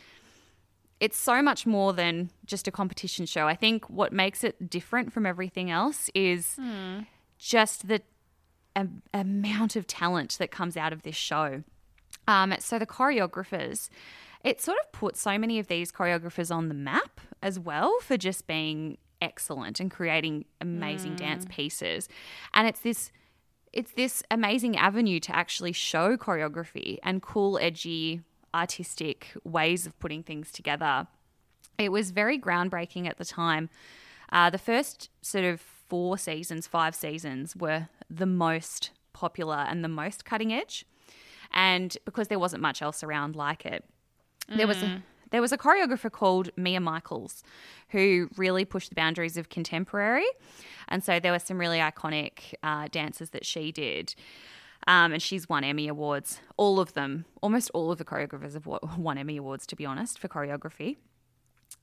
it's 0.99 1.17
so 1.17 1.41
much 1.41 1.65
more 1.65 1.93
than 1.93 2.29
just 2.45 2.67
a 2.67 2.71
competition 2.71 3.25
show. 3.25 3.47
I 3.47 3.55
think 3.55 3.89
what 3.89 4.11
makes 4.11 4.43
it 4.43 4.69
different 4.69 5.13
from 5.13 5.25
everything 5.25 5.71
else 5.71 6.09
is 6.13 6.57
just 7.37 7.87
the 7.87 8.01
amount 9.13 9.75
of 9.75 9.87
talent 9.87 10.37
that 10.39 10.51
comes 10.51 10.77
out 10.77 10.93
of 10.93 11.03
this 11.03 11.15
show. 11.15 11.63
Um, 12.27 12.53
so 12.59 12.77
the 12.77 12.85
choreographers, 12.85 13.89
it 14.43 14.61
sort 14.61 14.77
of 14.83 14.91
puts 14.91 15.21
so 15.21 15.37
many 15.37 15.59
of 15.59 15.67
these 15.67 15.91
choreographers 15.91 16.53
on 16.53 16.67
the 16.67 16.75
map 16.75 17.19
as 17.41 17.59
well 17.59 17.99
for 18.01 18.17
just 18.17 18.47
being 18.47 18.97
excellent 19.21 19.79
and 19.79 19.91
creating 19.91 20.45
amazing 20.61 21.15
dance 21.15 21.45
pieces. 21.49 22.07
And 22.53 22.67
it's 22.67 22.81
this 22.81 23.11
it's 23.71 23.91
this 23.91 24.23
amazing 24.31 24.77
avenue 24.77 25.19
to 25.19 25.35
actually 25.35 25.73
show 25.73 26.17
choreography 26.17 26.97
and 27.03 27.21
cool, 27.21 27.59
edgy, 27.59 28.21
artistic 28.53 29.31
ways 29.43 29.85
of 29.85 29.97
putting 29.99 30.23
things 30.23 30.51
together. 30.51 31.07
It 31.77 31.91
was 31.91 32.11
very 32.11 32.37
groundbreaking 32.37 33.07
at 33.07 33.17
the 33.17 33.25
time. 33.25 33.69
Uh, 34.31 34.49
the 34.49 34.57
first 34.57 35.09
sort 35.21 35.45
of 35.45 35.61
four 35.61 36.17
seasons, 36.17 36.67
five 36.67 36.93
seasons, 36.93 37.55
were 37.55 37.89
the 38.09 38.25
most 38.25 38.91
popular 39.13 39.65
and 39.67 39.83
the 39.83 39.89
most 39.89 40.25
cutting 40.25 40.53
edge. 40.53 40.85
And 41.51 41.97
because 42.05 42.27
there 42.27 42.39
wasn't 42.39 42.61
much 42.61 42.81
else 42.81 43.03
around 43.03 43.35
like 43.35 43.65
it, 43.65 43.83
there 44.55 44.67
was 44.67 44.81
a, 44.83 45.03
there 45.31 45.41
was 45.41 45.51
a 45.51 45.57
choreographer 45.57 46.11
called 46.11 46.49
Mia 46.55 46.79
Michaels 46.79 47.43
who 47.89 48.29
really 48.35 48.65
pushed 48.65 48.89
the 48.89 48.95
boundaries 48.95 49.37
of 49.37 49.49
contemporary, 49.49 50.25
and 50.87 51.03
so 51.03 51.19
there 51.19 51.31
were 51.31 51.39
some 51.39 51.59
really 51.59 51.79
iconic 51.79 52.53
uh, 52.63 52.87
dances 52.91 53.31
that 53.31 53.45
she 53.45 53.71
did. 53.71 54.15
Um, 54.87 55.13
and 55.13 55.21
she's 55.21 55.47
won 55.47 55.63
Emmy 55.63 55.87
awards, 55.87 56.39
all 56.57 56.79
of 56.79 56.93
them, 56.93 57.25
almost 57.41 57.69
all 57.73 57.91
of 57.91 57.97
the 57.97 58.05
choreographers 58.05 58.53
have 58.53 58.65
won 58.97 59.17
Emmy 59.17 59.37
awards, 59.37 59.67
to 59.67 59.75
be 59.75 59.85
honest, 59.85 60.17
for 60.17 60.27
choreography. 60.27 60.97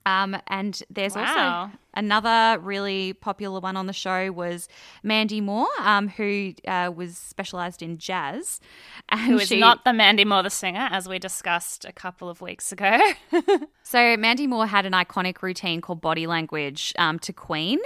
Um, 0.07 0.37
and 0.47 0.83
there's 0.89 1.15
Wow. 1.17 1.63
also 1.65 1.79
another 1.95 2.59
really 2.61 3.13
popular 3.15 3.59
one 3.61 3.77
on 3.77 3.87
the 3.87 3.93
show 3.93 4.31
was 4.31 4.69
Mandy 5.03 5.41
Moore, 5.41 5.67
um, 5.81 6.09
who 6.09 6.53
uh, 6.69 6.93
was 6.95 7.19
specialised 7.19 7.83
in 7.83 7.99
jazz, 7.99 8.61
and 9.09 9.21
Who 9.23 9.39
is 9.39 9.49
she- 9.49 9.59
not 9.61 9.85
the 9.85 9.93
Mandy 9.93 10.25
Moore 10.25 10.43
the 10.43 10.51
singer, 10.51 10.89
as 10.93 11.09
we 11.09 11.19
discussed 11.19 11.85
a 11.85 11.93
couple 11.93 12.29
of 12.31 12.41
weeks 12.41 12.73
ago. 12.73 12.99
So 13.83 14.17
Mandy 14.17 14.49
Moore 14.49 14.67
had 14.67 14.85
an 14.85 14.93
iconic 14.95 15.43
routine 15.43 15.81
called 15.81 16.01
Body 16.01 16.27
Language 16.27 16.93
um, 16.99 17.21
to 17.21 17.33
Queen, 17.33 17.79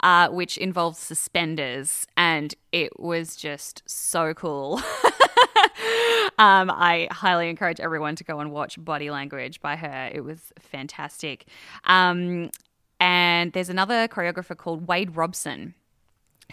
uh, 0.00 0.28
which 0.28 0.56
involved 0.56 0.96
suspenders, 0.98 2.06
and 2.16 2.54
it 2.70 3.00
was 3.00 3.34
just 3.34 3.82
so 3.84 4.34
cool. 4.34 4.80
um, 6.38 6.70
I 6.70 7.08
highly 7.10 7.48
encourage 7.48 7.80
everyone 7.80 8.16
to 8.16 8.24
go 8.24 8.40
and 8.40 8.52
watch 8.52 8.82
Body 8.82 9.10
Language 9.10 9.60
by 9.60 9.76
her. 9.76 10.10
It 10.12 10.22
was 10.22 10.52
fantastic. 10.58 11.46
Um, 11.84 12.50
and 13.00 13.52
there's 13.52 13.68
another 13.68 14.06
choreographer 14.08 14.56
called 14.56 14.86
Wade 14.86 15.16
Robson 15.16 15.74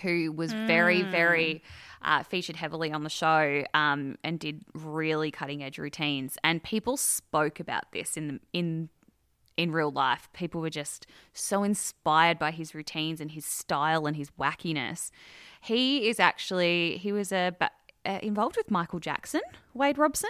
who 0.02 0.32
was 0.32 0.54
very, 0.54 1.04
very 1.04 1.62
uh, 2.02 2.24
featured 2.24 2.56
heavily 2.56 2.92
on 2.92 3.04
the 3.04 3.10
show 3.10 3.64
um, 3.74 4.18
and 4.24 4.40
did 4.40 4.62
really 4.74 5.32
cutting 5.32 5.64
edge 5.64 5.78
routines. 5.78 6.38
And 6.44 6.64
people 6.64 6.98
spoke 6.98 7.60
about 7.60 7.92
this 7.92 8.18
in 8.18 8.28
the, 8.28 8.40
in 8.54 8.90
in 9.58 9.74
real 9.74 9.92
life. 9.92 10.30
People 10.32 10.62
were 10.62 10.70
just 10.70 11.06
so 11.34 11.64
inspired 11.64 12.40
by 12.40 12.50
his 12.52 12.74
routines 12.74 13.20
and 13.20 13.32
his 13.32 13.44
style 13.44 14.06
and 14.06 14.16
his 14.16 14.32
wackiness. 14.40 15.12
He 15.60 16.08
is 16.08 16.20
actually 16.20 16.98
he 16.98 17.12
was 17.12 17.32
a. 17.32 17.54
Uh, 18.06 18.18
involved 18.24 18.56
with 18.56 18.72
Michael 18.72 19.00
Jackson, 19.00 19.42
Wade 19.74 19.98
Robson. 19.98 20.30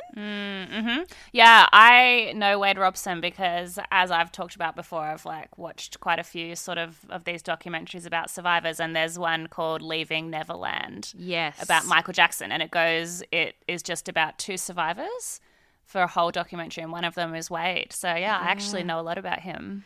Yeah, 1.31 1.67
I 1.71 2.33
know 2.35 2.57
Wade 2.57 2.79
Robson 2.79 3.21
because, 3.21 3.77
as 3.91 4.09
I've 4.09 4.31
talked 4.31 4.55
about 4.55 4.75
before, 4.75 5.01
I've 5.01 5.23
like 5.23 5.55
watched 5.55 5.99
quite 5.99 6.17
a 6.17 6.23
few 6.23 6.55
sort 6.55 6.79
of 6.79 7.05
of 7.11 7.25
these 7.25 7.43
documentaries 7.43 8.07
about 8.07 8.31
survivors, 8.31 8.79
and 8.79 8.95
there's 8.95 9.19
one 9.19 9.45
called 9.47 9.83
Leaving 9.83 10.31
Neverland. 10.31 11.13
Yes. 11.15 11.61
about 11.61 11.85
Michael 11.85 12.13
Jackson, 12.13 12.51
and 12.51 12.63
it 12.63 12.71
goes. 12.71 13.21
It 13.31 13.55
is 13.67 13.83
just 13.83 14.09
about 14.09 14.39
two 14.39 14.57
survivors 14.57 15.39
for 15.85 16.01
a 16.01 16.07
whole 16.07 16.31
documentary, 16.31 16.81
and 16.81 16.91
one 16.91 17.03
of 17.05 17.13
them 17.13 17.35
is 17.35 17.51
Wade. 17.51 17.93
So 17.93 18.07
yeah, 18.15 18.37
I 18.39 18.45
actually 18.47 18.83
know 18.83 18.99
a 18.99 19.03
lot 19.03 19.19
about 19.19 19.41
him. 19.41 19.83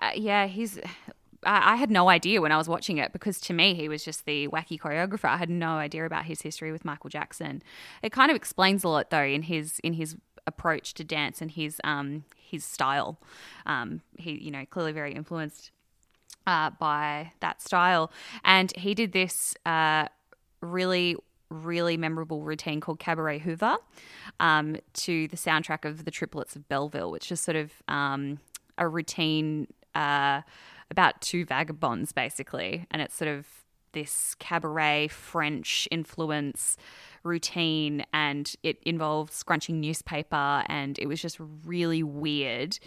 Uh, 0.00 0.10
yeah, 0.16 0.46
he's. 0.46 0.80
I, 1.44 1.76
had 1.76 1.90
no 1.90 2.08
idea 2.08 2.40
when 2.40 2.52
I 2.52 2.56
was 2.56 2.68
watching 2.68 2.98
it 2.98 3.12
because 3.12 3.40
to 3.42 3.52
me 3.52 3.74
he 3.74 3.88
was 3.88 4.04
just 4.04 4.26
the 4.26 4.48
wacky 4.48 4.78
choreographer. 4.78 5.28
I 5.28 5.36
had 5.36 5.50
no 5.50 5.72
idea 5.72 6.06
about 6.06 6.26
his 6.26 6.42
history 6.42 6.72
with 6.72 6.84
Michael 6.84 7.10
Jackson. 7.10 7.62
It 8.02 8.12
kind 8.12 8.30
of 8.30 8.36
explains 8.36 8.84
a 8.84 8.88
lot 8.88 9.10
though 9.10 9.22
in 9.24 9.42
his 9.42 9.78
in 9.80 9.94
his 9.94 10.16
approach 10.46 10.94
to 10.94 11.04
dance 11.04 11.40
and 11.40 11.50
his 11.50 11.80
um 11.84 12.24
his 12.36 12.64
style. 12.64 13.18
Um, 13.66 14.02
he 14.18 14.32
you 14.32 14.50
know 14.50 14.64
clearly 14.66 14.92
very 14.92 15.14
influenced 15.14 15.70
uh, 16.46 16.70
by 16.70 17.32
that 17.40 17.62
style, 17.62 18.10
and 18.44 18.74
he 18.76 18.94
did 18.94 19.12
this 19.12 19.54
uh, 19.66 20.06
really 20.60 21.16
really 21.50 21.96
memorable 21.96 22.42
routine 22.42 22.80
called 22.80 22.98
Cabaret 22.98 23.38
Hoover 23.40 23.76
um, 24.40 24.76
to 24.94 25.28
the 25.28 25.36
soundtrack 25.36 25.84
of 25.84 26.04
the 26.06 26.10
Triplets 26.10 26.56
of 26.56 26.66
Belleville, 26.68 27.10
which 27.10 27.30
is 27.30 27.40
sort 27.40 27.56
of 27.56 27.72
um, 27.88 28.38
a 28.78 28.88
routine 28.88 29.66
uh, 29.94 30.40
about 30.92 31.20
two 31.20 31.44
vagabonds, 31.44 32.12
basically. 32.12 32.86
And 32.92 33.02
it's 33.02 33.14
sort 33.14 33.28
of 33.28 33.46
this 33.92 34.34
cabaret 34.38 35.08
French 35.08 35.88
influence 35.90 36.76
routine, 37.24 38.04
and 38.12 38.54
it 38.62 38.78
involved 38.84 39.32
scrunching 39.32 39.80
newspaper, 39.80 40.62
and 40.66 40.98
it 40.98 41.06
was 41.06 41.20
just 41.20 41.38
really 41.64 42.02
weird. 42.02 42.78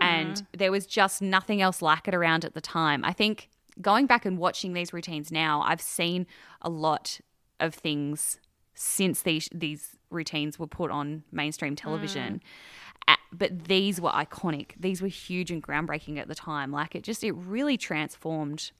And 0.00 0.38
hmm. 0.38 0.44
there 0.56 0.70
was 0.70 0.86
just 0.86 1.20
nothing 1.20 1.60
else 1.60 1.82
like 1.82 2.06
it 2.06 2.14
around 2.14 2.44
at 2.44 2.54
the 2.54 2.60
time. 2.60 3.04
I 3.04 3.12
think 3.12 3.48
going 3.80 4.06
back 4.06 4.24
and 4.24 4.38
watching 4.38 4.74
these 4.74 4.92
routines 4.92 5.32
now, 5.32 5.62
I've 5.62 5.80
seen 5.80 6.26
a 6.60 6.70
lot 6.70 7.20
of 7.58 7.74
things 7.74 8.38
since 8.74 9.22
these 9.22 9.48
these 9.52 9.96
routines 10.10 10.58
were 10.58 10.66
put 10.66 10.90
on 10.90 11.24
mainstream 11.32 11.72
hmm. 11.72 11.76
television. 11.76 12.34
A- 12.36 12.91
But 13.32 13.64
these 13.64 14.00
were 14.00 14.10
iconic. 14.10 14.72
These 14.78 15.00
were 15.00 15.08
huge 15.08 15.50
and 15.50 15.62
groundbreaking 15.62 16.18
at 16.18 16.28
the 16.28 16.34
time. 16.34 16.70
Like 16.70 16.94
it 16.94 17.02
just 17.02 17.24
it 17.24 17.32
really 17.32 17.78
transformed 17.78 18.72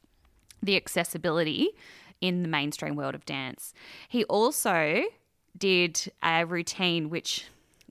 the 0.63 0.77
accessibility 0.77 1.71
in 2.21 2.43
the 2.43 2.49
mainstream 2.49 2.95
world 2.95 3.15
of 3.15 3.25
dance. 3.25 3.73
He 4.09 4.25
also 4.25 5.05
did 5.57 6.11
a 6.23 6.45
routine 6.45 7.11
which 7.11 7.47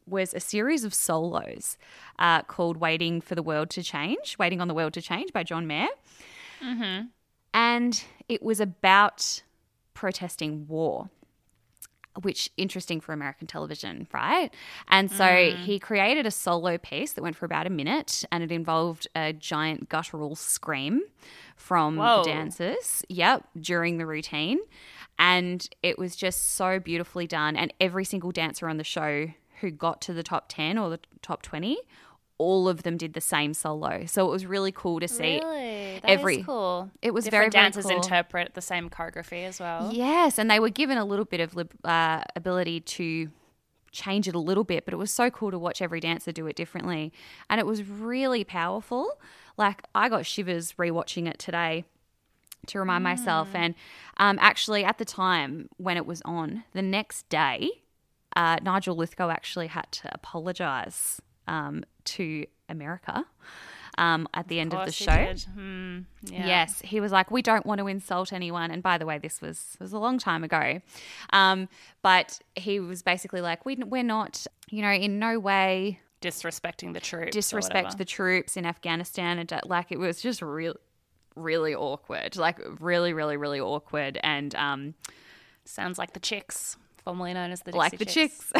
was 0.07 0.33
a 0.33 0.39
series 0.39 0.83
of 0.83 0.93
solos 0.93 1.77
uh, 2.19 2.41
called 2.43 2.77
Waiting 2.77 3.21
for 3.21 3.35
the 3.35 3.43
World 3.43 3.69
to 3.71 3.83
Change, 3.83 4.37
Waiting 4.37 4.61
on 4.61 4.67
the 4.67 4.73
World 4.73 4.93
to 4.93 5.01
Change 5.01 5.33
by 5.33 5.43
John 5.43 5.67
Mayer. 5.67 5.87
And 7.53 8.03
it 8.29 8.41
was 8.41 8.59
about 8.59 9.43
protesting 9.93 10.67
war 10.67 11.09
which 12.21 12.49
interesting 12.57 12.99
for 12.99 13.13
American 13.13 13.47
television, 13.47 14.07
right? 14.13 14.53
And 14.89 15.09
so 15.09 15.23
mm. 15.23 15.55
he 15.57 15.79
created 15.79 16.25
a 16.25 16.31
solo 16.31 16.77
piece 16.77 17.13
that 17.13 17.21
went 17.21 17.35
for 17.35 17.45
about 17.45 17.67
a 17.67 17.69
minute, 17.69 18.23
and 18.31 18.43
it 18.43 18.51
involved 18.51 19.07
a 19.15 19.33
giant 19.33 19.89
guttural 19.89 20.35
scream 20.35 21.01
from 21.55 21.95
Whoa. 21.95 22.23
the 22.23 22.29
dancers. 22.29 23.03
Yep, 23.09 23.47
during 23.59 23.97
the 23.97 24.05
routine, 24.05 24.59
and 25.17 25.67
it 25.81 25.97
was 25.97 26.15
just 26.15 26.53
so 26.55 26.79
beautifully 26.79 27.27
done. 27.27 27.55
And 27.55 27.73
every 27.79 28.05
single 28.05 28.31
dancer 28.31 28.67
on 28.67 28.77
the 28.77 28.83
show 28.83 29.27
who 29.61 29.71
got 29.71 30.01
to 30.01 30.13
the 30.13 30.23
top 30.23 30.49
ten 30.49 30.77
or 30.77 30.89
the 30.89 30.99
top 31.21 31.41
twenty 31.41 31.77
all 32.41 32.67
of 32.67 32.83
them 32.83 32.97
did 32.97 33.13
the 33.13 33.21
same 33.21 33.53
solo. 33.53 34.05
So 34.05 34.27
it 34.27 34.31
was 34.31 34.45
really 34.45 34.71
cool 34.71 34.99
to 34.99 35.07
see. 35.07 35.39
Really? 35.39 35.99
That 36.01 36.09
every- 36.09 36.43
cool. 36.43 36.89
it 37.01 37.13
was 37.13 37.25
Different 37.25 37.53
very, 37.53 37.61
very 37.61 37.63
dancers 37.65 37.85
cool. 37.85 37.95
interpret 37.97 38.53
the 38.53 38.61
same 38.61 38.89
choreography 38.89 39.45
as 39.45 39.59
well. 39.59 39.89
Yes, 39.93 40.39
and 40.39 40.49
they 40.49 40.59
were 40.59 40.69
given 40.69 40.97
a 40.97 41.05
little 41.05 41.25
bit 41.25 41.39
of 41.39 41.55
lib- 41.55 41.73
uh, 41.85 42.23
ability 42.35 42.79
to 42.97 43.29
change 43.91 44.27
it 44.27 44.35
a 44.35 44.39
little 44.39 44.63
bit, 44.63 44.85
but 44.85 44.93
it 44.93 44.97
was 44.97 45.11
so 45.11 45.29
cool 45.29 45.51
to 45.51 45.59
watch 45.59 45.81
every 45.81 45.99
dancer 45.99 46.31
do 46.31 46.47
it 46.47 46.55
differently. 46.55 47.11
And 47.49 47.59
it 47.59 47.65
was 47.65 47.83
really 47.83 48.43
powerful. 48.43 49.19
Like, 49.57 49.83
I 49.93 50.07
got 50.09 50.25
shivers 50.25 50.73
rewatching 50.79 51.27
it 51.27 51.37
today 51.39 51.83
to 52.67 52.79
remind 52.79 53.03
myself. 53.03 53.49
And 53.53 53.75
um, 54.17 54.37
actually, 54.41 54.83
at 54.85 54.97
the 54.97 55.05
time 55.05 55.67
when 55.77 55.97
it 55.97 56.05
was 56.05 56.21
on, 56.23 56.63
the 56.73 56.81
next 56.81 57.27
day, 57.29 57.69
uh, 58.35 58.57
Nigel 58.61 58.95
Lythgoe 58.95 59.29
actually 59.31 59.67
had 59.67 59.91
to 59.91 60.09
apologize 60.13 61.21
um, 61.47 61.83
to 62.05 62.45
America 62.69 63.25
um, 63.97 64.27
at 64.33 64.47
the 64.47 64.59
end 64.59 64.73
of, 64.73 64.85
the 64.85 64.91
show. 64.91 65.33
Hmm, 65.53 65.99
yeah. 66.23 66.47
Yes, 66.47 66.81
he 66.83 66.99
was 66.99 67.11
like, 67.11 67.31
we 67.31 67.41
don't 67.41 67.65
want 67.65 67.79
to 67.79 67.87
insult 67.87 68.33
anyone. 68.33 68.71
And 68.71 68.81
by 68.81 68.97
the 68.97 69.05
way, 69.05 69.17
this 69.17 69.41
was 69.41 69.77
was 69.79 69.93
a 69.93 69.99
long 69.99 70.17
time 70.17 70.43
ago, 70.43 70.81
um, 71.33 71.67
but 72.01 72.39
he 72.55 72.79
was 72.79 73.01
basically 73.01 73.41
like, 73.41 73.65
we 73.65 73.75
we're 73.75 74.03
not, 74.03 74.45
you 74.69 74.81
know, 74.81 74.91
in 74.91 75.19
no 75.19 75.39
way 75.39 75.99
Disrespecting 76.21 76.93
the 76.93 76.99
troops. 76.99 77.31
disrespect 77.31 77.97
the 77.97 78.05
troops 78.05 78.55
in 78.55 78.65
Afghanistan, 78.65 79.39
and 79.39 79.51
uh, 79.51 79.59
like 79.65 79.91
it 79.91 79.99
was 79.99 80.21
just 80.21 80.41
real, 80.41 80.75
really 81.35 81.73
awkward, 81.73 82.37
like 82.37 82.59
really, 82.79 83.11
really, 83.13 83.37
really 83.37 83.59
awkward, 83.59 84.19
and 84.23 84.53
um, 84.55 84.93
Sounds 85.63 85.97
like 85.97 86.13
the 86.13 86.19
chicks, 86.19 86.75
formerly 87.03 87.33
known 87.33 87.51
as 87.51 87.61
the 87.61 87.75
like 87.75 87.97
the 87.97 88.05
chicks. 88.05 88.51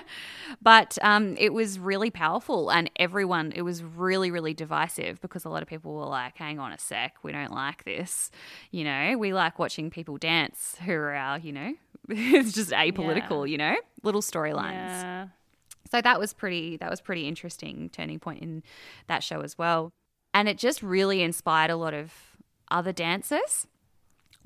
but 0.62 0.98
um, 1.02 1.36
it 1.38 1.52
was 1.52 1.78
really 1.78 2.10
powerful, 2.10 2.70
and 2.70 2.90
everyone, 2.96 3.52
it 3.54 3.62
was 3.62 3.82
really, 3.82 4.30
really 4.30 4.54
divisive 4.54 5.20
because 5.20 5.44
a 5.44 5.48
lot 5.48 5.62
of 5.62 5.68
people 5.68 5.94
were 5.94 6.06
like, 6.06 6.36
hang 6.36 6.58
on 6.58 6.72
a 6.72 6.78
sec, 6.78 7.16
we 7.22 7.32
don't 7.32 7.52
like 7.52 7.84
this. 7.84 8.30
You 8.70 8.84
know, 8.84 9.16
we 9.18 9.32
like 9.32 9.58
watching 9.58 9.90
people 9.90 10.16
dance 10.16 10.76
who 10.84 10.92
are 10.92 11.14
our, 11.14 11.38
you 11.38 11.52
know, 11.52 11.74
it's 12.08 12.52
just 12.52 12.70
apolitical, 12.70 13.48
you 13.48 13.58
know, 13.58 13.76
little 14.02 14.22
storylines. 14.22 14.72
Yeah. 14.72 15.28
So 15.90 16.00
that 16.00 16.20
was 16.20 16.32
pretty 16.32 16.76
that 16.76 16.88
was 16.88 17.00
pretty 17.00 17.26
interesting 17.26 17.90
turning 17.90 18.20
point 18.20 18.42
in 18.42 18.62
that 19.08 19.22
show 19.22 19.40
as 19.40 19.58
well. 19.58 19.92
And 20.32 20.48
it 20.48 20.58
just 20.58 20.82
really 20.82 21.22
inspired 21.22 21.70
a 21.70 21.76
lot 21.76 21.94
of 21.94 22.12
other 22.70 22.92
dancers. 22.92 23.66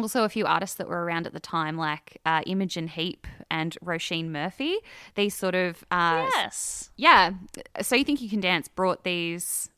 Also, 0.00 0.24
a 0.24 0.28
few 0.28 0.44
artists 0.44 0.74
that 0.76 0.88
were 0.88 1.04
around 1.04 1.24
at 1.26 1.32
the 1.32 1.40
time, 1.40 1.76
like 1.76 2.20
uh, 2.26 2.42
Imogen 2.46 2.88
Heap 2.88 3.28
and 3.50 3.76
Roisin 3.84 4.30
Murphy. 4.30 4.76
These 5.14 5.34
sort 5.36 5.54
of, 5.54 5.84
uh, 5.92 6.28
Yes. 6.34 6.90
yeah. 6.96 7.30
So 7.80 7.94
you 7.94 8.02
think 8.04 8.20
you 8.20 8.28
can 8.28 8.40
dance 8.40 8.66
brought 8.66 9.04
these 9.04 9.70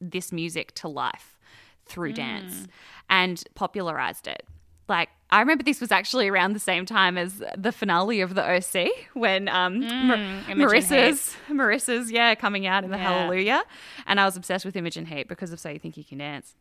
this 0.00 0.32
music 0.32 0.72
to 0.74 0.88
life 0.88 1.38
through 1.86 2.12
dance 2.12 2.66
and 3.08 3.42
popularized 3.54 4.26
it. 4.26 4.42
Like 4.88 5.08
I 5.30 5.40
remember 5.40 5.62
this 5.64 5.80
was 5.80 5.90
actually 5.92 6.28
around 6.28 6.52
the 6.52 6.58
same 6.60 6.84
time 6.84 7.16
as 7.16 7.42
the 7.56 7.72
finale 7.72 8.20
of 8.20 8.34
the 8.34 8.42
OC 8.42 8.88
when 9.14 9.48
um 9.48 9.80
Mar- 9.80 10.16
Imogen 10.50 10.58
Marissa's 10.58 11.36
Marissa's 11.48 12.10
yeah 12.10 12.34
coming 12.34 12.66
out 12.66 12.84
in 12.84 12.90
the 12.90 12.96
Yeah. 12.98 13.02
Hallelujah, 13.20 13.62
and 14.06 14.20
I 14.20 14.24
was 14.26 14.36
obsessed 14.36 14.64
with 14.66 14.76
Imogen 14.76 15.06
Heap 15.06 15.26
because 15.28 15.52
of 15.52 15.60
So 15.60 15.70
You 15.70 15.78
Think 15.78 15.96
You 15.96 16.04
Can 16.04 16.18
Dance. 16.18 16.54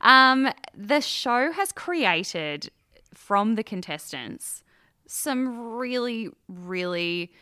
Um, 0.00 0.48
the 0.74 1.00
show 1.00 1.52
has 1.52 1.72
created 1.72 2.70
from 3.14 3.54
the 3.54 3.62
contestants 3.64 4.62
some 5.06 5.74
really, 5.76 6.28
really 6.48 7.32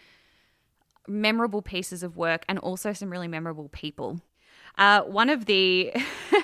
memorable 1.08 1.62
pieces 1.62 2.02
of 2.02 2.16
work 2.16 2.44
and 2.48 2.58
also 2.58 2.92
some 2.92 3.10
really 3.10 3.28
memorable 3.28 3.68
people. 3.70 4.20
Uh, 4.76 5.02
one 5.02 5.30
of 5.30 5.46
the 5.46 5.92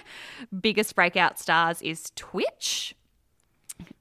biggest 0.61 0.95
breakout 0.95 1.39
stars 1.39 1.83
is 1.83 2.12
Twitch. 2.16 2.95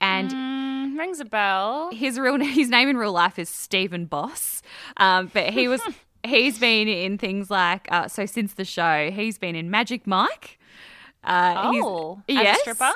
And 0.02 0.32
Mm, 0.32 0.98
rings 0.98 1.20
a 1.20 1.26
bell. 1.26 1.90
his 1.92 2.20
real 2.20 2.38
his 2.40 2.70
name 2.70 2.90
in 2.90 2.98
real 2.98 3.14
life 3.14 3.40
is 3.40 3.50
Stephen 3.50 4.06
Boss, 4.06 4.62
um, 4.98 5.32
but 5.34 5.52
he 5.54 5.68
was 5.68 5.82
he's 6.26 6.60
been 6.60 6.88
in 6.88 7.18
things 7.18 7.50
like 7.50 7.88
uh, 7.92 8.08
so 8.08 8.26
since 8.26 8.54
the 8.54 8.66
show 8.66 9.10
he's 9.12 9.38
been 9.38 9.56
in 9.56 9.70
Magic 9.72 10.06
Mike. 10.06 10.59
Uh, 11.24 11.72
he's- 11.72 11.84
Oh, 11.86 12.22
as 12.30 12.36
yes. 12.36 12.58
a 12.58 12.62
stripper? 12.62 12.92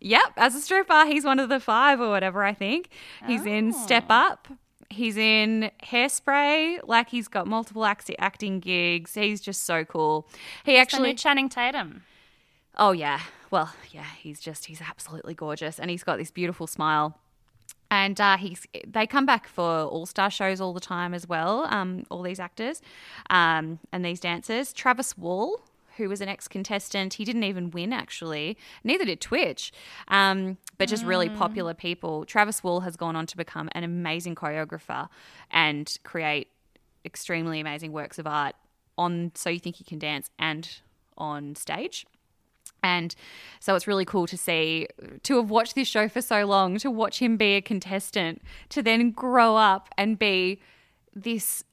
Yep, 0.00 0.32
as 0.36 0.54
a 0.54 0.60
stripper, 0.60 1.06
he's 1.06 1.24
one 1.24 1.38
of 1.38 1.48
the 1.48 1.58
five 1.58 2.00
or 2.00 2.08
whatever. 2.10 2.44
I 2.44 2.52
think 2.52 2.90
he's 3.26 3.46
in 3.46 3.72
Step 3.72 4.04
Up. 4.10 4.46
He's 4.90 5.16
in 5.16 5.70
Hairspray. 5.82 6.80
Like 6.84 7.08
he's 7.08 7.28
got 7.28 7.46
multiple 7.46 7.84
act- 7.84 8.10
acting 8.18 8.60
gigs. 8.60 9.14
He's 9.14 9.40
just 9.40 9.64
so 9.64 9.84
cool. 9.84 10.28
He 10.64 10.76
Actually, 10.76 11.10
actually 11.10 11.14
Channing 11.14 11.48
Tatum. 11.48 12.02
Oh 12.76 12.92
yeah. 12.92 13.20
Well, 13.50 13.72
yeah, 13.90 14.04
he's 14.18 14.38
just 14.38 14.66
he's 14.66 14.80
absolutely 14.82 15.34
gorgeous 15.34 15.80
and 15.80 15.90
he's 15.90 16.04
got 16.04 16.18
this 16.18 16.30
beautiful 16.30 16.66
smile. 16.66 17.18
And 17.90 18.20
uh, 18.20 18.36
he's 18.36 18.66
they 18.86 19.06
come 19.06 19.24
back 19.26 19.48
for 19.48 19.64
all 19.84 20.06
star 20.06 20.30
shows 20.30 20.60
all 20.60 20.74
the 20.74 20.80
time 20.80 21.14
as 21.14 21.26
well. 21.26 21.66
Um, 21.70 22.04
all 22.10 22.22
these 22.22 22.38
actors, 22.40 22.82
um, 23.30 23.78
and 23.92 24.04
these 24.04 24.20
dancers. 24.20 24.72
Travis 24.72 25.16
Wall, 25.16 25.60
who 25.96 26.08
was 26.08 26.20
an 26.20 26.28
ex 26.28 26.48
contestant, 26.48 27.14
he 27.14 27.24
didn't 27.24 27.44
even 27.44 27.70
win 27.70 27.92
actually. 27.92 28.56
Neither 28.84 29.04
did 29.04 29.20
Twitch, 29.20 29.72
um, 30.08 30.58
but 30.78 30.88
just 30.88 31.04
really 31.04 31.28
popular 31.28 31.74
people. 31.74 32.24
Travis 32.24 32.62
Wall 32.62 32.80
has 32.80 32.96
gone 32.96 33.16
on 33.16 33.26
to 33.26 33.36
become 33.36 33.68
an 33.72 33.84
amazing 33.84 34.34
choreographer 34.34 35.08
and 35.50 35.96
create 36.04 36.48
extremely 37.04 37.60
amazing 37.60 37.92
works 37.92 38.18
of 38.18 38.26
art 38.26 38.54
on 38.98 39.32
So 39.34 39.50
You 39.50 39.58
Think 39.58 39.80
You 39.80 39.86
Can 39.86 39.98
Dance 39.98 40.30
and 40.38 40.68
on 41.16 41.54
stage. 41.54 42.06
And 42.82 43.14
so 43.58 43.74
it's 43.74 43.86
really 43.86 44.04
cool 44.04 44.26
to 44.26 44.36
see, 44.36 44.86
to 45.22 45.36
have 45.36 45.50
watched 45.50 45.74
this 45.74 45.88
show 45.88 46.08
for 46.08 46.20
so 46.20 46.44
long, 46.44 46.78
to 46.78 46.90
watch 46.90 47.20
him 47.20 47.36
be 47.36 47.54
a 47.54 47.60
contestant, 47.60 48.42
to 48.68 48.82
then 48.82 49.10
grow 49.10 49.56
up 49.56 49.88
and 49.96 50.18
be 50.18 50.60
this 51.14 51.64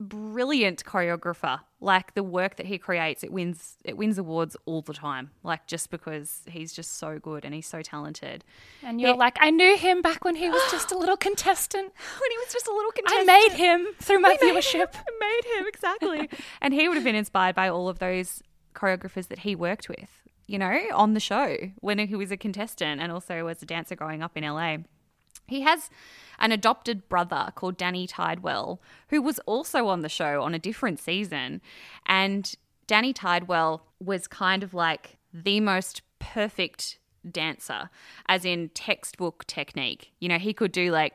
brilliant 0.00 0.84
choreographer. 0.84 1.60
Like 1.80 2.14
the 2.14 2.22
work 2.22 2.56
that 2.56 2.66
he 2.66 2.78
creates, 2.78 3.22
it 3.22 3.32
wins 3.32 3.76
it 3.84 3.96
wins 3.96 4.18
awards 4.18 4.56
all 4.66 4.82
the 4.82 4.92
time. 4.92 5.30
Like 5.42 5.66
just 5.66 5.90
because 5.90 6.42
he's 6.48 6.72
just 6.72 6.98
so 6.98 7.18
good 7.18 7.44
and 7.44 7.54
he's 7.54 7.66
so 7.66 7.82
talented. 7.82 8.44
And 8.82 9.00
you're 9.00 9.16
like, 9.16 9.36
I 9.40 9.50
knew 9.50 9.76
him 9.76 10.02
back 10.02 10.24
when 10.24 10.36
he 10.36 10.48
was 10.48 10.62
just 10.70 10.90
a 10.92 10.98
little 10.98 11.16
contestant. 11.28 11.92
When 12.20 12.30
he 12.30 12.38
was 12.38 12.52
just 12.52 12.66
a 12.66 12.72
little 12.72 12.90
contestant. 12.92 13.28
I 13.30 13.48
made 13.48 13.52
him 13.52 13.86
through 14.00 14.20
my 14.20 14.28
made 14.40 14.54
viewership. 14.54 14.94
him, 14.94 15.04
made 15.20 15.56
him 15.56 15.66
exactly. 15.66 16.28
and 16.60 16.74
he 16.74 16.88
would 16.88 16.96
have 16.96 17.04
been 17.04 17.14
inspired 17.14 17.54
by 17.54 17.68
all 17.68 17.88
of 17.88 17.98
those 17.98 18.42
choreographers 18.74 19.28
that 19.28 19.40
he 19.40 19.54
worked 19.54 19.88
with, 19.88 20.10
you 20.46 20.58
know, 20.58 20.78
on 20.94 21.14
the 21.14 21.20
show 21.20 21.56
when 21.80 21.98
he 21.98 22.14
was 22.14 22.30
a 22.30 22.36
contestant 22.36 23.00
and 23.00 23.12
also 23.12 23.46
as 23.46 23.62
a 23.62 23.66
dancer 23.66 23.94
growing 23.94 24.22
up 24.22 24.36
in 24.36 24.44
LA. 24.44 24.78
He 25.46 25.62
has 25.62 25.90
an 26.38 26.52
adopted 26.52 27.08
brother 27.08 27.52
called 27.54 27.76
Danny 27.76 28.06
Tidwell, 28.06 28.80
who 29.08 29.20
was 29.22 29.38
also 29.40 29.88
on 29.88 30.02
the 30.02 30.08
show 30.08 30.42
on 30.42 30.54
a 30.54 30.58
different 30.58 31.00
season. 31.00 31.60
And 32.06 32.54
Danny 32.86 33.12
Tidwell 33.12 33.84
was 34.00 34.26
kind 34.26 34.62
of 34.62 34.74
like 34.74 35.16
the 35.32 35.60
most 35.60 36.02
perfect 36.18 36.98
dancer, 37.28 37.90
as 38.28 38.44
in 38.44 38.70
textbook 38.70 39.46
technique. 39.46 40.12
You 40.20 40.28
know, 40.28 40.38
he 40.38 40.52
could 40.52 40.72
do 40.72 40.90
like 40.90 41.14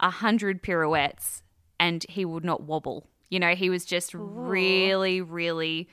a 0.00 0.10
hundred 0.10 0.62
pirouettes 0.62 1.42
and 1.78 2.04
he 2.08 2.24
would 2.24 2.44
not 2.44 2.62
wobble. 2.62 3.06
You 3.28 3.40
know, 3.40 3.54
he 3.54 3.70
was 3.70 3.84
just 3.84 4.14
really, 4.14 5.20
really 5.20 5.88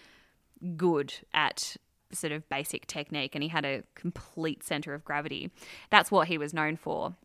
good 0.77 1.13
at 1.33 1.75
sort 2.11 2.31
of 2.31 2.47
basic 2.47 2.85
technique 2.87 3.35
and 3.35 3.43
he 3.43 3.49
had 3.49 3.65
a 3.65 3.83
complete 3.95 4.63
center 4.63 4.93
of 4.93 5.03
gravity. 5.03 5.51
That's 5.89 6.11
what 6.11 6.27
he 6.27 6.37
was 6.37 6.53
known 6.53 6.77
for. 6.77 7.15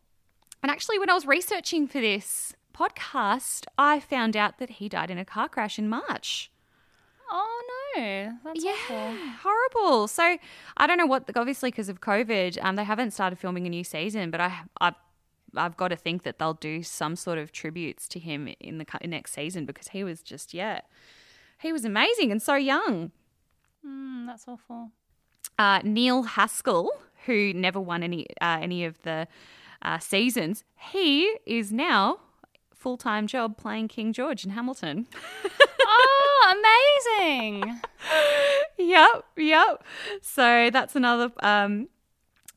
And 0.62 0.70
actually, 0.70 0.98
when 0.98 1.10
I 1.10 1.14
was 1.14 1.26
researching 1.26 1.86
for 1.86 2.00
this 2.00 2.54
podcast, 2.74 3.66
I 3.76 4.00
found 4.00 4.36
out 4.36 4.58
that 4.58 4.70
he 4.70 4.88
died 4.88 5.10
in 5.10 5.18
a 5.18 5.24
car 5.24 5.48
crash 5.48 5.78
in 5.78 5.88
March. 5.88 6.50
Oh 7.30 7.62
no, 7.96 8.38
that's 8.44 8.64
awful. 8.64 8.96
Yeah, 8.96 9.36
horrible. 9.42 10.08
So 10.08 10.38
I 10.76 10.86
don't 10.86 10.98
know 10.98 11.06
what. 11.06 11.28
Obviously, 11.36 11.70
because 11.70 11.88
of 11.88 12.00
COVID, 12.00 12.62
um, 12.64 12.76
they 12.76 12.84
haven't 12.84 13.12
started 13.12 13.38
filming 13.38 13.66
a 13.66 13.70
new 13.70 13.84
season. 13.84 14.30
But 14.30 14.40
I, 14.40 14.60
I've, 14.80 14.94
I've 15.54 15.76
got 15.76 15.88
to 15.88 15.96
think 15.96 16.22
that 16.22 16.38
they'll 16.38 16.54
do 16.54 16.82
some 16.82 17.16
sort 17.16 17.38
of 17.38 17.52
tributes 17.52 18.08
to 18.08 18.18
him 18.18 18.48
in 18.60 18.78
the 18.78 18.84
cu- 18.84 19.06
next 19.06 19.32
season 19.32 19.66
because 19.66 19.88
he 19.88 20.04
was 20.04 20.22
just 20.22 20.54
yeah, 20.54 20.80
he 21.60 21.72
was 21.72 21.84
amazing 21.84 22.32
and 22.32 22.40
so 22.40 22.54
young. 22.54 23.12
Mm, 23.86 24.26
that's 24.26 24.48
awful. 24.48 24.90
Uh, 25.58 25.80
Neil 25.84 26.22
Haskell, 26.22 26.90
who 27.26 27.52
never 27.52 27.80
won 27.80 28.02
any 28.02 28.26
uh, 28.40 28.58
any 28.60 28.84
of 28.84 29.02
the 29.02 29.28
uh, 29.82 29.98
seasons, 29.98 30.64
he 30.92 31.36
is 31.46 31.72
now 31.72 32.18
full 32.74 32.96
time 32.96 33.26
job 33.26 33.56
playing 33.56 33.88
King 33.88 34.12
George 34.12 34.44
in 34.44 34.50
Hamilton. 34.50 35.06
oh, 35.86 37.04
amazing! 37.18 37.80
yep, 38.78 39.24
yep. 39.36 39.84
So 40.22 40.70
that's 40.72 40.96
another 40.96 41.30
um, 41.40 41.88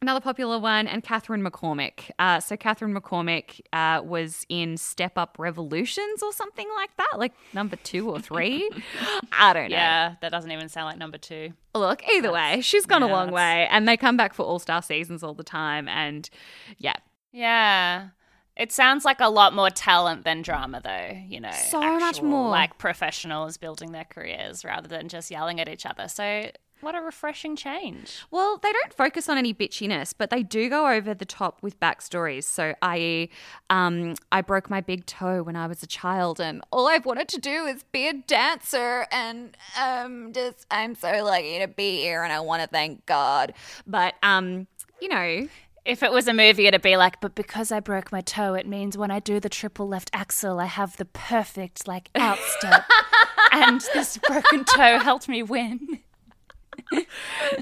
another 0.02 0.20
popular 0.20 0.58
one, 0.60 0.88
and 0.88 1.04
Kathryn 1.04 1.48
McCormick. 1.48 2.12
Uh, 2.18 2.40
so 2.40 2.56
Kathryn 2.58 2.98
McCormick 2.98 3.62
uh, 3.74 4.02
was 4.04 4.46
in 4.50 4.78
Step 4.78 5.18
Up 5.18 5.36
Revolutions 5.38 6.24
or 6.24 6.32
something 6.32 6.68
like 6.76 6.96
that, 6.98 7.14
like 7.18 7.34
number 7.54 7.76
two 7.78 8.10
or 8.10 8.20
three. 8.20 8.70
I 9.32 9.54
don't 9.54 9.70
know. 9.70 9.76
Yeah, 9.76 10.16
that 10.22 10.32
doesn't 10.32 10.52
even 10.52 10.70
sound 10.70 10.86
like 10.88 10.98
number 10.98 11.18
two. 11.18 11.54
Look, 11.76 12.04
either 12.10 12.32
way, 12.32 12.62
she's 12.62 12.86
gone 12.86 13.04
a 13.04 13.08
long 13.08 13.28
that's- 13.28 13.36
way, 13.36 13.68
and 13.70 13.88
they 13.88 13.98
come 13.98 14.18
back 14.18 14.34
for 14.34 14.44
All 14.44 14.60
Star 14.60 14.82
seasons 14.82 15.24
all 15.24 15.34
the 15.34 15.44
time, 15.44 15.88
and 15.88 16.30
yeah, 16.78 16.96
Yeah. 17.32 18.10
It 18.58 18.72
sounds 18.72 19.06
like 19.06 19.22
a 19.22 19.30
lot 19.30 19.54
more 19.54 19.70
talent 19.70 20.26
than 20.26 20.42
drama, 20.42 20.82
though. 20.84 21.18
You 21.28 21.40
know, 21.40 21.52
So 21.52 21.80
much 22.00 22.22
more. 22.22 22.50
like 22.50 22.78
professionals 22.78 23.58
building 23.58 23.92
their 23.92 24.04
careers 24.06 24.66
rather 24.66 24.88
than 24.88 25.08
just 25.08 25.32
yelling 25.32 25.60
at 25.60 25.70
each 25.70 25.86
other. 25.86 26.08
So, 26.08 26.52
what 26.82 26.96
a 26.96 27.00
refreshing 27.02 27.56
change. 27.56 28.24
Well, 28.32 28.58
they 28.62 28.72
don't 28.74 28.94
focus 28.94 29.30
on 29.30 29.38
any 29.38 29.54
bitchiness, 29.54 30.14
but 30.18 30.32
they 30.32 30.42
do 30.44 30.68
go 30.68 30.88
over 30.88 31.14
the 31.14 31.26
top 31.26 31.62
with 31.62 31.80
backstories. 31.80 32.44
So, 32.44 32.74
i.e., 32.82 33.30
um, 33.70 34.16
I 34.32 34.42
broke 34.42 34.70
my 34.70 34.82
big 34.82 35.06
toe 35.06 35.44
when 35.44 35.56
I 35.56 35.68
was 35.68 35.82
a 35.84 35.88
child, 35.88 36.40
and 36.42 36.62
all 36.72 36.88
I've 36.88 37.06
wanted 37.06 37.30
to 37.30 37.40
do 37.40 37.66
is 37.66 37.84
be 37.92 38.08
a 38.08 38.14
dancer, 38.14 39.06
and 39.12 39.56
um, 39.80 40.34
just 40.34 40.66
I'm 40.70 40.96
so 40.96 41.24
lucky 41.24 41.60
to 41.60 41.68
be 41.68 41.98
here, 42.02 42.24
and 42.24 42.34
I 42.34 42.40
want 42.42 42.64
to 42.64 42.68
thank 42.68 43.06
God. 43.06 43.54
But 43.88 44.16
um, 44.24 44.68
you 45.00 45.08
know, 45.08 45.48
If 45.84 46.04
it 46.04 46.12
was 46.12 46.28
a 46.28 46.34
movie, 46.34 46.68
it'd 46.68 46.82
be 46.84 46.96
like, 46.96 47.20
but 47.22 47.34
because 47.34 47.72
I 47.72 47.80
broke 47.80 48.12
my 48.12 48.22
toe, 48.22 48.54
it 48.54 48.68
means 48.68 48.98
when 48.98 49.10
I 49.10 49.20
do 49.20 49.40
the 49.40 49.50
triple 49.50 49.88
left 49.88 50.12
axle, 50.14 50.60
I 50.60 50.66
have 50.66 50.96
the 50.98 51.06
perfect 51.06 51.88
like 51.88 52.10
out 52.16 52.38
step, 52.38 52.84
and 53.52 53.82
this 53.94 54.18
broken 54.18 54.64
toe 54.64 55.00
helped 55.00 55.28
me 55.28 55.42
win. 55.42 56.00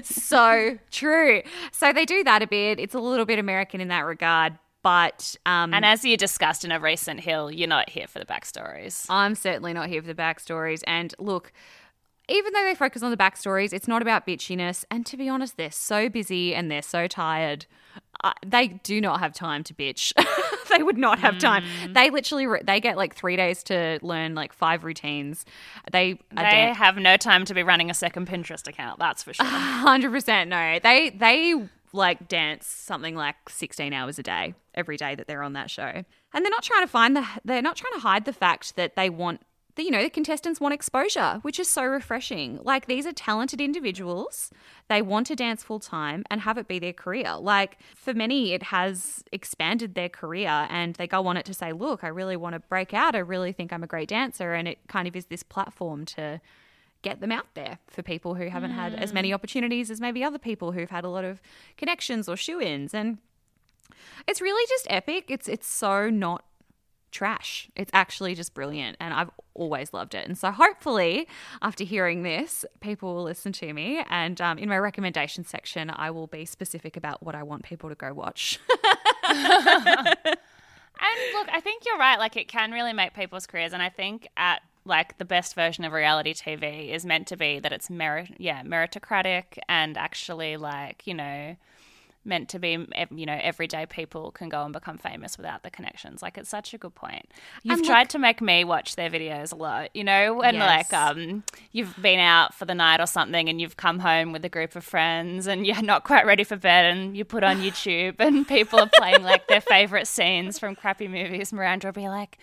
so 0.02 0.78
true. 0.90 1.42
So 1.72 1.92
they 1.92 2.04
do 2.04 2.22
that 2.24 2.42
a 2.42 2.46
bit. 2.46 2.78
It's 2.78 2.94
a 2.94 3.00
little 3.00 3.24
bit 3.26 3.38
American 3.38 3.80
in 3.80 3.88
that 3.88 4.04
regard, 4.04 4.58
but 4.82 5.36
um, 5.46 5.72
And 5.74 5.84
as 5.84 6.04
you 6.04 6.16
discussed 6.16 6.64
in 6.64 6.72
a 6.72 6.80
recent 6.80 7.20
hill, 7.20 7.50
you're 7.50 7.68
not 7.68 7.88
here 7.90 8.06
for 8.06 8.18
the 8.18 8.24
backstories. 8.24 9.06
I'm 9.08 9.34
certainly 9.34 9.72
not 9.72 9.88
here 9.88 10.02
for 10.02 10.08
the 10.08 10.14
backstories. 10.14 10.82
And 10.86 11.14
look, 11.18 11.52
even 12.30 12.52
though 12.52 12.64
they 12.64 12.74
focus 12.74 13.02
on 13.02 13.10
the 13.10 13.16
backstories, 13.16 13.72
it's 13.72 13.88
not 13.88 14.02
about 14.02 14.26
bitchiness. 14.26 14.84
And 14.90 15.04
to 15.06 15.16
be 15.16 15.28
honest, 15.28 15.56
they're 15.56 15.70
so 15.70 16.08
busy 16.08 16.54
and 16.54 16.70
they're 16.70 16.82
so 16.82 17.06
tired. 17.06 17.66
Uh, 18.22 18.32
they 18.44 18.68
do 18.68 19.00
not 19.00 19.20
have 19.20 19.32
time 19.32 19.64
to 19.64 19.74
bitch. 19.74 20.12
they 20.68 20.82
would 20.82 20.98
not 20.98 21.18
have 21.18 21.38
time. 21.38 21.64
They 21.92 22.10
literally 22.10 22.46
re- 22.46 22.62
they 22.62 22.80
get 22.80 22.96
like 22.96 23.14
three 23.14 23.36
days 23.36 23.62
to 23.64 23.98
learn 24.02 24.34
like 24.34 24.52
five 24.52 24.84
routines. 24.84 25.44
They 25.90 26.18
They 26.34 26.72
have 26.74 26.96
no 26.96 27.16
time 27.16 27.44
to 27.46 27.54
be 27.54 27.62
running 27.62 27.90
a 27.90 27.94
second 27.94 28.28
Pinterest 28.28 28.66
account, 28.68 28.98
that's 28.98 29.22
for 29.22 29.32
sure. 29.32 29.46
Hundred 29.46 30.12
percent 30.12 30.50
no. 30.50 30.78
They 30.82 31.10
they 31.10 31.54
like 31.92 32.28
dance 32.28 32.66
something 32.66 33.16
like 33.16 33.36
sixteen 33.48 33.92
hours 33.92 34.18
a 34.18 34.22
day 34.22 34.54
every 34.74 34.96
day 34.96 35.14
that 35.14 35.26
they're 35.26 35.42
on 35.42 35.54
that 35.54 35.70
show, 35.70 35.82
and 35.82 36.44
they're 36.44 36.50
not 36.50 36.62
trying 36.62 36.82
to 36.82 36.88
find 36.88 37.16
the 37.16 37.26
they're 37.44 37.62
not 37.62 37.76
trying 37.76 37.94
to 37.94 38.00
hide 38.00 38.26
the 38.26 38.32
fact 38.32 38.76
that 38.76 38.96
they 38.96 39.08
want 39.08 39.40
the 39.80 39.86
you 39.86 39.90
know 39.90 40.02
the 40.02 40.10
contestants 40.10 40.60
want 40.60 40.74
exposure, 40.74 41.38
which 41.42 41.58
is 41.58 41.68
so 41.68 41.84
refreshing. 41.84 42.60
Like 42.62 42.86
these 42.86 43.06
are 43.06 43.12
talented 43.12 43.60
individuals. 43.60 44.50
They 44.88 45.00
want 45.00 45.26
to 45.28 45.36
dance 45.36 45.62
full 45.62 45.80
time 45.80 46.24
and 46.30 46.42
have 46.42 46.58
it 46.58 46.68
be 46.68 46.78
their 46.78 46.92
career. 46.92 47.36
Like 47.36 47.78
for 47.94 48.12
many, 48.12 48.52
it 48.52 48.64
has 48.64 49.24
expanded 49.32 49.94
their 49.94 50.08
career, 50.08 50.66
and 50.68 50.94
they 50.96 51.06
go 51.06 51.26
on 51.26 51.36
it 51.36 51.46
to 51.46 51.54
say, 51.54 51.72
"Look, 51.72 52.04
I 52.04 52.08
really 52.08 52.36
want 52.36 52.54
to 52.54 52.60
break 52.60 52.92
out. 52.92 53.14
I 53.14 53.20
really 53.20 53.52
think 53.52 53.72
I'm 53.72 53.82
a 53.82 53.86
great 53.86 54.08
dancer," 54.08 54.52
and 54.52 54.68
it 54.68 54.78
kind 54.88 55.08
of 55.08 55.16
is 55.16 55.26
this 55.26 55.42
platform 55.42 56.04
to 56.16 56.40
get 57.02 57.20
them 57.20 57.32
out 57.32 57.46
there 57.54 57.78
for 57.86 58.02
people 58.02 58.34
who 58.34 58.48
haven't 58.48 58.72
had 58.72 58.94
as 58.94 59.14
many 59.14 59.30
mm. 59.30 59.34
opportunities 59.34 59.90
as 59.90 60.02
maybe 60.02 60.22
other 60.22 60.38
people 60.38 60.72
who've 60.72 60.90
had 60.90 61.02
a 61.02 61.08
lot 61.08 61.24
of 61.24 61.40
connections 61.78 62.28
or 62.28 62.36
shoe-ins 62.36 62.92
and 62.92 63.16
it's 64.28 64.42
really 64.42 64.66
just 64.68 64.86
epic 64.90 65.24
it's 65.28 65.48
it's 65.48 65.66
so 65.66 66.10
not 66.10 66.44
trash 67.10 67.68
it's 67.76 67.90
actually 67.92 68.34
just 68.34 68.54
brilliant 68.54 68.96
and 69.00 69.12
i've 69.12 69.30
always 69.54 69.92
loved 69.92 70.14
it 70.14 70.26
and 70.26 70.38
so 70.38 70.50
hopefully 70.50 71.26
after 71.60 71.84
hearing 71.84 72.22
this 72.22 72.64
people 72.80 73.14
will 73.14 73.24
listen 73.24 73.52
to 73.52 73.72
me 73.72 74.02
and 74.08 74.40
um, 74.40 74.58
in 74.58 74.68
my 74.68 74.78
recommendation 74.78 75.44
section 75.44 75.90
i 75.90 76.10
will 76.10 76.26
be 76.26 76.44
specific 76.44 76.96
about 76.96 77.22
what 77.22 77.34
i 77.34 77.42
want 77.42 77.62
people 77.62 77.88
to 77.88 77.94
go 77.94 78.12
watch 78.12 78.58
And 81.02 81.34
look, 81.34 81.48
I 81.50 81.60
think 81.60 81.84
you're 81.86 81.96
right. 81.96 82.18
Like, 82.18 82.36
it 82.36 82.46
can 82.46 82.72
really 82.72 82.92
make 82.92 83.14
people's 83.14 83.46
careers. 83.46 83.72
And 83.72 83.82
I 83.82 83.88
think 83.88 84.28
at 84.36 84.60
like 84.84 85.18
the 85.18 85.24
best 85.24 85.54
version 85.54 85.84
of 85.84 85.92
reality 85.92 86.34
TV 86.34 86.90
is 86.90 87.04
meant 87.04 87.26
to 87.28 87.36
be 87.36 87.58
that 87.58 87.72
it's 87.72 87.90
merit, 87.90 88.30
yeah, 88.38 88.62
meritocratic 88.62 89.58
and 89.68 89.96
actually 89.96 90.56
like 90.56 91.06
you 91.06 91.14
know 91.14 91.56
meant 92.24 92.48
to 92.50 92.58
be 92.58 92.86
you 93.10 93.24
know 93.26 93.38
everyday 93.40 93.86
people 93.86 94.30
can 94.30 94.48
go 94.50 94.62
and 94.62 94.72
become 94.72 94.98
famous 94.98 95.38
without 95.38 95.62
the 95.62 95.70
connections. 95.70 96.20
Like 96.22 96.36
it's 96.36 96.50
such 96.50 96.74
a 96.74 96.78
good 96.78 96.94
point. 96.94 97.26
You've 97.62 97.78
And 97.78 97.86
tried 97.86 98.10
to 98.10 98.18
make 98.18 98.40
me 98.42 98.62
watch 98.64 98.96
their 98.96 99.08
videos 99.08 99.52
a 99.52 99.56
lot 99.56 99.88
you 99.94 100.04
know 100.04 100.34
when 100.34 100.54
Yes. 100.54 100.90
like 100.92 100.92
um 100.92 101.42
you've 101.72 101.94
been 102.00 102.18
out 102.20 102.52
for 102.54 102.64
the 102.66 102.74
night 102.74 103.00
or 103.00 103.06
something 103.06 103.48
and 103.48 103.60
you've 103.60 103.76
come 103.76 104.00
home 104.00 104.32
with 104.32 104.44
a 104.44 104.48
group 104.50 104.76
of 104.76 104.84
friends 104.84 105.46
and 105.46 105.66
you're 105.66 105.80
not 105.92 106.04
quite 106.04 106.26
ready 106.26 106.44
for 106.44 106.56
bed 106.56 106.84
and 106.94 107.16
you 107.16 107.24
put 107.24 107.42
on 107.42 107.56
youtube 107.58 108.16
and 108.18 108.46
people 108.56 108.78
are 108.80 108.90
playing 108.98 109.22
like 109.22 109.46
their 109.48 109.60
favorite 109.62 110.06
scenes 110.06 110.58
from 110.58 110.76
crappy 110.76 111.08
movies. 111.08 111.52
Miranda 111.52 111.86
will 111.88 111.92
be 111.92 112.08
like 112.08 112.36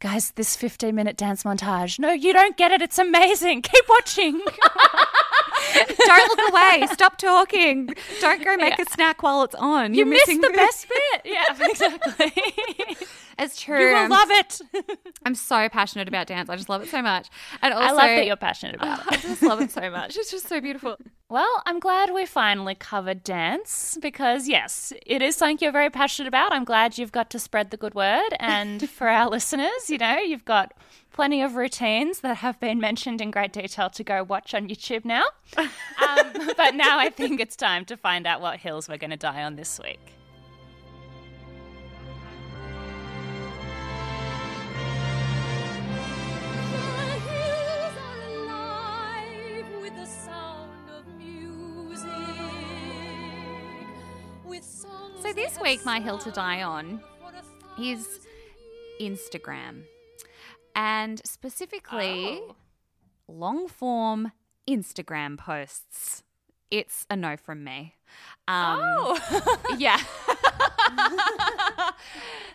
guys 0.00 0.30
this 0.32 0.56
15 0.56 0.94
minute 0.94 1.16
dance 1.16 1.44
montage. 1.44 1.98
No 1.98 2.10
you 2.10 2.32
don't 2.32 2.56
get 2.56 2.72
it. 2.72 2.82
It's 2.82 2.98
amazing. 2.98 3.62
Keep 3.62 3.84
watching 3.88 4.40
don't 5.74 6.36
look 6.38 6.50
away 6.50 6.86
stop 6.92 7.18
talking 7.18 7.94
don't 8.20 8.44
go 8.44 8.56
make 8.56 8.78
a 8.78 8.84
snack 8.90 9.22
while 9.22 9.42
it's 9.42 9.54
on 9.56 9.94
you 9.94 9.98
You're 9.98 10.06
missed 10.06 10.28
missing 10.28 10.40
the 10.40 10.50
best 10.50 10.86
bit 11.12 11.22
yeah 11.24 11.66
exactly 11.68 13.06
it's 13.38 13.60
true 13.60 13.80
you 13.80 13.88
will 13.88 13.96
I'm 13.96 14.10
love 14.10 14.30
it 14.30 14.60
I'm 15.24 15.34
so 15.34 15.68
passionate 15.68 16.08
about 16.08 16.26
dance. 16.26 16.48
I 16.48 16.56
just 16.56 16.68
love 16.68 16.82
it 16.82 16.88
so 16.88 17.02
much. 17.02 17.28
And 17.62 17.74
also, 17.74 17.86
i 17.86 17.90
love 17.92 18.16
that 18.16 18.26
you're 18.26 18.36
passionate 18.36 18.76
about 18.76 19.00
it 19.12 19.12
I 19.12 19.16
just 19.16 19.42
love 19.42 19.60
it 19.60 19.70
so 19.70 19.90
much. 19.90 20.16
It's 20.16 20.30
just 20.30 20.48
so 20.48 20.60
beautiful. 20.60 20.96
Well, 21.28 21.62
I'm 21.66 21.78
glad 21.78 22.12
we 22.12 22.26
finally 22.26 22.74
covered 22.74 23.22
dance 23.22 23.98
because, 24.00 24.48
yes, 24.48 24.92
it 25.06 25.22
is 25.22 25.36
something 25.36 25.58
you're 25.60 25.72
very 25.72 25.90
passionate 25.90 26.28
about. 26.28 26.52
I'm 26.52 26.64
glad 26.64 26.98
you've 26.98 27.12
got 27.12 27.30
to 27.30 27.38
spread 27.38 27.70
the 27.70 27.76
good 27.76 27.94
word. 27.94 28.30
And 28.40 28.88
for 28.88 29.08
our 29.08 29.28
listeners, 29.28 29.88
you 29.88 29.98
know, 29.98 30.16
you've 30.18 30.44
got 30.44 30.72
plenty 31.12 31.42
of 31.42 31.54
routines 31.56 32.20
that 32.20 32.38
have 32.38 32.58
been 32.60 32.78
mentioned 32.80 33.20
in 33.20 33.30
great 33.30 33.52
detail 33.52 33.90
to 33.90 34.04
go 34.04 34.22
watch 34.22 34.54
on 34.54 34.68
YouTube 34.68 35.04
now. 35.04 35.24
Um, 36.00 36.32
but 36.56 36.74
now 36.74 36.98
I 36.98 37.10
think 37.10 37.40
it's 37.40 37.54
time 37.54 37.84
to 37.84 37.96
find 37.96 38.26
out 38.26 38.40
what 38.40 38.58
hills 38.58 38.88
we're 38.88 38.96
going 38.96 39.10
to 39.10 39.16
die 39.18 39.42
on 39.44 39.54
this 39.56 39.78
week. 39.78 40.00
The 46.80 47.18
hills 47.28 47.94
are 48.08 48.26
alive 48.34 49.66
with 49.82 49.94
the 49.94 50.06
sound 50.06 50.88
of 50.96 51.06
music. 51.18 52.08
With 54.44 54.64
songs 54.64 55.22
So 55.22 55.32
this 55.32 55.60
week, 55.60 55.84
my 55.84 56.00
hill 56.00 56.18
to 56.18 56.30
die 56.30 56.62
on 56.62 57.00
is. 57.78 58.20
Instagram, 59.00 59.84
and 60.74 61.20
specifically 61.24 62.40
Oh. 62.42 62.56
long 63.28 63.68
form 63.68 64.32
Instagram 64.68 65.38
posts. 65.38 66.22
It's 66.70 67.06
a 67.10 67.16
no 67.16 67.36
from 67.36 67.64
me. 67.64 67.94
Um, 68.48 68.80
Oh. 68.82 69.56
Yeah. 69.78 70.00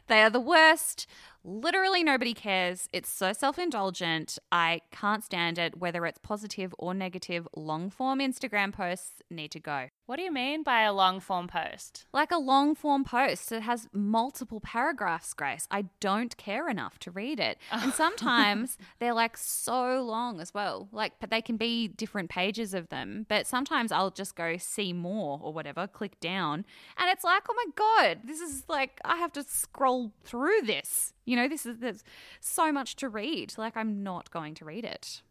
they 0.08 0.22
are 0.22 0.30
the 0.30 0.40
worst. 0.40 1.08
Literally 1.48 2.04
nobody 2.04 2.34
cares. 2.34 2.90
It's 2.92 3.08
so 3.08 3.32
self 3.32 3.60
indulgent. 3.60 4.40
I 4.52 4.82
can't 4.90 5.24
stand 5.24 5.60
it. 5.60 5.78
Whether 5.78 6.08
it's 6.08 6.18
positive 6.18 6.74
or 6.80 6.96
negative, 6.96 7.48
long 7.56 7.92
form 7.92 8.18
Instagram 8.18 8.74
posts 8.74 9.22
need 9.30 9.52
to 9.52 9.60
go. 9.60 9.90
what 10.08 10.16
do 10.16 10.24
you 10.24 10.32
mean 10.32 10.64
by 10.64 10.82
a 10.82 10.94
long 10.94 11.20
form 11.20 11.48
post? 11.48 12.08
Like 12.12 12.32
a 12.32 12.38
long 12.38 12.74
form 12.74 13.04
post 13.04 13.52
that 13.52 13.62
has 13.62 13.88
multiple 13.94 14.60
paragraphs, 14.60 15.34
Grace. 15.36 15.68
I 15.70 15.86
don't 16.00 16.36
care 16.38 16.68
enough 16.68 16.98
to 17.00 17.12
read 17.12 17.40
it. 17.40 17.60
And 17.86 17.94
sometimes 17.94 18.80
they're 19.00 19.14
like 19.14 19.38
so 19.38 20.02
long 20.02 20.42
as 20.42 20.52
well. 20.52 20.90
Like, 20.92 21.14
but 21.20 21.30
they 21.30 21.42
can 21.42 21.58
be 21.58 21.88
different 21.88 22.32
pages 22.32 22.74
of 22.74 22.90
them. 22.90 23.28
But 23.30 23.46
sometimes 23.46 23.92
I'll 23.92 24.10
just 24.10 24.36
go 24.36 24.58
see 24.58 24.92
more 24.94 25.40
or 25.44 25.54
whatever, 25.54 25.86
click 25.86 26.20
down. 26.20 26.66
And 26.98 27.12
it's 27.12 27.24
like, 27.24 27.44
oh 27.48 27.54
my 27.56 27.72
God, 27.76 28.22
this 28.24 28.40
is 28.40 28.64
like, 28.68 29.00
I 29.06 29.18
have 29.18 29.34
to 29.34 29.44
scroll 29.44 30.12
through 30.24 30.62
this. 30.64 31.14
You 31.26 31.35
know, 31.36 31.48
this 31.48 31.66
is, 31.66 31.78
there's 31.80 32.04
so 32.40 32.72
much 32.72 32.96
to 32.98 33.10
read. 33.10 33.54
Like, 33.58 33.76
I'm 33.78 34.04
not 34.04 34.32
going 34.32 34.54
to 34.56 34.66
read 34.66 34.86
it. 34.86 35.22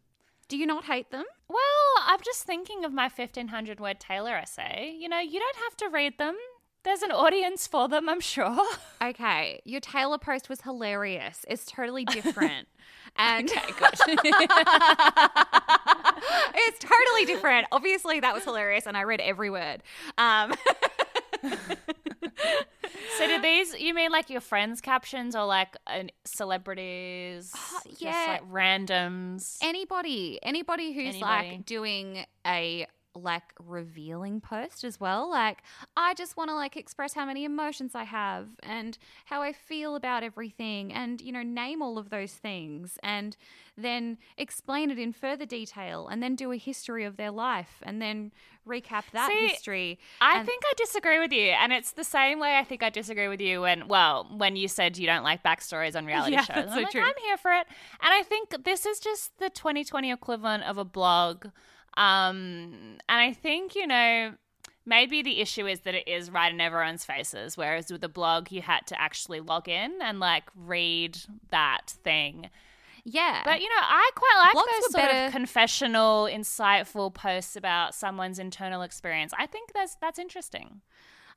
Do 0.47 0.57
you 0.57 0.67
not 0.67 0.85
hate 0.85 1.11
them? 1.11 1.25
Well, 1.47 1.57
I'm 2.05 2.19
just 2.23 2.43
thinking 2.43 2.85
of 2.85 2.93
my 2.93 3.09
1500 3.13 3.79
word 3.79 3.99
Taylor 3.99 4.35
essay. 4.35 4.95
You 4.99 5.09
know, 5.09 5.19
you 5.19 5.39
don't 5.39 5.57
have 5.57 5.77
to 5.77 5.89
read 5.89 6.17
them. 6.17 6.35
There's 6.83 7.01
an 7.01 7.11
audience 7.11 7.65
for 7.65 7.89
them, 7.89 8.07
I'm 8.07 8.21
sure. 8.21 8.63
Okay, 9.03 9.61
your 9.65 9.81
Taylor 9.81 10.17
post 10.17 10.49
was 10.49 10.61
hilarious. 10.61 11.45
It's 11.47 11.65
totally 11.65 12.05
different. 12.11 12.67
And 13.17 13.49
it's 13.51 14.01
totally 16.79 17.25
different. 17.25 17.67
Obviously, 17.71 18.19
that 18.19 18.33
was 18.33 18.43
hilarious, 18.43 18.87
and 18.87 18.97
I 18.97 19.03
read 19.03 19.21
every 19.21 19.49
word. 19.49 19.83
Um, 20.17 20.53
So 23.17 23.27
do 23.27 23.41
these? 23.41 23.79
You 23.79 23.93
mean 23.93 24.11
like 24.11 24.29
your 24.29 24.41
friends' 24.41 24.81
captions 24.81 25.35
or 25.35 25.45
like 25.45 25.75
an 25.87 26.11
celebrities? 26.25 27.53
Uh, 27.53 27.79
just 27.89 28.01
yeah. 28.01 28.39
like 28.39 28.51
randoms. 28.51 29.57
anybody 29.61 30.39
anybody 30.43 30.93
who's 30.93 31.15
Anybody. 31.15 31.49
like 31.49 31.65
doing 31.65 32.25
a 32.45 32.87
like 33.15 33.53
revealing 33.59 34.41
post 34.41 34.83
as 34.83 34.99
well 34.99 35.29
like 35.29 35.59
i 35.95 36.13
just 36.13 36.35
want 36.37 36.49
to 36.49 36.55
like 36.55 36.75
express 36.75 37.13
how 37.13 37.25
many 37.25 37.45
emotions 37.45 37.95
i 37.95 38.03
have 38.03 38.47
and 38.63 38.97
how 39.25 39.41
i 39.41 39.51
feel 39.53 39.95
about 39.95 40.21
everything 40.23 40.91
and 40.93 41.21
you 41.21 41.31
know 41.31 41.41
name 41.43 41.81
all 41.81 41.97
of 41.97 42.09
those 42.09 42.33
things 42.33 42.99
and 43.01 43.37
then 43.77 44.17
explain 44.37 44.91
it 44.91 44.99
in 44.99 45.11
further 45.13 45.45
detail 45.45 46.07
and 46.07 46.21
then 46.21 46.35
do 46.35 46.51
a 46.51 46.57
history 46.57 47.03
of 47.03 47.17
their 47.17 47.31
life 47.31 47.81
and 47.83 48.01
then 48.01 48.31
recap 48.67 49.03
that 49.13 49.29
See, 49.29 49.47
history 49.47 49.99
I 50.21 50.37
And- 50.39 50.45
think 50.47 50.63
I 50.65 50.73
disagree 50.77 51.19
with 51.19 51.31
you, 51.31 51.49
and 51.49 51.71
it's 51.71 51.91
the 51.91 52.03
same 52.03 52.39
way 52.39 52.57
I 52.57 52.63
think 52.63 52.81
I 52.81 52.89
disagree 52.89 53.27
with 53.27 53.39
you 53.39 53.61
when, 53.61 53.87
well, 53.87 54.27
when 54.35 54.55
you 54.55 54.67
said 54.67 54.97
you 54.97 55.05
don't 55.05 55.23
like 55.23 55.43
backstories 55.43 55.95
on 55.95 56.05
reality 56.07 56.31
Yeah, 56.35 56.41
shows. 56.41 56.57
And 56.57 56.69
so 56.71 56.75
I'm 56.77 56.83
like, 56.83 56.91
true. 56.91 57.01
I'm 57.01 57.13
here 57.21 57.37
for 57.37 57.51
it, 57.53 57.67
and 58.01 58.11
I 58.11 58.23
think 58.23 58.63
this 58.63 58.87
is 58.87 58.99
just 58.99 59.37
the 59.37 59.51
2020 59.51 60.11
equivalent 60.11 60.63
of 60.63 60.79
a 60.79 60.85
blog. 60.85 61.45
Um, 61.97 62.97
and 63.09 63.21
I 63.21 63.33
think 63.33 63.75
you 63.75 63.87
know. 63.87 64.33
Maybe 64.87 65.23
the 65.23 65.41
issue 65.41 65.65
is 65.65 65.79
that 65.79 65.95
it 65.95 66.07
is 66.07 66.29
right 66.29 66.53
in 66.53 66.61
everyone's 66.61 67.03
faces, 67.03 67.57
whereas 67.57 67.91
with 67.91 68.01
the 68.01 68.07
blog, 68.07 68.51
you 68.51 68.61
had 68.61 68.85
to 68.85 69.01
actually 69.01 69.39
log 69.39 69.67
in 69.67 69.97
and 69.99 70.19
like 70.19 70.43
read 70.55 71.17
that 71.49 71.95
thing. 72.03 72.51
yeah 73.03 73.41
But 73.43 73.61
you 73.61 73.67
know, 73.67 73.81
I 73.81 74.11
quite 74.13 74.35
like 74.37 74.53
Blogs 74.55 74.71
those 74.75 74.91
sort 74.91 74.93
better- 75.11 75.25
of 75.25 75.31
confessional, 75.31 76.25
insightful 76.31 77.11
posts 77.11 77.55
about 77.55 77.95
someone's 77.95 78.37
internal 78.37 78.83
experience. 78.83 79.33
I 79.35 79.47
think 79.47 79.71
that's 79.73 79.95
that's 79.95 80.19
interesting. 80.19 80.81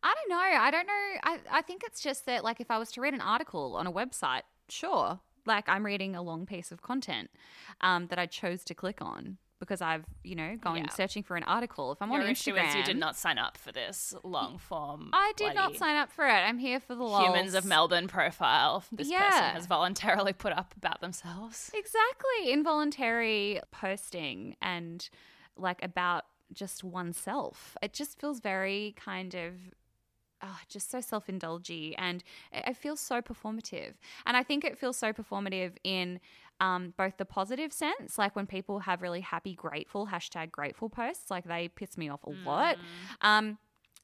I 0.03 0.15
don't 0.15 0.29
know. 0.29 0.61
I 0.61 0.71
don't 0.71 0.87
know. 0.87 0.93
I, 1.23 1.39
I 1.51 1.63
think 1.63 1.85
it's 1.87 2.03
just 2.03 2.27
that, 2.27 2.45
like, 2.45 2.61
if 2.61 2.71
I 2.71 2.77
was 2.77 2.93
to 2.93 3.01
read 3.01 3.15
an 3.15 3.23
article 3.23 3.77
on 3.77 3.87
a 3.87 3.93
website, 3.93 4.43
sure. 4.69 5.21
Like, 5.47 5.67
I'm 5.71 5.87
reading 5.87 6.15
a 6.15 6.21
long 6.21 6.45
piece 6.45 6.71
of 6.71 6.83
content 6.83 7.31
um, 7.81 8.09
that 8.09 8.19
I 8.19 8.27
chose 8.27 8.63
to 8.65 8.75
click 8.75 9.01
on 9.01 9.39
because 9.59 9.81
I've, 9.83 10.05
you 10.23 10.35
know, 10.35 10.57
going 10.57 10.85
Yeah. 10.85 10.91
searching 10.91 11.23
for 11.23 11.37
an 11.37 11.43
article. 11.43 11.93
If 11.93 12.01
I'm 12.01 12.11
Your 12.13 12.23
on 12.23 12.29
issue 12.29 12.55
Instagram, 12.55 12.69
is 12.69 12.75
you 12.77 12.85
did 12.85 12.97
not 12.97 13.17
sign 13.17 13.39
up 13.39 13.57
for 13.57 13.73
this 13.73 14.15
long 14.23 14.59
form. 14.59 15.11
I 15.13 15.33
did 15.37 15.55
not 15.55 15.75
sign 15.77 15.97
up 15.97 16.11
for 16.13 16.27
it. 16.27 16.31
I'm 16.31 16.59
here 16.59 16.81
for 16.81 16.95
the 16.95 17.03
lols. 17.03 17.25
Humans 17.27 17.55
of 17.55 17.65
Melbourne 17.65 18.09
profile. 18.09 18.85
This 18.93 19.11
person 19.11 19.23
has 19.55 19.67
voluntarily 19.67 20.33
put 20.33 20.53
up 20.53 20.75
about 20.77 21.01
themselves. 21.01 21.71
Exactly. 21.75 22.53
Involuntary 22.53 23.61
posting 23.71 24.57
and 24.63 25.09
like 25.57 25.83
about 25.83 26.25
just 26.53 26.85
oneself. 26.85 27.77
It 27.83 27.93
just 27.93 28.21
feels 28.21 28.41
very 28.41 28.95
kind 28.97 29.35
of 29.35 29.55
oh, 30.43 30.59
just 30.69 30.91
so 30.91 31.01
self 31.01 31.29
indulgy 31.29 31.95
and 31.97 32.23
it 32.53 32.77
feels 32.77 33.01
so 33.01 33.21
performative. 33.21 33.95
And 34.27 34.37
I 34.37 34.43
think 34.43 34.65
it 34.65 34.79
feels 34.79 34.97
so 34.97 35.13
performative 35.13 35.73
in 35.85 36.21
um, 36.61 36.93
both 36.97 37.17
the 37.19 37.25
positive 37.25 37.73
sense, 37.73 38.19
like 38.19 38.35
when 38.35 38.47
people 38.47 38.81
have 38.81 39.03
really 39.03 39.21
happy, 39.21 39.55
grateful, 39.55 40.09
hashtag 40.09 40.51
grateful 40.51 40.89
posts, 40.89 41.31
like 41.31 41.45
they 41.45 41.69
piss 41.69 41.97
me 41.97 42.09
off 42.09 42.25
a 42.25 42.31
lot. 42.45 42.77
Um, 43.21 43.59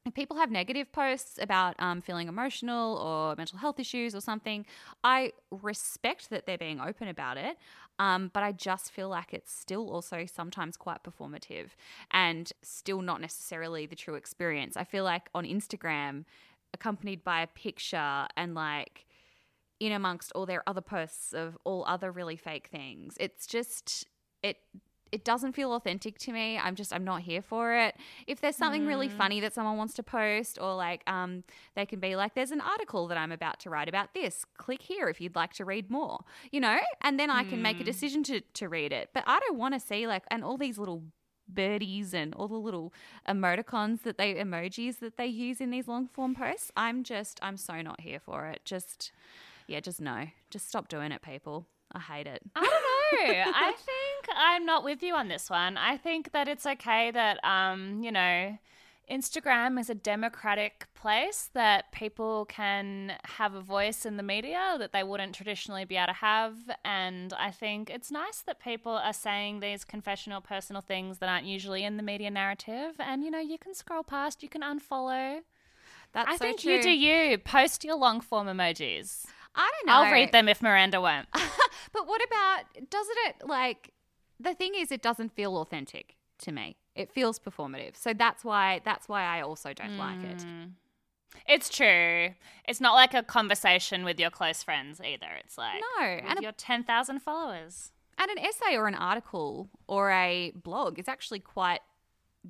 if 0.07 0.13
people 0.13 0.37
have 0.37 0.51
negative 0.51 0.93
posts 0.93 1.39
about 1.41 1.75
um, 1.79 2.03
feeling 2.03 2.29
emotional 2.29 2.99
or 2.99 3.35
mental 3.37 3.59
health 3.59 3.81
issues 3.81 4.15
or 4.15 4.21
something, 4.21 4.67
I 5.03 5.33
respect 5.51 6.29
that 6.29 6.45
they're 6.45 6.59
being 6.59 6.79
open 6.79 7.09
about 7.09 7.39
it. 7.39 7.57
Um, 7.99 8.31
but 8.33 8.43
I 8.43 8.53
just 8.53 8.91
feel 8.91 9.09
like 9.09 9.33
it's 9.33 9.53
still 9.53 9.89
also 9.91 10.27
sometimes 10.27 10.77
quite 10.77 11.05
performative 11.05 11.69
and 12.11 12.53
still 12.63 13.03
not 13.03 13.21
necessarily 13.21 13.87
the 13.87 13.95
true 13.95 14.15
experience. 14.15 14.77
I 14.77 14.85
feel 14.85 15.05
like 15.05 15.29
on 15.35 15.45
Instagram, 15.45 16.25
accompanied 16.73 17.23
by 17.23 17.43
a 17.43 17.47
picture 17.47 18.27
and 18.37 18.55
like 18.55 19.07
in 19.79 19.93
amongst 19.93 20.33
all 20.33 20.45
their 20.45 20.63
other 20.69 20.81
posts 20.81 21.33
of 21.33 21.57
all 21.65 21.85
other 21.87 22.11
really 22.11 22.37
fake 22.37 22.69
things, 22.69 23.15
it's 23.21 23.47
just, 23.47 24.07
it 24.43 24.57
it 25.15 25.25
doesn't 25.25 25.53
feel 25.53 25.73
authentic 25.75 26.19
to 26.19 26.33
me. 26.33 26.59
I'm 26.59 26.75
just 26.75 26.93
I'm 26.93 27.05
not 27.05 27.23
here 27.23 27.41
for 27.41 27.73
it. 27.73 27.95
If 28.27 28.41
there's 28.41 28.57
something 28.57 28.85
really 28.85 29.09
funny 29.09 29.39
that 29.41 29.55
someone 29.55 29.77
wants 29.77 29.95
to 29.95 30.03
post 30.03 30.59
or 30.61 30.75
like 30.75 31.09
um 31.09 31.45
they 31.77 31.87
can 31.87 32.01
be 32.01 32.17
like 32.17 32.35
there's 32.35 32.51
an 32.51 32.61
article 32.61 33.07
that 33.07 33.17
I'm 33.17 33.31
about 33.31 33.61
to 33.61 33.71
write 33.71 33.89
about 33.89 34.13
this. 34.13 34.45
Click 34.59 34.83
here 34.83 35.09
if 35.09 35.21
you'd 35.21 35.37
like 35.37 35.53
to 35.55 35.65
read 35.65 35.89
more. 35.89 36.25
You 36.51 36.61
know? 36.61 36.79
And 37.01 37.21
then 37.21 37.31
I 37.31 37.45
can 37.45 37.63
make 37.63 37.81
a 37.81 37.85
decision 37.85 38.25
to 38.25 38.41
to 38.41 38.69
read 38.69 38.93
it. 38.93 39.11
But 39.15 39.23
I 39.27 39.39
don't 39.39 39.57
want 39.57 39.75
to 39.75 39.81
see 39.81 40.09
like 40.09 40.25
and 40.33 40.43
all 40.43 40.59
these 40.59 40.79
little 40.79 41.05
birdies 41.47 42.13
and 42.13 42.35
all 42.35 42.49
the 42.49 42.55
little 42.55 42.93
emoticons 43.29 44.03
that 44.03 44.19
they 44.19 44.35
emojis 44.35 44.99
that 44.99 45.17
they 45.17 45.27
use 45.27 45.61
in 45.61 45.71
these 45.71 45.87
long 45.87 46.09
form 46.09 46.35
posts. 46.35 46.73
I'm 46.77 47.05
just 47.05 47.39
I'm 47.41 47.57
so 47.57 47.83
not 47.83 48.01
here 48.01 48.19
for 48.19 48.47
it. 48.47 48.63
Just 48.65 49.13
yeah, 49.69 49.79
just 49.79 50.01
no. 50.01 50.27
Just 50.51 50.69
stop 50.69 50.89
doing 50.89 51.13
it, 51.13 51.23
people. 51.23 51.67
I 51.93 52.01
hate 52.01 52.27
it. 52.27 52.43
I 52.57 52.63
don't 52.63 52.71
know. 52.71 52.94
I 53.19 53.73
think 53.73 54.37
I'm 54.37 54.65
not 54.65 54.85
with 54.85 55.03
you 55.03 55.15
on 55.15 55.29
this 55.29 55.51
one. 55.51 55.77
I 55.77 55.97
think 55.97 56.33
that 56.33 56.49
it's 56.49 56.67
okay 56.67 57.11
that 57.11 57.43
um, 57.45 58.03
you 58.03 58.13
know, 58.13 58.59
Instagram 59.11 59.79
is 59.79 59.91
a 59.91 59.95
democratic 59.95 60.87
place 60.95 61.51
that 61.53 61.93
people 61.93 62.47
can 62.47 63.13
have 63.25 63.55
a 63.55 63.61
voice 63.61 64.07
in 64.07 64.17
the 64.17 64.23
media 64.23 64.77
that 64.79 64.93
they 64.93 65.03
wouldn't 65.03 65.35
traditionally 65.35 65.85
be 65.85 65.97
able 65.97 66.07
to 66.07 66.13
have. 66.15 66.55
And 66.85 67.33
I 67.35 67.51
think 67.51 67.91
it's 67.91 68.11
nice 68.11 68.41
that 68.47 68.61
people 68.61 68.93
are 68.93 69.13
saying 69.13 69.61
these 69.61 69.85
confessional, 69.85 70.41
personal 70.41 70.81
things 70.81 71.19
that 71.19 71.29
aren't 71.29 71.45
usually 71.45 71.85
in 71.85 71.99
the 71.99 72.03
media 72.03 72.31
narrative. 72.31 72.95
And, 72.99 73.23
you 73.23 73.31
know, 73.31 73.41
you 73.41 73.59
can 73.59 73.75
scroll 73.75 74.03
past, 74.03 74.43
you 74.43 74.49
can 74.49 74.63
unfollow. 74.63 75.41
That's 76.15 76.29
I 76.29 76.37
so 76.37 76.45
think 76.45 76.61
true. 76.61 76.77
you 76.77 76.83
do 76.83 76.91
you. 76.91 77.39
Post 77.39 77.85
your 77.85 77.97
long 77.97 78.21
form 78.21 78.47
emojis. 78.47 79.27
I 79.55 79.71
don't 79.73 79.87
know. 79.87 79.93
I'll 80.05 80.13
read 80.13 80.33
them 80.33 80.49
if 80.49 80.61
Miranda 80.63 81.01
won't. 81.01 81.27
But 81.93 82.09
what 82.09 82.21
about 82.27 82.91
doesn't 82.91 83.17
it 83.29 83.47
like 83.47 83.93
the 84.41 84.53
thing 84.53 84.73
is 84.75 84.91
it 84.91 85.01
doesn't 85.01 85.33
feel 85.33 85.57
authentic 85.59 86.17
to 86.39 86.51
me. 86.51 86.77
It 86.97 87.13
feels 87.13 87.39
performative. 87.39 87.97
So 87.97 88.13
that's 88.13 88.45
why 88.45 88.81
that's 88.85 89.09
why 89.09 89.23
I 89.23 89.43
also 89.43 89.73
don't 89.73 89.97
like 89.97 90.23
it. 90.25 90.39
Mm. 90.39 90.71
It's 91.49 91.69
true. 91.69 92.31
It's 92.67 92.81
not 92.81 92.95
like 92.95 93.15
a 93.15 93.23
conversation 93.23 94.05
with 94.05 94.19
your 94.19 94.31
close 94.31 94.63
friends 94.65 95.01
either. 95.01 95.29
It's 95.45 95.57
like 95.57 95.81
No, 96.01 96.15
with 96.17 96.25
and 96.29 96.39
a- 96.41 96.43
your 96.43 96.53
ten 96.53 96.83
thousand 96.83 97.21
followers. 97.21 97.93
And 98.19 98.29
an 98.31 98.39
essay 98.39 98.77
or 98.77 98.89
an 98.89 98.95
article 98.97 99.69
or 99.87 100.11
a 100.11 100.51
blog 100.57 100.99
is 100.99 101.07
actually 101.09 101.41
quite 101.41 101.81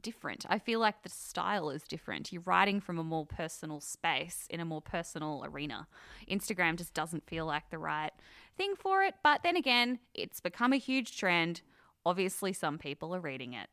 different. 0.00 0.44
I 0.48 0.58
feel 0.58 0.80
like 0.80 1.02
the 1.02 1.08
style 1.08 1.70
is 1.70 1.82
different. 1.84 2.32
You're 2.32 2.42
writing 2.46 2.80
from 2.80 2.98
a 2.98 3.04
more 3.04 3.26
personal 3.26 3.80
space 3.80 4.46
in 4.50 4.60
a 4.60 4.64
more 4.64 4.80
personal 4.82 5.44
arena. 5.46 5.86
Instagram 6.30 6.76
just 6.76 6.94
doesn't 6.94 7.26
feel 7.28 7.46
like 7.46 7.70
the 7.70 7.78
right 7.78 8.10
thing 8.56 8.74
for 8.76 9.02
it. 9.02 9.14
But 9.22 9.42
then 9.42 9.56
again, 9.56 9.98
it's 10.14 10.40
become 10.40 10.72
a 10.72 10.76
huge 10.78 11.16
trend. 11.16 11.62
Obviously, 12.06 12.52
some 12.52 12.78
people 12.78 13.14
are 13.14 13.20
reading 13.20 13.52
it. 13.54 13.68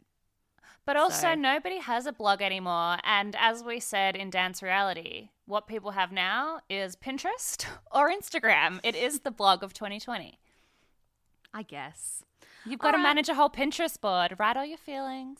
But 0.85 0.97
also, 0.97 1.21
So- 1.29 1.35
nobody 1.35 1.77
has 1.79 2.05
a 2.05 2.11
blog 2.13 2.41
anymore. 2.41 2.97
And 3.03 3.35
as 3.37 3.63
we 3.63 3.79
said 3.79 4.15
in 4.15 4.29
Dance 4.29 4.63
Reality, 4.63 5.29
what 5.45 5.67
people 5.67 5.91
have 5.91 6.11
now 6.11 6.61
is 6.69 6.95
Pinterest 6.95 7.65
or 7.91 8.09
Instagram. 8.09 8.79
It 8.83 8.95
is 8.95 9.19
the 9.19 9.31
blog 9.31 9.63
of 9.63 9.73
2020. 9.73 10.39
I 11.53 11.63
guess. 11.63 12.23
You've 12.65 12.79
got 12.79 12.91
to 12.91 12.97
All 12.97 13.03
right. 13.03 13.09
manage 13.09 13.27
a 13.29 13.33
whole 13.35 13.49
Pinterest 13.49 13.99
board, 13.99 14.35
write 14.39 14.55
all 14.55 14.65
your 14.65 14.77
feelings. 14.77 15.39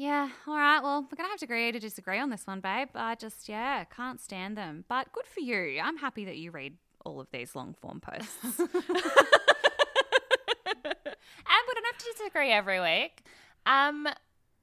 Yeah, 0.00 0.30
all 0.46 0.56
right. 0.56 0.80
Well, 0.82 1.02
we're 1.02 1.14
going 1.14 1.26
to 1.26 1.30
have 1.30 1.40
to 1.40 1.44
agree 1.44 1.70
to 1.70 1.78
disagree 1.78 2.18
on 2.18 2.30
this 2.30 2.46
one, 2.46 2.60
babe. 2.60 2.88
I 2.94 3.16
just, 3.16 3.50
yeah, 3.50 3.84
can't 3.84 4.18
stand 4.18 4.56
them. 4.56 4.86
But 4.88 5.12
good 5.12 5.26
for 5.26 5.40
you. 5.40 5.78
I'm 5.78 5.98
happy 5.98 6.24
that 6.24 6.38
you 6.38 6.50
read 6.52 6.78
all 7.04 7.20
of 7.20 7.30
these 7.32 7.54
long 7.54 7.74
form 7.74 8.00
posts. 8.00 8.34
And 11.52 11.62
we 11.66 11.74
don't 11.74 11.84
have 11.84 11.98
to 11.98 12.12
disagree 12.16 12.50
every 12.50 12.80
week. 12.80 13.24
Um, 13.66 14.08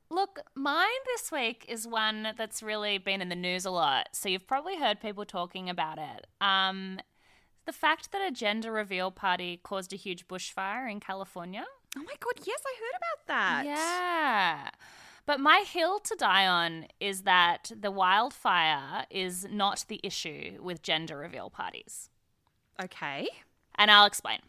look, 0.10 0.40
mine 0.56 0.88
this 1.06 1.32
week 1.32 1.66
is 1.68 1.88
one 1.88 2.30
that's 2.36 2.64
really 2.64 2.98
been 2.98 3.22
in 3.22 3.30
the 3.30 3.36
news 3.36 3.66
a 3.66 3.72
lot. 3.72 4.10
So 4.14 4.30
you've 4.30 4.48
probably 4.48 4.78
heard 4.80 5.00
people 5.02 5.26
talking 5.26 5.70
about 5.70 6.00
it. 6.00 6.26
Um, 6.42 7.00
the 7.66 7.74
fact 7.74 8.12
that 8.12 8.28
a 8.28 8.32
gender 8.32 8.72
reveal 8.72 9.12
party 9.12 9.60
caused 9.62 9.94
a 9.94 9.98
huge 9.98 10.28
bushfire 10.28 10.90
in 10.90 11.00
California. 11.00 11.66
oh 11.96 12.04
my 12.04 12.16
God, 12.20 12.40
yes, 12.44 12.62
I 12.66 12.76
heard 12.80 12.98
about 12.98 13.28
that. 13.28 13.66
Yeah. 13.66 14.70
But 15.28 15.42
my 15.42 15.66
hill 15.68 16.00
to 16.00 16.16
die 16.16 16.48
on 16.48 16.88
is 17.02 17.24
that 17.24 17.72
the 17.80 17.92
wildfire 17.92 19.06
is 19.12 19.46
not 19.52 19.84
the 19.90 20.00
issue 20.02 20.58
with 20.62 20.82
gender 20.82 21.18
reveal 21.18 21.50
parties. 21.50 22.10
Okay. 22.82 23.28
And 23.76 23.92
I'll 23.92 24.06
explain. 24.06 24.40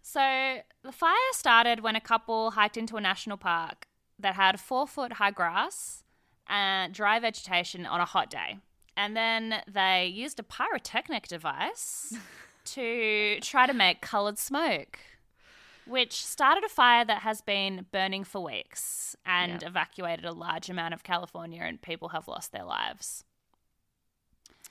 So 0.00 0.58
the 0.84 0.92
fire 0.92 1.16
started 1.32 1.80
when 1.80 1.96
a 1.96 2.00
couple 2.00 2.52
hiked 2.52 2.76
into 2.76 2.96
a 2.96 3.00
national 3.00 3.36
park 3.36 3.88
that 4.16 4.36
had 4.36 4.60
four 4.60 4.86
foot 4.86 5.14
high 5.14 5.32
grass 5.32 6.04
and 6.46 6.94
dry 6.94 7.18
vegetation 7.18 7.84
on 7.84 8.00
a 8.00 8.04
hot 8.04 8.30
day. 8.30 8.58
And 8.96 9.16
then 9.16 9.56
they 9.66 10.06
used 10.06 10.38
a 10.38 10.44
pyrotechnic 10.44 11.26
device 11.26 12.14
to 12.66 13.38
try 13.40 13.66
to 13.66 13.74
make 13.74 14.00
colored 14.00 14.38
smoke, 14.38 15.00
which 15.88 16.24
started 16.24 16.64
a 16.64 16.68
fire 16.68 17.04
that 17.04 17.22
has 17.22 17.40
been 17.40 17.86
burning 17.90 18.24
for 18.24 18.42
weeks 18.44 19.16
and 19.24 19.62
Yep. 19.62 19.62
evacuated 19.70 20.24
a 20.24 20.32
large 20.32 20.68
amount 20.70 20.94
of 20.94 21.02
California, 21.02 21.62
and 21.62 21.80
people 21.80 22.10
have 22.10 22.28
lost 22.28 22.52
their 22.52 22.64
lives. 22.64 23.24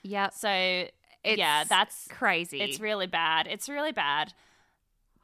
Yeah. 0.04 0.30
So 0.30 0.50
It's 0.50 1.38
yeah, 1.38 1.64
that's 1.64 2.08
crazy. 2.10 2.62
It's 2.62 2.80
really 2.80 3.08
bad. 3.08 3.48
It's 3.48 3.68
really 3.68 3.92
bad. 3.92 4.34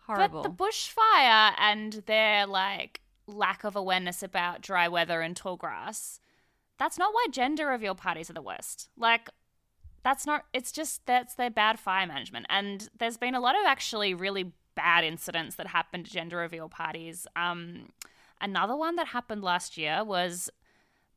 horrible. 0.06 0.42
But 0.44 0.50
the 0.58 0.64
bushfire 0.64 1.54
and 1.58 1.94
their 2.08 2.46
like 2.46 3.02
lack 3.26 3.64
of 3.64 3.76
awareness 3.76 4.22
about 4.22 4.62
dry 4.62 4.88
weather 4.90 5.22
and 5.22 5.36
tall 5.36 5.56
grass, 5.56 6.20
that's 6.78 6.98
not 6.98 7.14
why 7.14 7.28
gender 7.32 7.68
reveal 7.68 7.96
parties 7.96 8.30
are 8.30 8.34
the 8.34 8.42
worst. 8.42 8.90
Like 8.98 9.30
that's 10.04 10.26
not 10.26 10.46
it's 10.52 10.74
just 10.74 11.06
that's 11.06 11.36
their 11.36 11.50
bad 11.50 11.80
fire 11.80 12.06
management. 12.06 12.48
And 12.50 12.90
there's 12.98 13.16
been 13.18 13.36
a 13.36 13.40
lot 13.40 13.56
of 13.56 13.62
actually 13.66 14.14
really 14.14 14.52
bad 14.76 15.04
incidents 15.04 15.56
that 15.56 15.68
happened 15.68 16.06
at 16.06 16.12
gender 16.12 16.38
reveal 16.38 16.70
parties. 16.70 17.28
Um 17.36 17.90
another 18.42 18.76
one 18.76 18.96
that 18.98 19.08
happened 19.08 19.44
last 19.44 19.78
year 19.78 20.04
was 20.04 20.50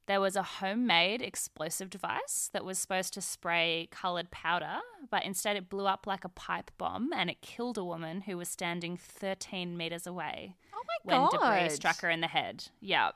there 0.07 0.21
was 0.21 0.37
a 0.37 0.43
homemade 0.43 1.21
explosive 1.21 1.91
device 1.91 2.49
that 2.53 2.65
was 2.65 2.79
supposed 2.79 3.13
to 3.15 3.21
spray 3.21 3.89
colored 3.91 4.31
powder, 4.31 4.79
but 5.11 5.25
instead 5.25 5.57
it 5.57 5.69
blew 5.69 5.87
up 5.87 6.07
like 6.07 6.25
a 6.25 6.29
pipe 6.29 6.71
bomb 6.79 7.11
and 7.13 7.29
it 7.29 7.41
killed 7.41 7.77
a 7.77 7.85
woman 7.85 8.21
who 8.23 8.37
was 8.37 8.49
standing 8.49 8.97
13 8.97 9.77
meters 9.77 10.07
away 10.07 10.55
oh 10.73 10.83
my 10.87 11.19
when 11.21 11.29
god. 11.31 11.59
debris 11.59 11.75
struck 11.75 12.01
her 12.03 12.11
in 12.11 12.21
the 12.21 12.29
head. 12.29 12.67
Yeah. 12.81 13.11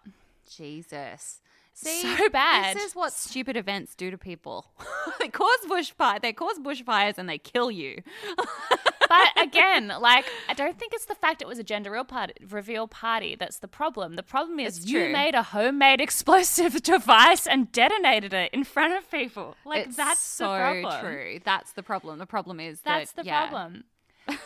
Jesus. 0.51 1.41
See, 1.73 2.03
So 2.03 2.29
bad. 2.31 2.77
This 2.77 2.87
is 2.87 2.97
what 2.97 3.13
stupid 3.13 3.57
events 3.57 3.95
do 3.95 4.11
to 4.11 4.19
people. 4.19 4.67
they 5.21 5.29
cause 5.29 5.61
bushfire. 5.69 6.21
They 6.21 6.33
cause 6.33 6.59
bushfires 6.59 7.19
and 7.19 7.29
they 7.29 7.39
kill 7.39 7.71
you. 7.71 8.03
But 9.11 9.43
again, 9.43 9.93
like 10.01 10.25
I 10.49 10.55
don't 10.55 10.79
think 10.79 10.95
it's 10.95 11.05
the 11.05 11.15
fact 11.15 11.43
it 11.43 11.49
was 11.49 11.59
a 11.59 11.63
gender 11.65 11.91
reveal 11.91 12.05
party, 12.05 12.33
reveal 12.49 12.89
party 12.89 13.37
that's 13.39 13.59
the 13.59 13.69
problem. 13.69 14.15
The 14.17 14.23
problem 14.23 14.59
is 14.61 14.79
It's 14.79 14.87
you 14.87 15.01
true. 15.01 15.13
made 15.13 15.35
a 15.35 15.43
homemade 15.43 16.01
explosive 16.01 16.83
device 16.95 17.47
and 17.47 17.71
detonated 17.73 18.33
it 18.33 18.53
in 18.55 18.65
front 18.65 18.95
of 18.95 19.11
people. 19.11 19.57
Like 19.67 19.87
It's 19.89 19.97
that's 19.97 20.21
so 20.21 20.45
the 20.53 20.59
problem. 20.83 21.01
true. 21.05 21.39
That's 21.45 21.73
the 21.73 21.83
problem. 21.83 22.19
The 22.19 22.27
problem 22.27 22.61
is 22.61 22.81
That's 22.83 23.13
that, 23.13 23.25
the 23.25 23.27
yeah, 23.29 23.49
problem. 23.49 23.85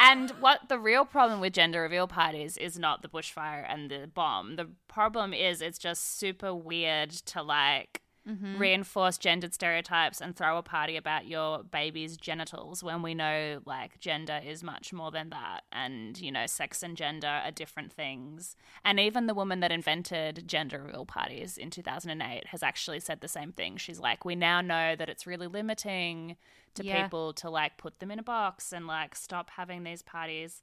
and 0.00 0.30
what 0.40 0.68
the 0.70 0.78
real 0.78 1.04
problem 1.04 1.40
with 1.40 1.52
gender 1.52 1.82
reveal 1.82 2.08
parties 2.08 2.56
is 2.56 2.78
not 2.78 3.02
the 3.02 3.08
bushfire 3.08 3.64
and 3.68 3.90
the 3.90 4.06
bomb. 4.12 4.56
The 4.56 4.68
problem 4.88 5.34
is 5.34 5.60
it's 5.60 5.78
just 5.78 6.18
super 6.18 6.54
weird 6.54 7.10
to 7.10 7.42
like 7.42 8.00
Mm-hmm. 8.26 8.56
reinforce 8.56 9.18
gendered 9.18 9.52
stereotypes 9.52 10.18
and 10.22 10.34
throw 10.34 10.56
a 10.56 10.62
party 10.62 10.96
about 10.96 11.26
your 11.26 11.62
baby's 11.62 12.16
genitals 12.16 12.82
when 12.82 13.02
we 13.02 13.12
know 13.12 13.60
like 13.66 14.00
gender 14.00 14.40
is 14.42 14.62
much 14.62 14.94
more 14.94 15.10
than 15.10 15.28
that 15.28 15.64
and 15.70 16.18
you 16.18 16.32
know 16.32 16.46
sex 16.46 16.82
and 16.82 16.96
gender 16.96 17.26
are 17.28 17.50
different 17.50 17.92
things. 17.92 18.56
And 18.82 18.98
even 18.98 19.26
the 19.26 19.34
woman 19.34 19.60
that 19.60 19.70
invented 19.70 20.48
gender 20.48 20.80
reveal 20.82 21.04
parties 21.04 21.58
in 21.58 21.68
2008 21.68 22.46
has 22.46 22.62
actually 22.62 23.00
said 23.00 23.20
the 23.20 23.28
same 23.28 23.52
thing. 23.52 23.76
She's 23.76 24.00
like 24.00 24.24
we 24.24 24.34
now 24.34 24.62
know 24.62 24.96
that 24.96 25.10
it's 25.10 25.26
really 25.26 25.46
limiting 25.46 26.36
to 26.76 26.82
Yeah. 26.82 27.02
people 27.02 27.34
to 27.34 27.50
like 27.50 27.76
put 27.76 27.98
them 28.00 28.10
in 28.10 28.18
a 28.18 28.22
box 28.22 28.72
and 28.72 28.86
like 28.86 29.14
stop 29.16 29.50
having 29.50 29.84
these 29.84 30.00
parties. 30.00 30.62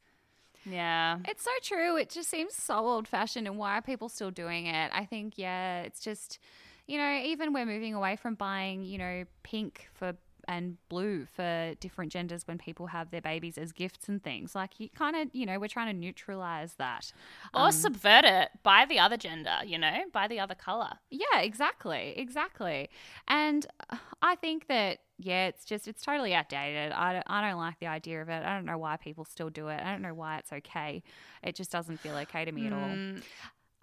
Yeah. 0.66 1.20
It's 1.28 1.44
so 1.44 1.52
true. 1.64 1.96
It 1.98 2.10
just 2.10 2.30
seems 2.30 2.56
so 2.56 2.76
old 2.78 3.08
fashioned. 3.08 3.48
And 3.48 3.58
why 3.58 3.78
are 3.78 3.82
people 3.82 4.10
still 4.10 4.32
doing 4.32 4.66
it? 4.68 4.92
I 4.94 5.06
think, 5.06 5.34
yeah, 5.38 5.82
it's 5.82 6.00
just, 6.02 6.38
you 6.92 6.98
know, 6.98 7.22
even 7.24 7.54
we're 7.54 7.66
moving 7.66 7.94
away 7.94 8.18
from 8.18 8.36
buying, 8.36 8.84
you 8.84 8.98
know, 8.98 9.24
pink 9.44 9.88
for 9.94 10.14
and 10.48 10.76
blue 10.90 11.26
for 11.26 11.74
different 11.80 12.12
genders 12.12 12.48
when 12.48 12.58
people 12.58 12.88
have 12.88 13.12
their 13.12 13.22
babies 13.22 13.58
as 13.58 13.72
gifts 13.72 14.10
and 14.10 14.22
things. 14.22 14.56
Like, 14.56 14.78
you 14.78 14.90
kind 14.90 15.16
of, 15.16 15.30
you 15.34 15.46
know, 15.46 15.58
we're 15.58 15.70
trying 15.70 15.88
to 15.88 15.98
neutralize 15.98 16.74
that. 16.80 17.14
Or 17.54 17.68
um, 17.68 17.72
subvert 17.72 18.26
it 18.26 18.50
by 18.62 18.86
the 18.86 19.00
other 19.00 19.16
gender, 19.16 19.60
you 19.66 19.78
know, 19.78 20.00
by 20.12 20.28
the 20.28 20.40
other 20.40 20.56
color. 20.56 20.90
Yeah, 21.10 21.40
exactly, 21.40 22.14
exactly. 22.18 22.90
And 23.28 23.66
I 24.22 24.36
think 24.36 24.68
that 24.68 25.00
yeah, 25.18 25.48
it's 25.48 25.64
just 25.64 25.88
it's 25.88 26.04
totally 26.04 26.34
outdated. 26.34 26.92
I 26.92 27.14
don't, 27.14 27.26
I 27.28 27.48
don't 27.48 27.60
like 27.60 27.80
the 27.80 27.88
idea 27.88 28.22
of 28.22 28.28
it. 28.28 28.44
I 28.44 28.56
don't 28.56 28.66
know 28.66 28.80
why 28.80 28.98
people 28.98 29.24
still 29.24 29.52
do 29.52 29.68
it. 29.68 29.80
I 29.82 29.92
don't 29.92 30.02
know 30.02 30.16
why 30.16 30.40
it's 30.40 30.52
okay. 30.52 31.04
It 31.44 31.56
just 31.56 31.72
doesn't 31.72 32.00
feel 32.02 32.16
okay 32.16 32.44
to 32.44 32.52
me 32.52 32.68
at 32.68 32.74
all. 32.74 32.80
Mm. 32.80 33.22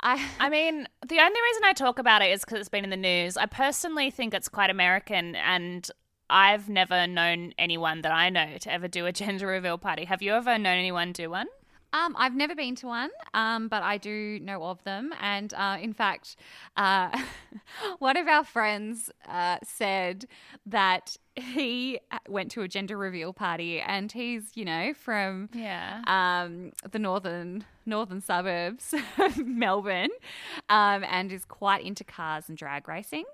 I 0.00 0.24
I 0.38 0.48
mean, 0.48 0.86
the 1.06 1.18
only 1.18 1.40
reason 1.40 1.64
I 1.64 1.72
talk 1.72 1.98
about 1.98 2.22
it 2.22 2.30
is 2.30 2.44
because 2.44 2.60
it's 2.60 2.68
been 2.68 2.84
in 2.84 2.90
the 2.90 2.96
news. 2.96 3.36
I 3.36 3.46
personally 3.46 4.10
think 4.10 4.34
it's 4.34 4.48
quite 4.48 4.70
American, 4.70 5.34
and 5.36 5.88
I've 6.30 6.68
never 6.68 7.06
known 7.06 7.54
anyone 7.58 8.02
that 8.02 8.12
I 8.12 8.30
know 8.30 8.58
to 8.58 8.72
ever 8.72 8.88
do 8.88 9.06
a 9.06 9.12
gender 9.20 9.46
reveal 9.46 9.78
party. 9.78 10.04
Have 10.04 10.22
you 10.22 10.32
ever 10.32 10.58
known 10.58 10.78
anyone 10.78 11.12
do 11.12 11.30
one? 11.30 11.48
Um, 11.92 12.14
I've 12.18 12.34
never 12.34 12.54
been 12.54 12.74
to 12.76 12.86
one, 12.86 13.10
um, 13.32 13.68
but 13.68 13.82
I 13.82 13.96
do 13.96 14.38
know 14.40 14.62
of 14.64 14.84
them. 14.84 15.14
And 15.22 15.54
uh, 15.54 15.78
in 15.80 15.94
fact, 15.94 16.36
uh, 16.76 17.18
one 17.98 18.18
of 18.18 18.28
our 18.28 18.44
friends 18.44 19.10
uh, 19.26 19.56
said 19.64 20.26
that 20.66 21.16
he 21.38 22.00
went 22.28 22.50
to 22.52 22.62
a 22.62 22.68
gender 22.68 22.96
reveal 22.96 23.32
party, 23.32 23.80
and 23.80 24.10
he's, 24.12 24.50
you 24.56 24.64
know, 24.64 24.92
from 24.94 25.48
Yeah. 25.52 26.02
um, 26.06 26.72
the 26.90 26.98
northern 26.98 27.64
northern 27.86 28.20
suburbs 28.20 28.94
of 29.18 29.38
Melbourne, 29.46 30.10
um, 30.68 31.04
and 31.04 31.32
is 31.32 31.44
quite 31.44 31.84
into 31.84 32.04
cars 32.04 32.48
and 32.48 32.56
drag 32.58 32.86
racing. 32.88 33.24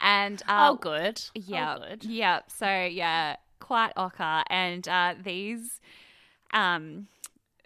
And 0.00 0.40
uh, 0.48 0.70
oh, 0.72 0.76
good. 0.76 1.20
yeah, 1.34 1.76
Oh, 1.76 1.88
good. 1.88 2.04
yeah. 2.04 2.40
So 2.46 2.84
yeah, 2.84 3.36
quite 3.58 3.92
ochre. 3.96 4.42
And 4.48 4.86
uh, 4.88 5.14
these, 5.22 5.80
um, 6.52 7.08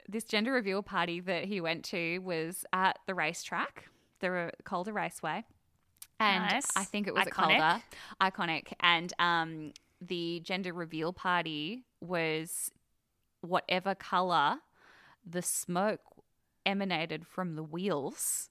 this 0.09 0.25
gender 0.25 0.53
reveal 0.53 0.83
party 0.83 1.20
that 1.20 1.45
he 1.45 1.61
went 1.61 1.85
to 1.87 2.18
was 2.20 2.64
at 2.72 2.99
the 3.07 3.14
racetrack, 3.14 3.85
the 4.20 4.51
Calder 4.64 4.93
Raceway, 4.93 5.45
and 6.20 6.44
Nice. 6.44 6.66
I 6.76 6.84
think 6.84 7.06
it 7.06 7.14
was 7.14 7.24
Iconic. 7.24 7.58
at 7.58 7.82
Calder, 8.30 8.52
iconic. 8.52 8.72
And 8.80 9.12
um, 9.18 9.72
the 10.00 10.40
gender 10.44 10.72
reveal 10.72 11.12
party 11.12 11.84
was 12.00 12.70
whatever 13.40 13.94
color 13.94 14.56
the 15.28 15.42
smoke 15.42 16.00
emanated 16.66 17.26
from 17.26 17.56
the 17.56 17.62
wheels 17.62 18.50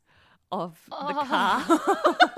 of 0.51 0.79
the 0.89 0.95
Oh. 0.95 1.25
car. 1.25 1.63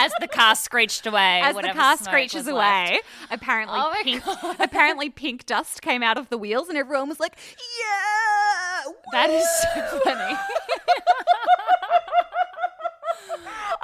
As 0.00 0.12
the 0.20 0.28
car 0.28 0.54
screeched 0.54 1.06
away, 1.08 1.40
as 1.42 1.56
the 1.56 1.72
car 1.74 1.96
screeches 1.96 2.46
was 2.46 2.54
left. 2.54 2.90
away, 2.92 3.00
apparently 3.32 3.78
Oh 3.80 3.92
pink 4.04 4.24
God. 4.24 4.56
apparently 4.60 5.10
pink 5.10 5.44
dust 5.44 5.82
came 5.82 6.04
out 6.04 6.16
of 6.16 6.28
the 6.28 6.38
wheels 6.38 6.68
and 6.68 6.78
everyone 6.78 7.08
was 7.08 7.18
like, 7.18 7.36
"Yeah!" 7.80 8.92
That 9.12 9.30
is 9.30 9.44
so 9.60 10.00
funny. 10.04 10.38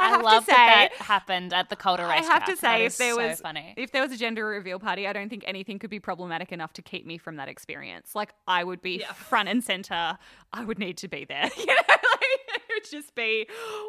I, 0.05 0.07
I, 0.07 0.11
have 0.11 0.23
love 0.23 0.45
to 0.45 0.51
say 0.51 0.57
that 0.57 0.91
that 0.99 1.05
happened 1.05 1.53
at 1.53 1.69
the 1.71 1.77
Calder 1.77 2.05
I 2.05 2.17
have 2.17 2.45
to 2.47 2.57
say, 2.57 2.85
if 2.85 2.97
there 2.97 3.15
so 3.15 3.29
was 3.29 3.41
funny. 3.41 3.75
if 3.77 3.93
there 3.93 4.03
was 4.03 4.13
a 4.13 4.17
gender 4.17 4.47
reveal 4.47 4.79
party, 4.79 5.07
I 5.07 5.13
don't 5.13 5.29
think 5.29 5.45
anything 5.47 5.79
could 5.79 5.91
be 5.91 6.01
problematic 6.01 6.53
enough 6.53 6.73
to 6.75 6.83
keep 6.83 7.07
me 7.07 7.19
from 7.19 7.37
that 7.37 7.49
experience. 7.49 8.15
Like 8.15 8.35
I 8.47 8.65
would 8.65 8.83
be 8.83 9.05
front 9.15 9.49
and 9.49 9.63
center. 9.63 10.19
I 10.53 10.65
would 10.65 10.79
need 10.79 10.99
to 10.99 11.09
be 11.09 11.25
there. 11.25 11.51
You 11.65 11.67
know, 11.67 11.83
like, 11.89 12.41
it 12.49 12.63
would 12.75 12.91
just 12.91 13.15
be 13.15 13.47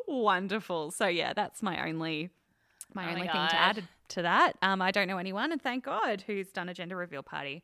wonderful. 0.08 0.92
So 0.92 1.08
yeah, 1.08 1.34
that's 1.34 1.62
my 1.62 1.86
only 1.86 2.30
my 2.94 3.04
Oh 3.04 3.06
my 3.08 3.12
only 3.12 3.28
thing 3.28 3.48
to 3.50 3.56
add 3.56 3.84
to 4.10 4.22
that. 4.22 4.54
Um, 4.62 4.82
I 4.82 4.92
don't 4.92 5.08
know 5.08 5.18
anyone, 5.18 5.52
and 5.52 5.62
thank 5.62 5.84
God 5.84 6.24
who's 6.26 6.52
done 6.52 6.70
a 6.70 6.74
gender 6.74 6.96
reveal 6.96 7.24
party. 7.24 7.64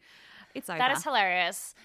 It's 0.53 0.69
over. 0.69 0.79
That 0.79 0.91
is 0.91 1.03
hilarious. 1.03 1.75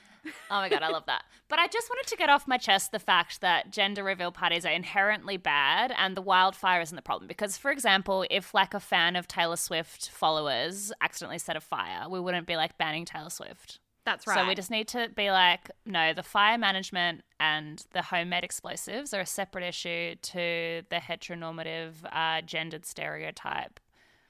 Oh 0.50 0.60
my 0.60 0.68
god, 0.68 0.82
I 0.82 0.88
love 0.88 1.06
that. 1.06 1.24
But 1.48 1.58
I 1.58 1.66
just 1.68 1.88
wanted 1.88 2.08
to 2.10 2.16
get 2.16 2.28
off 2.28 2.48
my 2.48 2.56
chest 2.58 2.92
the 2.92 2.98
fact 2.98 3.40
that 3.40 3.70
gender 3.70 4.02
reveal 4.02 4.32
parties 4.32 4.66
are 4.66 4.72
inherently 4.72 5.36
bad 5.36 5.92
and 5.96 6.16
the 6.16 6.22
wildfire 6.22 6.80
isn't 6.80 6.96
the 6.96 7.02
problem. 7.02 7.28
Because, 7.28 7.56
for 7.56 7.70
example, 7.70 8.24
if 8.30 8.52
like 8.54 8.74
a 8.74 8.80
fan 8.80 9.16
of 9.16 9.28
Taylor 9.28 9.56
Swift 9.56 10.10
followers 10.10 10.92
accidentally 11.00 11.38
set 11.38 11.56
a 11.56 11.60
fire, 11.60 12.08
we 12.08 12.20
wouldn't 12.20 12.46
be 12.46 12.56
like 12.56 12.76
banning 12.78 13.04
Taylor 13.04 13.30
Swift. 13.30 13.78
that's 14.04 14.26
right. 14.26 14.38
So 14.38 14.46
we 14.48 14.54
just 14.54 14.70
need 14.70 14.88
to 14.88 15.08
be 15.14 15.30
like, 15.30 15.70
no, 15.84 16.12
the 16.12 16.22
fire 16.22 16.58
management 16.58 17.22
and 17.38 17.84
the 17.92 18.02
homemade 18.02 18.44
explosives 18.44 19.12
are 19.12 19.20
a 19.20 19.26
separate 19.26 19.64
issue 19.64 20.14
to 20.14 20.82
the 20.88 20.96
heteronormative, 20.96 21.92
uh, 22.12 22.40
gendered 22.42 22.86
stereotype, 22.86 23.78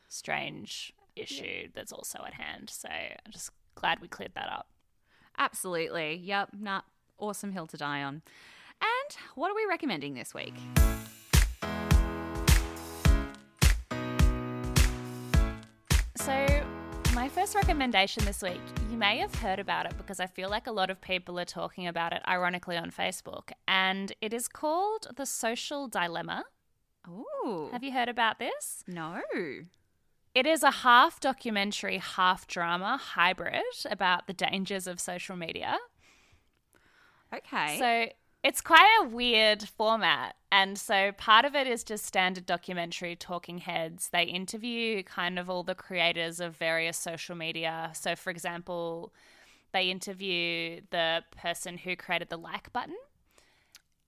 strange 0.09 0.93
issue 1.15 1.69
that's 1.75 1.93
also 1.93 2.21
at 2.27 2.35
hand. 2.35 2.71
So 2.71 2.89
I'm 2.89 3.33
just 3.33 3.51
glad 3.75 4.01
we 4.01 4.09
cleared 4.09 4.33
that 4.35 4.51
up. 4.51 4.67
Absolutely. 5.39 6.17
Yep. 6.17 6.51
Nah. 6.59 6.83
Awesome 7.19 7.53
hill 7.53 7.67
to 7.69 7.77
die 7.77 8.03
on. 8.03 8.23
And 8.81 9.17
what 9.35 9.51
are 9.51 9.55
we 9.55 9.65
recommending 9.69 10.15
this 10.15 10.35
week? 10.35 10.55
So, 16.17 16.65
my 17.15 17.29
first 17.29 17.55
recommendation 17.55 18.25
this 18.25 18.43
week, 18.43 18.61
you 18.91 18.99
may 18.99 19.19
have 19.19 19.35
heard 19.37 19.59
about 19.59 19.87
it 19.87 19.97
because 19.97 20.21
I 20.21 20.27
feel 20.27 20.51
like 20.51 20.67
a 20.67 20.73
lot 20.73 20.91
of 20.91 21.01
people 21.01 21.39
are 21.39 21.45
talking 21.45 21.87
about 21.87 22.13
it, 22.13 22.21
ironically, 22.29 22.77
on 22.77 22.91
Facebook. 22.91 23.53
And 23.69 24.13
it 24.21 24.35
is 24.35 24.49
called 24.49 25.07
The 25.17 25.25
Social 25.25 25.89
Dilemma. 25.89 26.45
Ooh. 27.09 27.69
Have 27.73 27.85
you 27.85 27.93
heard 27.93 28.09
about 28.09 28.39
this? 28.39 28.85
no. 28.87 29.23
It 30.37 30.45
is 30.45 30.63
a 30.63 30.71
half 30.71 31.19
documentary, 31.19 31.97
half 31.97 32.47
drama 32.47 32.99
hybrid 32.99 33.63
about 33.91 34.27
the 34.27 34.35
dangers 34.35 34.87
of 34.87 35.01
social 35.01 35.35
media. 35.35 35.79
Okay. 37.35 37.79
So 37.79 38.13
It's 38.47 38.61
quite 38.61 38.89
a 39.03 39.09
weird 39.09 39.65
format. 39.65 40.37
And 40.53 40.79
so 40.79 41.11
part 41.11 41.45
of 41.45 41.57
it 41.57 41.67
is 41.67 41.83
just 41.83 42.07
standard 42.07 42.47
documentary 42.47 43.17
talking 43.17 43.59
heads. 43.59 44.11
They 44.11 44.23
interview 44.23 45.03
kind 45.03 45.39
of 45.41 45.51
all 45.51 45.65
the 45.65 45.75
creators 45.75 46.39
of 46.39 46.55
various 46.55 46.97
social 46.97 47.35
media. 47.35 47.91
So, 47.95 48.15
for 48.15 48.31
example, 48.31 49.13
they 49.73 49.91
interview 49.91 50.83
the 50.91 51.25
person 51.37 51.79
who 51.79 51.97
created 51.97 52.29
the 52.29 52.37
like 52.37 52.73
button. 52.73 52.95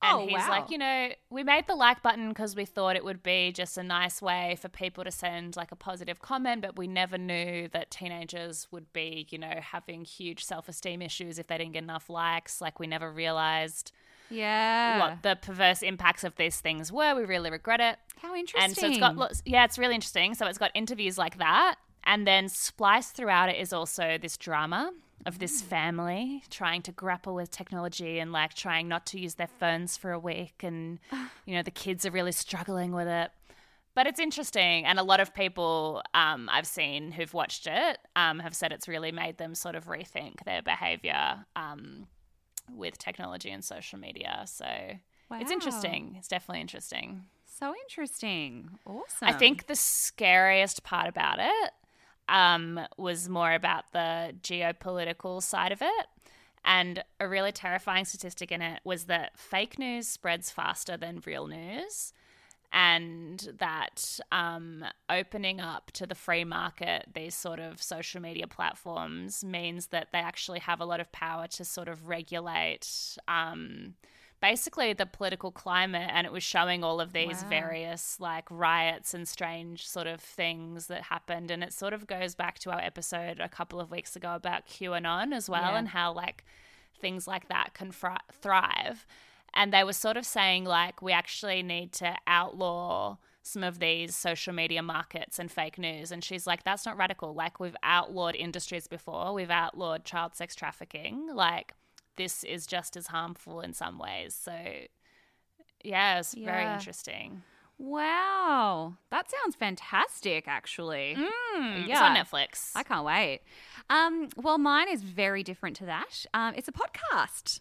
And 0.00 0.16
Oh, 0.20 0.26
he's 0.26 0.34
wow. 0.38 0.48
like, 0.50 0.70
you 0.70 0.78
know, 0.78 1.08
we 1.28 1.42
made 1.42 1.66
the 1.66 1.74
like 1.74 2.02
button 2.02 2.28
because 2.28 2.54
we 2.54 2.64
thought 2.64 2.94
it 2.94 3.04
would 3.04 3.22
be 3.22 3.50
just 3.50 3.76
a 3.76 3.82
nice 3.82 4.22
way 4.22 4.56
for 4.60 4.68
people 4.68 5.02
to 5.02 5.10
send 5.10 5.56
like 5.56 5.72
a 5.72 5.76
positive 5.76 6.20
comment, 6.22 6.62
but 6.62 6.76
we 6.78 6.86
never 6.86 7.18
knew 7.18 7.68
that 7.72 7.90
teenagers 7.90 8.68
would 8.70 8.92
be, 8.92 9.26
you 9.30 9.38
know, 9.38 9.54
having 9.60 10.04
huge 10.04 10.44
self 10.44 10.68
esteem 10.68 11.02
issues 11.02 11.38
if 11.40 11.48
they 11.48 11.58
didn't 11.58 11.72
get 11.72 11.82
enough 11.82 12.08
likes. 12.08 12.60
Like, 12.60 12.78
we 12.78 12.86
never 12.86 13.10
realized 13.10 13.90
Yeah. 14.30 15.00
what 15.00 15.22
the 15.22 15.34
perverse 15.34 15.82
impacts 15.82 16.22
of 16.22 16.36
these 16.36 16.60
things 16.60 16.92
were. 16.92 17.16
We 17.16 17.24
really 17.24 17.50
regret 17.50 17.80
it. 17.80 17.98
How 18.22 18.36
interesting. 18.36 18.62
And 18.70 18.76
so 18.76 18.86
it's 18.86 18.98
got 18.98 19.16
lots, 19.16 19.42
yeah, 19.44 19.64
it's 19.64 19.78
really 19.78 19.96
interesting. 19.96 20.34
So 20.34 20.46
it's 20.46 20.58
got 20.58 20.70
interviews 20.74 21.18
like 21.18 21.38
that. 21.38 21.74
And 22.04 22.24
then 22.24 22.48
spliced 22.48 23.16
throughout 23.16 23.48
it 23.48 23.56
is 23.56 23.72
also 23.72 24.16
this 24.16 24.36
drama 24.36 24.92
of 25.26 25.38
this 25.38 25.60
family 25.60 26.42
trying 26.50 26.82
to 26.82 26.92
grapple 26.92 27.34
with 27.34 27.50
technology 27.50 28.18
and 28.18 28.32
like 28.32 28.54
trying 28.54 28.88
not 28.88 29.06
to 29.06 29.20
use 29.20 29.34
their 29.34 29.48
phones 29.48 29.96
for 29.96 30.12
a 30.12 30.18
week. 30.18 30.62
And, 30.62 30.98
you 31.46 31.54
know, 31.54 31.62
the 31.62 31.70
kids 31.70 32.06
are 32.06 32.10
really 32.10 32.32
struggling 32.32 32.92
with 32.92 33.08
it. 33.08 33.30
But 33.94 34.06
it's 34.06 34.20
interesting. 34.20 34.84
And 34.84 34.98
a 34.98 35.02
lot 35.02 35.18
of 35.18 35.34
people 35.34 36.02
um, 36.14 36.48
I've 36.52 36.66
seen 36.66 37.10
who've 37.10 37.34
watched 37.34 37.66
it 37.66 37.98
um, 38.14 38.38
have 38.38 38.54
said 38.54 38.72
it's 38.72 38.86
really 38.86 39.10
made 39.10 39.38
them 39.38 39.54
sort 39.54 39.74
of 39.74 39.86
rethink 39.86 40.44
their 40.44 40.62
behavior 40.62 41.44
um, 41.56 42.06
with 42.72 42.96
technology 42.96 43.50
and 43.50 43.64
social 43.64 43.98
media. 43.98 44.42
So 44.46 44.66
it's 45.32 45.50
interesting. 45.50 46.14
It's 46.16 46.28
definitely 46.28 46.60
interesting. 46.60 47.24
So 47.44 47.74
interesting. 47.88 48.70
Awesome. 48.86 49.28
I 49.28 49.32
think 49.32 49.66
the 49.66 49.74
scariest 49.74 50.84
part 50.84 51.08
about 51.08 51.40
it 51.40 51.72
um, 52.28 52.80
was 52.96 53.28
more 53.28 53.52
about 53.52 53.92
the 53.92 54.34
geopolitical 54.42 55.42
side 55.42 55.72
of 55.72 55.82
it. 55.82 56.06
And 56.64 57.02
a 57.18 57.28
really 57.28 57.52
terrifying 57.52 58.04
statistic 58.04 58.52
in 58.52 58.60
it 58.60 58.80
was 58.84 59.04
that 59.04 59.38
fake 59.38 59.78
news 59.78 60.06
spreads 60.06 60.50
faster 60.50 60.96
than 60.96 61.22
real 61.24 61.46
news. 61.46 62.12
And 62.70 63.48
that 63.58 64.20
um, 64.30 64.84
opening 65.08 65.58
up 65.58 65.90
to 65.92 66.06
the 66.06 66.14
free 66.14 66.44
market, 66.44 67.06
these 67.14 67.34
sort 67.34 67.60
of 67.60 67.82
social 67.82 68.20
media 68.20 68.46
platforms, 68.46 69.42
means 69.42 69.86
that 69.86 70.08
they 70.12 70.18
actually 70.18 70.58
have 70.58 70.80
a 70.80 70.84
lot 70.84 71.00
of 71.00 71.10
power 71.10 71.46
to 71.46 71.64
sort 71.64 71.88
of 71.88 72.08
regulate 72.08 73.16
um, 73.26 73.94
basically 74.40 74.92
the 74.92 75.06
political 75.06 75.50
climate. 75.50 76.10
And 76.12 76.26
it 76.26 76.32
was 76.32 76.42
showing 76.42 76.84
all 76.84 77.00
of 77.00 77.12
these 77.12 77.42
Wow. 77.42 77.48
various 77.48 78.20
like 78.20 78.46
riots 78.50 79.14
and 79.14 79.26
strange 79.26 79.86
sort 79.86 80.06
of 80.06 80.20
things 80.20 80.86
that 80.86 81.02
happened. 81.04 81.50
And 81.50 81.62
it 81.64 81.72
sort 81.72 81.92
of 81.92 82.06
goes 82.06 82.34
back 82.34 82.58
to 82.60 82.70
our 82.70 82.80
episode 82.80 83.40
a 83.40 83.48
couple 83.48 83.80
of 83.80 83.90
weeks 83.90 84.16
ago 84.16 84.34
about 84.34 84.66
QAnon 84.66 85.32
as 85.34 85.48
well 85.50 85.72
Yeah. 85.72 85.78
and 85.78 85.88
how 85.88 86.12
like 86.12 86.44
things 87.00 87.26
like 87.28 87.48
that 87.48 87.74
can 87.74 87.92
fri- 87.92 88.16
thrive. 88.32 89.06
And 89.54 89.72
they 89.72 89.82
were 89.82 89.92
sort 89.94 90.16
of 90.18 90.26
saying, 90.26 90.64
like, 90.64 91.00
we 91.00 91.12
actually 91.12 91.62
need 91.62 91.92
to 91.94 92.14
outlaw 92.26 93.16
some 93.42 93.64
of 93.64 93.78
these 93.78 94.14
social 94.14 94.52
media 94.52 94.82
markets 94.82 95.38
and 95.38 95.50
fake 95.50 95.78
news. 95.78 96.12
And 96.12 96.22
she's 96.22 96.46
like, 96.46 96.64
that's 96.64 96.84
not 96.84 96.98
radical. 96.98 97.32
Like, 97.34 97.58
we've 97.58 97.76
outlawed 97.82 98.34
industries 98.36 98.86
before, 98.86 99.32
we've 99.32 99.50
outlawed 99.50 100.04
child 100.04 100.34
sex 100.34 100.54
trafficking. 100.54 101.28
Like, 101.34 101.72
this 102.18 102.44
is 102.44 102.66
just 102.66 102.96
as 102.96 103.06
harmful 103.06 103.62
in 103.62 103.72
some 103.72 103.98
ways. 103.98 104.34
So, 104.34 104.52
yeah, 105.82 106.18
it's 106.18 106.34
very 106.34 106.66
interesting. 106.74 107.42
Wow. 107.78 108.94
That 109.10 109.30
sounds 109.30 109.54
fantastic, 109.56 110.46
actually. 110.46 111.16
Mm, 111.16 111.80
It's 111.80 111.88
Yeah. 111.88 112.04
on 112.04 112.16
Netflix. 112.16 112.72
I 112.74 112.82
can't 112.82 113.04
wait. 113.04 113.40
Um, 113.88 114.28
well, 114.36 114.58
mine 114.58 114.88
is 114.88 115.02
very 115.02 115.42
different 115.42 115.76
to 115.76 115.86
that. 115.86 116.26
Um, 116.34 116.54
it's 116.56 116.68
a 116.68 116.72
podcast 116.72 117.60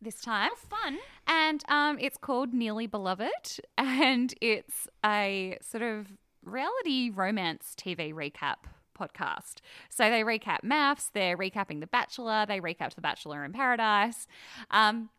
this 0.00 0.20
time. 0.20 0.50
fun. 0.56 0.98
And 1.26 1.62
um, 1.68 1.98
it's 2.00 2.16
called 2.16 2.52
Nearly 2.52 2.86
Beloved. 2.86 3.60
And 3.78 4.34
it's 4.40 4.88
a 5.04 5.58
sort 5.60 5.82
of 5.82 6.08
reality 6.44 7.10
romance 7.10 7.74
TV 7.76 8.12
recap 8.12 8.56
podcast. 8.98 9.56
So 9.88 10.10
they 10.10 10.22
recap 10.22 10.62
MAFS, 10.64 11.10
they're 11.12 11.36
recapping 11.36 11.80
The 11.80 11.86
Bachelor, 11.86 12.46
they 12.46 12.60
recap 12.60 12.94
The 12.94 13.00
Bachelor 13.00 13.44
in 13.44 13.52
Paradise. 13.52 14.26
Um, 14.70 15.10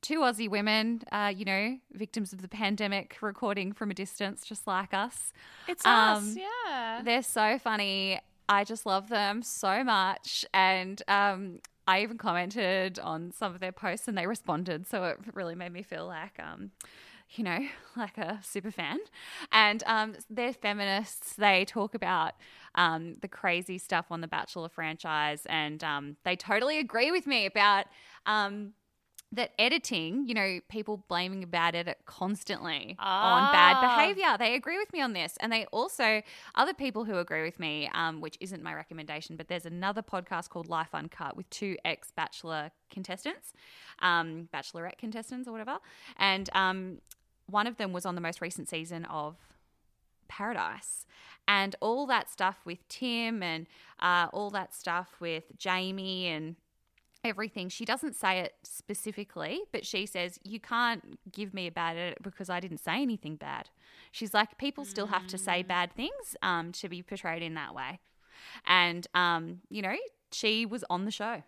two 0.00 0.20
Aussie 0.20 0.48
women, 0.48 1.02
uh, 1.12 1.32
you 1.34 1.44
know, 1.44 1.78
victims 1.92 2.32
of 2.32 2.42
the 2.42 2.48
pandemic, 2.48 3.16
recording 3.20 3.72
from 3.72 3.90
a 3.90 3.94
distance, 3.94 4.44
just 4.44 4.66
like 4.66 4.94
us. 4.94 5.32
It's 5.66 5.84
Um, 5.84 6.28
us, 6.28 6.36
yeah. 6.36 7.02
They're 7.04 7.22
so 7.22 7.58
funny. 7.58 8.20
I 8.48 8.64
just 8.64 8.86
love 8.86 9.08
them 9.08 9.42
so 9.42 9.84
much. 9.84 10.44
And 10.54 11.02
um, 11.08 11.60
I 11.86 12.02
even 12.02 12.18
commented 12.18 12.98
on 12.98 13.32
some 13.32 13.54
of 13.54 13.60
their 13.60 13.72
posts 13.72 14.08
and 14.08 14.16
they 14.16 14.26
responded. 14.26 14.86
So 14.86 15.04
it 15.04 15.18
really 15.34 15.54
made 15.54 15.72
me 15.72 15.82
feel 15.82 16.06
like, 16.06 16.38
um, 16.38 16.70
you 17.32 17.44
know, 17.44 17.58
like 17.96 18.16
a 18.16 18.40
super 18.42 18.70
fan. 18.70 18.98
And 19.52 19.82
um, 19.86 20.14
they're 20.30 20.52
feminists. 20.52 21.34
They 21.34 21.64
talk 21.64 21.94
about 21.94 22.34
um, 22.78 23.16
the 23.20 23.28
crazy 23.28 23.76
stuff 23.78 24.06
on 24.10 24.20
the 24.22 24.28
Bachelor 24.28 24.70
franchise. 24.70 25.42
And 25.48 25.80
um, 25.84 26.16
they 26.24 26.36
totally 26.36 26.78
agree 26.78 27.10
with 27.10 27.26
me 27.26 27.44
about. 27.46 27.84
Um, 28.24 28.72
that 29.30 29.50
editing, 29.58 30.26
you 30.26 30.32
know, 30.32 30.58
people 30.70 31.04
blaming 31.06 31.42
a 31.44 31.46
bad 31.46 31.74
edit 31.74 31.98
constantly 32.06 32.96
on 32.98 33.52
bad 33.52 33.76
Ah. 33.76 33.96
behavior. 33.96 34.38
They 34.38 34.54
agree 34.54 34.78
with 34.78 34.90
me 34.90 35.02
on 35.02 35.12
this. 35.12 35.36
And 35.40 35.52
they 35.52 35.66
also, 35.66 36.22
other 36.54 36.72
people 36.72 37.04
who 37.04 37.18
agree 37.18 37.42
with 37.42 37.60
me, 37.60 37.90
um, 37.92 38.22
which 38.22 38.38
isn't 38.40 38.62
my 38.62 38.72
recommendation, 38.72 39.36
but 39.36 39.48
there's 39.48 39.66
another 39.66 40.00
podcast 40.00 40.48
called 40.48 40.70
Life 40.70 40.94
Uncut 40.94 41.36
with 41.36 41.50
two 41.50 41.76
ex 41.84 42.10
Bachelor 42.10 42.70
contestants, 42.90 43.52
um, 43.98 44.48
Bachelorette 44.50 44.96
contestants 44.96 45.46
or 45.46 45.52
whatever. 45.52 45.76
And 46.16 46.48
um, 46.54 47.02
one 47.50 47.66
of 47.66 47.76
them 47.76 47.92
was 47.92 48.06
on 48.06 48.14
the 48.14 48.22
most 48.22 48.40
recent 48.40 48.70
season 48.70 49.04
of 49.04 49.36
Paradise. 50.28 51.04
And 51.46 51.74
all 51.80 52.06
that 52.06 52.28
stuff 52.28 52.58
with 52.64 52.86
Tim 52.88 53.42
and 53.42 53.66
uh, 54.00 54.28
all 54.32 54.50
that 54.50 54.74
stuff 54.74 55.16
with 55.18 55.44
Jamie 55.56 56.26
and 56.26 56.56
everything. 57.24 57.68
She 57.68 57.84
doesn't 57.84 58.16
say 58.16 58.40
it 58.40 58.54
specifically, 58.62 59.60
but 59.72 59.86
she 59.86 60.06
says, 60.06 60.38
You 60.44 60.60
can't 60.60 61.18
give 61.30 61.54
me 61.54 61.66
a 61.66 61.72
bad 61.72 61.96
edit 61.96 62.18
because 62.22 62.50
I 62.50 62.60
didn't 62.60 62.78
say 62.78 63.00
anything 63.02 63.36
bad. 63.36 63.70
She's 64.12 64.34
like, 64.34 64.58
People 64.58 64.84
still 64.84 65.06
have 65.06 65.26
to 65.28 65.38
say 65.38 65.62
bad 65.62 65.92
things 65.92 66.36
um, 66.42 66.72
to 66.72 66.88
be 66.88 67.02
portrayed 67.02 67.42
in 67.42 67.54
that 67.54 67.74
way. 67.74 68.00
And, 68.66 69.06
um, 69.14 69.60
you 69.70 69.82
know, 69.82 69.96
she 70.32 70.66
was 70.66 70.84
on 70.90 71.04
the 71.04 71.10
show. 71.10 71.42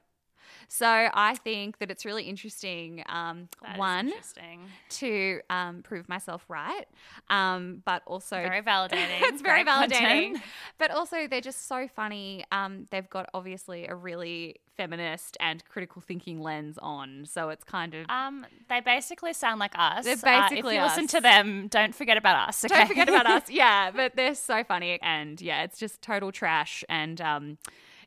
So 0.69 0.87
I 0.87 1.35
think 1.43 1.79
that 1.79 1.91
it's 1.91 2.05
really 2.05 2.25
interesting. 2.25 3.03
Um, 3.09 3.49
one, 3.77 4.09
interesting. 4.09 4.61
to 4.91 5.41
um, 5.51 5.83
prove 5.83 6.09
myself 6.09 6.45
right, 6.49 6.87
um, 7.29 7.83
but 7.85 8.03
also 8.07 8.37
Very 8.37 8.63
validating. 8.73 9.21
it's 9.23 9.43
very 9.43 9.65
Great 9.65 9.75
validating. 9.75 9.91
content. 10.33 10.43
But 10.79 10.91
also, 10.91 11.27
they're 11.27 11.41
just 11.41 11.67
so 11.69 11.89
funny. 11.89 12.45
Um, 12.53 12.87
they've 12.91 13.09
got 13.11 13.29
obviously 13.35 13.87
a 13.87 13.95
really 13.95 14.57
feminist 14.77 15.37
and 15.41 15.63
critical 15.69 16.01
thinking 16.01 16.41
lens 16.41 16.79
on, 16.81 17.27
so 17.27 17.51
it's 17.51 17.65
kind 17.65 17.95
of. 17.95 18.07
Um, 18.09 18.47
they 18.69 18.81
basically 18.81 19.33
sound 19.35 19.61
like 19.61 19.73
us. 19.77 20.05
They're 20.05 20.15
Uh, 20.15 20.49
basically 20.49 20.77
if 20.77 20.81
you 20.81 20.87
listen 20.87 21.07
to 21.09 21.21
them, 21.21 21.69
don't 21.69 21.95
forget 21.95 22.17
about 22.17 22.49
us. 22.49 22.65
Okay? 22.65 22.75
Don't 22.75 22.87
forget 22.89 23.09
about 23.09 23.27
us. 23.27 23.43
Yeah, 23.51 23.91
but 23.91 24.17
they're 24.17 24.35
so 24.35 24.65
funny, 24.65 24.99
and 25.03 25.41
yeah, 25.41 25.65
it's 25.65 25.79
just 25.79 26.01
total 26.01 26.33
trash, 26.33 26.83
and 26.89 27.21
um, 27.21 27.59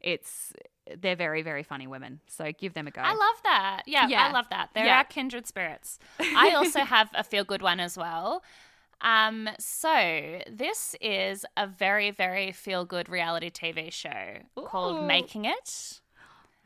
it's 0.01 0.53
they're 0.99 1.15
very 1.15 1.41
very 1.41 1.63
funny 1.63 1.87
women. 1.87 2.19
So 2.27 2.51
give 2.57 2.73
them 2.73 2.87
a 2.87 2.91
go. 2.91 3.01
I 3.01 3.11
love 3.13 3.41
that. 3.43 3.83
Yeah, 3.85 4.07
Yeah. 4.07 4.27
I 4.27 4.31
love 4.31 4.47
that. 4.49 4.69
They're 4.73 4.85
Yeah. 4.85 4.97
our 4.97 5.03
kindred 5.05 5.47
spirits. 5.47 5.99
I 6.19 6.53
also 6.55 6.79
have 6.95 7.09
a 7.13 7.23
feel 7.23 7.43
good 7.43 7.61
one 7.61 7.79
as 7.79 7.97
well. 7.97 8.43
Um, 9.01 9.49
so 9.59 10.39
this 10.49 10.95
is 11.01 11.45
a 11.57 11.67
very, 11.67 12.09
very 12.11 12.51
feel 12.53 12.85
good 12.85 13.09
reality 13.09 13.49
TV 13.49 13.91
show 13.91 14.37
Ooh. 14.57 14.61
called 14.63 15.05
Making 15.05 15.43
It. 15.45 15.99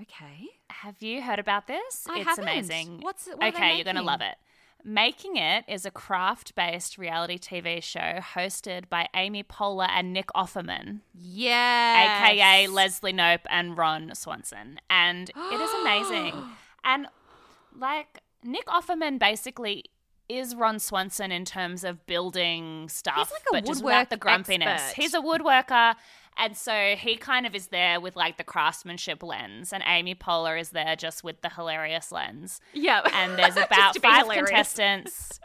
okay. 0.01 0.47
Have 0.69 1.01
you 1.01 1.21
heard 1.23 1.39
about 1.39 1.65
this? 1.65 2.05
I 2.07 2.19
it's 2.19 2.29
haven't. 2.29 2.43
amazing. 2.43 2.99
What's 3.01 3.27
it- 3.27 3.37
what 3.39 3.55
okay, 3.55 3.75
you're 3.75 3.85
gonna 3.85 4.03
love 4.03 4.21
it. 4.21 4.35
Making 4.83 5.35
It 5.37 5.65
is 5.67 5.85
a 5.85 5.91
craft 5.91 6.55
based 6.55 6.97
reality 6.97 7.37
TV 7.37 7.83
show 7.83 8.19
hosted 8.21 8.89
by 8.89 9.07
Amy 9.15 9.43
Poehler 9.43 9.89
and 9.89 10.13
Nick 10.13 10.27
Offerman. 10.35 11.01
Yeah. 11.13 12.21
aka 12.23 12.67
Leslie 12.67 13.13
Knope 13.13 13.45
and 13.49 13.77
Ron 13.77 14.15
Swanson. 14.15 14.79
And 14.89 15.29
it 15.29 15.61
is 15.61 15.71
amazing. 15.81 16.33
And 16.89 17.07
like 17.77 18.21
Nick 18.45 18.65
Offerman 18.67 19.19
basically 19.19 19.83
is 20.29 20.55
Ron 20.55 20.79
Swanson 20.79 21.31
in 21.31 21.43
terms 21.43 21.83
of 21.83 22.05
building 22.05 22.87
stuff, 22.89 23.31
like 23.31 23.41
a 23.41 23.51
but 23.51 23.65
just 23.65 23.83
without 23.83 24.09
the 24.09 24.17
grumpiness. 24.17 24.67
expert. 24.67 25.01
He's 25.01 25.13
a 25.13 25.19
woodworker 25.19 25.95
And 26.37 26.55
so 26.55 26.95
he 26.95 27.17
kind 27.17 27.45
of 27.45 27.55
is 27.55 27.67
there 27.67 27.99
with 27.99 28.15
like 28.15 28.37
the 28.37 28.43
craftsmanship 28.43 29.23
lens, 29.23 29.73
and 29.73 29.83
Amy 29.85 30.13
Poehler 30.15 30.59
is 30.59 30.69
there 30.69 30.95
just 30.95 31.23
with 31.23 31.41
the 31.41 31.49
hilarious 31.49 32.11
lens. 32.11 32.61
Yeah. 32.73 33.01
And 33.13 33.33
there's 33.37 33.57
about 33.57 33.97
five 33.97 34.23
hilarious. 34.23 34.49
contestants. 34.49 35.39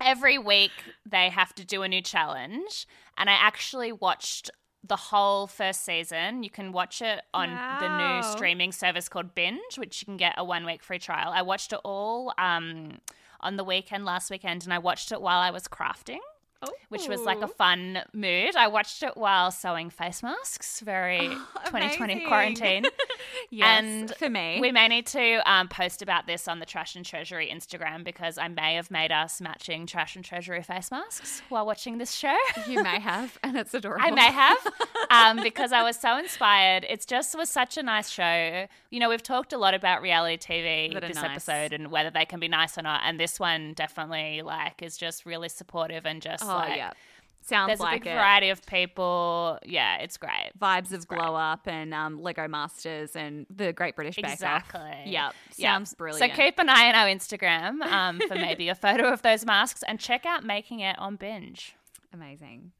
Every 0.00 0.38
week 0.38 0.72
they 1.08 1.30
have 1.30 1.54
to 1.54 1.64
do 1.64 1.82
a 1.82 1.88
new 1.88 2.02
challenge. 2.02 2.86
And 3.16 3.28
I 3.28 3.34
actually 3.34 3.92
watched 3.92 4.50
the 4.82 4.96
whole 4.96 5.46
first 5.46 5.84
season. 5.84 6.42
You 6.42 6.50
can 6.50 6.72
watch 6.72 7.02
it 7.02 7.22
on 7.34 7.50
the 7.80 7.98
new 7.98 8.22
streaming 8.22 8.72
service 8.72 9.08
called 9.08 9.34
Binge, 9.34 9.76
which 9.76 10.00
you 10.00 10.06
can 10.06 10.16
get 10.16 10.34
a 10.38 10.44
one 10.44 10.64
week 10.64 10.82
free 10.82 10.98
trial. 10.98 11.32
I 11.34 11.42
watched 11.42 11.72
it 11.72 11.80
all 11.84 12.32
um, 12.38 12.98
on 13.40 13.56
the 13.56 13.64
weekend 13.64 14.04
last 14.04 14.30
weekend, 14.30 14.64
and 14.64 14.72
I 14.72 14.78
watched 14.78 15.12
it 15.12 15.20
while 15.20 15.38
I 15.38 15.50
was 15.50 15.64
crafting 15.68 16.20
which 16.88 17.08
was 17.08 17.20
like 17.22 17.40
a 17.40 17.48
fun 17.48 18.00
mood. 18.12 18.56
I 18.56 18.66
watched 18.68 19.02
it 19.02 19.16
while 19.16 19.50
sewing 19.50 19.90
face 19.90 20.22
masks, 20.22 20.80
very 20.80 21.28
2020 21.66 22.26
quarantine. 22.26 22.84
yes, 23.50 23.82
and 23.84 24.14
for 24.16 24.28
me. 24.28 24.58
We 24.60 24.72
may 24.72 24.88
need 24.88 25.06
to 25.06 25.40
um, 25.50 25.68
post 25.68 26.02
about 26.02 26.26
this 26.26 26.48
on 26.48 26.58
the 26.58 26.66
Trash 26.66 26.96
and 26.96 27.04
Treasury 27.04 27.50
Instagram 27.52 28.04
because 28.04 28.38
I 28.38 28.48
may 28.48 28.74
have 28.74 28.90
made 28.90 29.12
us 29.12 29.40
matching 29.40 29.86
Trash 29.86 30.16
and 30.16 30.24
Treasury 30.24 30.62
face 30.62 30.90
masks 30.90 31.42
while 31.48 31.64
watching 31.66 31.98
this 31.98 32.12
show. 32.12 32.36
you 32.66 32.82
may 32.82 33.00
have, 33.00 33.38
and 33.42 33.56
it's 33.56 33.72
adorable. 33.74 34.04
I 34.04 34.10
may 34.10 34.30
have 34.30 34.58
um, 35.10 35.42
because 35.42 35.72
I 35.72 35.82
was 35.82 35.96
so 35.96 36.16
inspired. 36.18 36.84
It 36.88 37.04
just 37.06 37.36
was 37.36 37.48
such 37.48 37.76
a 37.76 37.82
nice 37.82 38.10
show. 38.10 38.66
You 38.90 39.00
know, 39.00 39.08
we've 39.08 39.22
talked 39.22 39.52
a 39.52 39.58
lot 39.58 39.74
about 39.74 40.02
reality 40.02 40.36
TV 40.36 40.92
That 40.92 41.02
this 41.02 41.16
nice. 41.16 41.30
episode 41.30 41.72
and 41.72 41.90
whether 41.90 42.10
they 42.10 42.24
can 42.24 42.40
be 42.40 42.48
nice 42.48 42.76
or 42.76 42.82
not. 42.82 43.02
And 43.04 43.18
this 43.18 43.38
one 43.40 43.72
definitely 43.74 44.42
like 44.42 44.82
is 44.82 44.96
just 44.96 45.24
really 45.24 45.48
supportive 45.48 46.04
and 46.06 46.20
just 46.20 46.44
Oh 46.44 46.49
like 46.54 46.76
yeah, 46.76 46.92
sounds 47.42 47.68
there's 47.68 47.80
like 47.80 48.02
a 48.02 48.04
big 48.04 48.12
it. 48.12 48.14
variety 48.14 48.50
of 48.50 48.64
people. 48.66 49.58
Yeah, 49.64 49.98
it's 49.98 50.16
great. 50.16 50.50
Vibes 50.60 50.92
of 50.92 51.06
Glow 51.06 51.34
Up 51.34 51.66
and 51.66 51.92
um, 51.92 52.22
Lego 52.22 52.48
Masters 52.48 53.16
and 53.16 53.46
the 53.54 53.72
Great 53.72 53.96
British 53.96 54.16
Bake 54.16 54.26
Off. 54.26 54.32
Exactly. 54.32 55.02
Yep, 55.06 55.34
sounds 55.52 55.94
brilliant. 55.94 56.32
So 56.32 56.42
keep 56.42 56.58
an 56.58 56.68
eye 56.68 56.88
on 56.88 56.94
our 56.94 57.06
Instagram 57.06 57.82
um, 57.82 58.20
for 58.28 58.34
maybe 58.36 58.68
a 58.68 58.74
photo 58.74 59.12
of 59.12 59.22
those 59.22 59.44
masks 59.44 59.82
and 59.86 59.98
check 59.98 60.24
out 60.24 60.44
making 60.44 60.80
it 60.80 60.98
on 60.98 61.16
binge. 61.16 61.74
Amazing. 62.12 62.72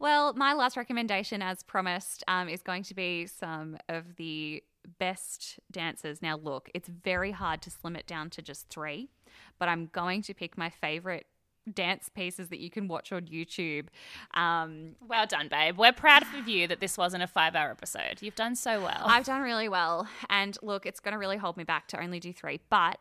Well, 0.00 0.32
my 0.34 0.52
last 0.52 0.76
recommendation, 0.76 1.42
as 1.42 1.62
promised, 1.64 2.22
um, 2.28 2.48
is 2.48 2.62
going 2.62 2.84
to 2.84 2.94
be 2.94 3.26
some 3.26 3.76
of 3.88 4.16
the 4.16 4.62
best 4.98 5.58
dancers. 5.72 6.22
Now, 6.22 6.36
look, 6.36 6.70
it's 6.72 6.88
very 6.88 7.32
hard 7.32 7.62
to 7.62 7.70
slim 7.70 7.96
it 7.96 8.06
down 8.06 8.30
to 8.30 8.42
just 8.42 8.68
three, 8.68 9.10
but 9.58 9.68
I'm 9.68 9.90
going 9.92 10.22
to 10.22 10.34
pick 10.34 10.56
my 10.56 10.70
favorite 10.70 11.26
dance 11.74 12.08
pieces 12.08 12.48
that 12.48 12.58
you 12.58 12.70
can 12.70 12.88
watch 12.88 13.12
on 13.12 13.22
YouTube. 13.22 13.86
Um, 14.34 14.96
Well 15.06 15.26
done, 15.26 15.48
babe. 15.48 15.76
We're 15.78 15.92
proud 15.92 16.22
of 16.36 16.48
you 16.48 16.66
that 16.68 16.80
this 16.80 16.96
wasn't 16.98 17.22
a 17.22 17.26
five 17.26 17.54
hour 17.54 17.70
episode. 17.70 18.20
You've 18.20 18.34
done 18.34 18.56
so 18.56 18.82
well. 18.82 19.02
I've 19.04 19.24
done 19.24 19.42
really 19.42 19.68
well. 19.68 20.08
And 20.30 20.56
look, 20.62 20.86
it's 20.86 21.00
going 21.00 21.12
to 21.12 21.18
really 21.18 21.36
hold 21.36 21.56
me 21.56 21.64
back 21.64 21.88
to 21.88 22.02
only 22.02 22.20
do 22.20 22.32
three. 22.32 22.60
But 22.70 22.98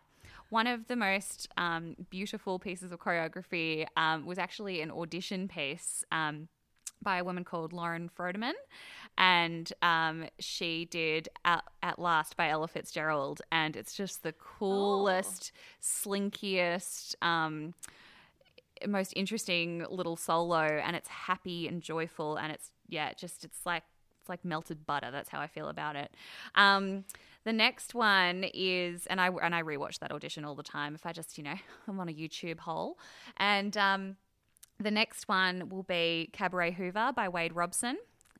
one 0.50 0.68
of 0.68 0.88
the 0.88 0.96
most 0.96 1.48
um, 1.58 1.96
beautiful 2.10 2.60
pieces 2.60 2.92
of 2.92 3.00
choreography 3.00 3.86
um, 3.98 4.26
was 4.26 4.38
actually 4.38 4.82
an 4.82 4.92
audition 4.92 5.48
piece. 5.48 6.04
Um, 6.12 6.48
by 7.04 7.18
a 7.18 7.24
woman 7.24 7.44
called 7.44 7.74
Lauren 7.74 8.10
Froderman, 8.10 8.54
and 9.18 9.72
um, 9.82 10.26
she 10.40 10.86
did 10.86 11.30
at, 11.46 11.64
at 11.84 12.00
Last 12.00 12.36
by 12.36 12.50
Ella 12.50 12.68
Fitzgerald, 12.68 13.42
and 13.52 13.76
it's 13.76 13.94
just 13.94 14.24
the 14.24 14.34
coolest, 14.34 15.52
slinkiest, 15.80 17.16
um, 17.22 17.76
most 18.88 19.14
interesting 19.16 19.86
little 19.90 20.16
solo 20.16 20.60
and 20.60 20.96
it's 20.96 21.08
happy 21.08 21.68
and 21.68 21.82
joyful 21.82 22.38
and 22.38 22.52
it's 22.52 22.72
yeah 22.88 23.14
just 23.14 23.44
it's 23.44 23.66
like 23.66 23.84
it's 24.20 24.30
like 24.30 24.44
melted 24.44 24.86
butter. 24.86 25.10
That's 25.12 25.30
how 25.30 25.40
i 25.40 25.48
feel 25.48 25.70
about 25.70 25.96
it. 25.96 26.14
Um 26.56 27.06
the 27.44 27.54
next 27.54 27.96
one 27.96 28.46
is 28.54 29.06
and 29.08 29.22
i 29.22 29.30
and 29.30 29.56
i 29.56 29.64
rewatch 29.64 30.00
that 30.00 30.12
audition 30.12 30.44
all 30.44 30.56
the 30.56 30.64
time 30.64 30.96
if 30.96 31.06
i 31.06 31.14
just 31.14 31.38
you 31.38 31.46
know 31.46 31.56
i'm 31.88 32.00
on 32.00 32.10
a 32.10 32.14
youtube 32.14 32.60
hole. 32.60 32.98
And 33.38 33.76
um 33.78 34.18
the 34.80 34.92
next 34.92 35.28
one 35.28 35.70
will 35.70 35.84
be 35.84 36.30
cabaret 36.34 36.72
hoover 36.72 37.12
by 37.16 37.30
wade 37.30 37.56
robson 37.56 37.98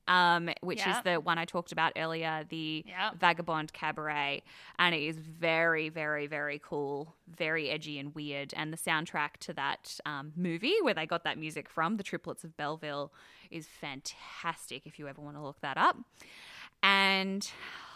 um, 0.08 0.50
which 0.62 0.80
Yeah. 0.80 0.98
is 0.98 1.04
the 1.04 1.16
one 1.20 1.38
I 1.38 1.46
talked 1.46 1.72
about 1.72 1.94
earlier, 1.96 2.46
the 2.48 2.84
Yeah. 2.88 3.12
Vagabond 3.20 3.74
Cabaret, 3.74 4.44
and 4.80 4.96
it 4.96 5.02
is 5.02 5.18
very, 5.18 5.90
very, 5.90 6.28
very 6.28 6.60
cool, 6.60 7.16
very 7.28 7.70
edgy 7.70 8.00
and 8.00 8.14
weird. 8.16 8.54
And 8.56 8.72
the 8.72 8.78
soundtrack 8.78 9.38
to 9.42 9.54
that 9.54 10.00
um, 10.06 10.34
movie, 10.36 10.76
where 10.82 10.94
they 10.94 11.06
got 11.06 11.24
that 11.24 11.38
music 11.38 11.70
from, 11.70 11.98
The 11.98 12.04
Triplets 12.04 12.44
of 12.44 12.56
Belleville, 12.58 13.12
is 13.52 13.68
fantastic. 13.68 14.86
If 14.86 15.00
you 15.00 15.08
ever 15.08 15.22
want 15.22 15.36
to 15.38 15.42
look 15.44 15.62
that 15.62 15.78
up, 15.78 15.98
and 16.84 17.50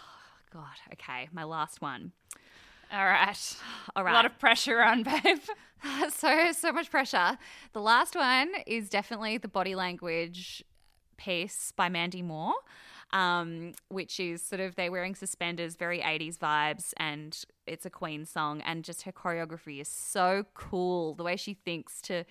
God, 0.54 0.66
okay, 0.94 1.30
my 1.32 1.44
last 1.44 1.82
one. 1.82 2.12
All 2.94 3.06
right. 3.06 3.56
All 3.96 4.04
A 4.04 4.12
lot 4.12 4.26
of 4.26 4.38
pressure 4.38 4.82
on, 4.84 5.04
babe. 5.04 5.40
so 6.10 6.52
so 6.52 6.74
much 6.74 6.92
pressure. 6.92 7.38
The 7.72 7.80
last 7.82 8.16
one 8.16 8.52
is 8.68 8.90
definitely 8.90 9.38
the 9.38 9.48
body 9.48 9.76
language 9.76 10.62
piece 11.22 11.72
by 11.76 11.88
Mandy 11.88 12.24
Moore, 12.24 12.56
um, 13.14 13.74
which 13.90 14.20
is 14.20 14.42
sort 14.42 14.60
of 14.60 14.76
they're 14.76 14.92
wearing 14.92 15.14
suspenders, 15.14 15.76
very 15.76 16.00
80s 16.00 16.38
vibes, 16.38 16.94
and 16.98 17.44
it's 17.68 17.86
a 17.86 17.90
Queen 17.90 18.26
song, 18.26 18.62
and 18.62 18.84
just 18.84 19.04
her 19.04 19.12
choreography 19.12 19.80
is 19.80 19.88
so 19.88 20.46
cool. 20.54 21.14
The 21.14 21.24
way 21.24 21.36
she 21.36 21.54
thinks 21.54 22.02
to 22.04 22.24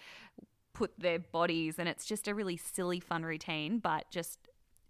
put 0.72 0.92
their 0.98 1.20
bodies, 1.20 1.78
and 1.78 1.88
it's 1.88 2.04
just 2.04 2.26
a 2.26 2.34
really 2.34 2.56
silly, 2.56 2.98
fun 3.00 3.22
routine, 3.24 3.78
but 3.78 4.10
just 4.10 4.38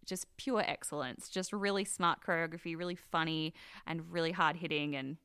just 0.06 0.26
pure 0.38 0.60
excellence. 0.60 1.28
Just 1.28 1.52
really 1.52 1.84
smart 1.84 2.20
choreography, 2.26 2.76
really 2.76 2.96
funny, 2.96 3.52
and 3.86 4.10
really 4.10 4.32
hard 4.32 4.56
hitting, 4.56 4.96
and 4.96 5.18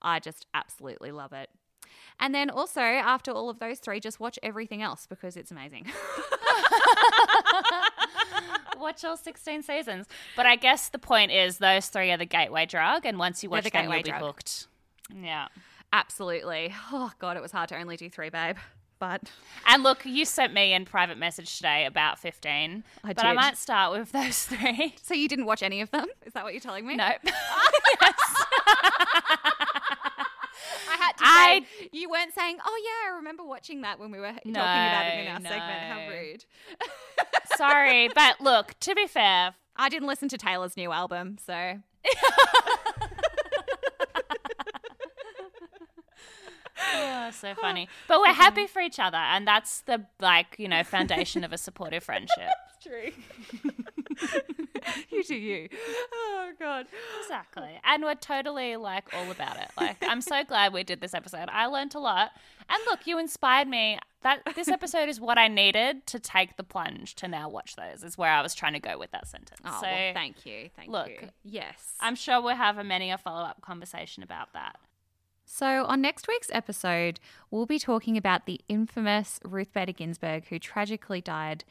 I 0.00 0.20
just 0.20 0.46
absolutely 0.54 1.12
love 1.12 1.32
it. 1.32 1.50
And 2.18 2.34
then 2.34 2.48
also, 2.48 2.80
after 2.80 3.30
all 3.30 3.50
of 3.50 3.58
those 3.58 3.78
three, 3.78 4.00
just 4.00 4.20
watch 4.20 4.38
everything 4.42 4.82
else 4.82 5.06
because 5.06 5.36
it's 5.36 5.50
amazing. 5.50 5.86
Watch 8.86 9.04
all 9.04 9.16
16 9.16 9.64
seasons. 9.64 10.06
But 10.36 10.46
I 10.46 10.54
guess 10.54 10.90
the 10.90 11.00
point 11.00 11.32
is 11.32 11.58
those 11.58 11.88
three 11.88 12.12
are 12.12 12.16
the 12.16 12.24
gateway 12.24 12.66
drug, 12.66 13.04
and 13.04 13.18
once 13.18 13.42
you 13.42 13.50
watch 13.50 13.64
the 13.64 13.70
them, 13.70 13.90
you'll 13.90 13.94
be 13.94 14.10
drug. 14.10 14.22
hooked. 14.22 14.68
Yeah. 15.12 15.48
Absolutely. 15.92 16.72
Oh, 16.92 17.10
God, 17.18 17.36
it 17.36 17.40
was 17.42 17.50
hard 17.50 17.68
to 17.70 17.76
only 17.76 17.96
do 17.96 18.08
three, 18.08 18.30
babe. 18.30 18.58
But 19.00 19.22
And 19.66 19.82
look, 19.82 20.06
you 20.06 20.24
sent 20.24 20.54
me 20.54 20.72
in 20.72 20.84
private 20.84 21.18
message 21.18 21.56
today 21.56 21.84
about 21.84 22.20
15. 22.20 22.84
I 23.02 23.12
but 23.12 23.24
I 23.24 23.32
might 23.32 23.56
start 23.58 23.98
with 23.98 24.12
those 24.12 24.44
three. 24.44 24.94
so 25.02 25.14
you 25.14 25.26
didn't 25.26 25.46
watch 25.46 25.64
any 25.64 25.80
of 25.80 25.90
them? 25.90 26.06
Is 26.24 26.34
that 26.34 26.44
what 26.44 26.54
you're 26.54 26.60
telling 26.60 26.86
me? 26.86 26.94
No. 26.94 27.04
I 27.04 27.12
had 28.00 28.12
to 28.12 29.65
I- 31.20 31.60
say, 31.78 31.88
you 31.92 32.10
weren't 32.10 32.34
saying, 32.34 32.58
oh, 32.64 32.82
yeah, 32.84 33.12
I 33.12 33.16
remember 33.16 33.44
watching 33.44 33.82
that 33.82 33.98
when 33.98 34.10
we 34.10 34.18
were 34.18 34.28
talking 34.28 34.52
about 34.52 35.06
it 35.06 35.20
in 35.20 35.28
our 35.28 35.40
no. 35.40 35.48
segment. 35.48 35.82
How 35.82 36.08
rude. 36.08 36.44
Sorry. 37.56 38.08
But 38.14 38.40
look, 38.40 38.74
to 38.80 38.94
be 38.94 39.06
fair, 39.06 39.54
I 39.76 39.88
didn't 39.88 40.08
listen 40.08 40.28
to 40.30 40.38
Taylor's 40.38 40.76
new 40.76 40.92
album, 40.92 41.36
so 41.44 41.80
oh, 46.94 47.30
so 47.32 47.54
funny. 47.54 47.88
But 48.08 48.20
we're 48.20 48.32
happy 48.32 48.66
for 48.66 48.80
each 48.80 48.98
other, 48.98 49.16
and 49.16 49.46
that's 49.46 49.82
the 49.82 50.06
like 50.20 50.56
you 50.58 50.68
know 50.68 50.82
foundation 50.84 51.44
of 51.44 51.52
a 51.52 51.58
supportive 51.58 52.04
friendship. 52.04 52.50
true. 52.82 53.10
you 55.10 55.24
do 55.24 55.34
you. 55.34 55.68
Oh, 56.12 56.52
God. 56.58 56.86
Exactly. 57.20 57.80
And 57.84 58.02
we're 58.02 58.14
totally 58.14 58.76
like 58.76 59.12
all 59.14 59.30
about 59.30 59.58
it. 59.58 59.70
Like 59.76 59.96
I'm 60.02 60.20
so 60.20 60.44
glad 60.44 60.72
we 60.72 60.84
did 60.84 61.00
this 61.00 61.14
episode. 61.14 61.48
I 61.50 61.66
learned 61.66 61.94
a 61.94 61.98
lot. 61.98 62.30
And 62.68 62.82
look, 62.86 63.06
you 63.06 63.18
inspired 63.18 63.68
me. 63.68 63.98
That 64.22 64.42
this 64.56 64.68
episode 64.68 65.08
is 65.08 65.20
what 65.20 65.38
I 65.38 65.46
needed 65.46 66.06
to 66.08 66.18
take 66.18 66.56
the 66.56 66.64
plunge 66.64 67.14
to 67.16 67.28
now 67.28 67.48
watch 67.48 67.76
those. 67.76 68.02
Is 68.02 68.18
where 68.18 68.30
I 68.30 68.42
was 68.42 68.54
trying 68.54 68.72
to 68.72 68.80
go 68.80 68.98
with 68.98 69.12
that 69.12 69.28
sentence. 69.28 69.60
Oh, 69.64 69.78
so 69.80 69.86
well, 69.86 70.14
thank 70.14 70.44
you. 70.44 70.70
Thank 70.74 70.88
you. 70.88 70.92
look, 70.92 71.08
you. 71.08 71.28
Yes. 71.44 71.94
I'm 72.00 72.16
sure 72.16 72.40
we'll 72.40 72.56
have 72.56 72.78
a 72.78 72.84
many 72.84 73.10
a 73.10 73.18
follow 73.18 73.44
up 73.44 73.60
conversation 73.60 74.22
about 74.22 74.52
that. 74.54 74.76
So, 75.48 75.84
on 75.84 76.00
next 76.00 76.26
week's 76.26 76.50
episode, 76.52 77.20
we'll 77.52 77.66
be 77.66 77.78
talking 77.78 78.16
about 78.16 78.46
the 78.46 78.60
infamous 78.68 79.38
Ruth 79.44 79.72
Bader 79.72 79.92
Ginsburg, 79.92 80.46
who 80.48 80.58
tragically 80.58 81.20
died 81.20 81.64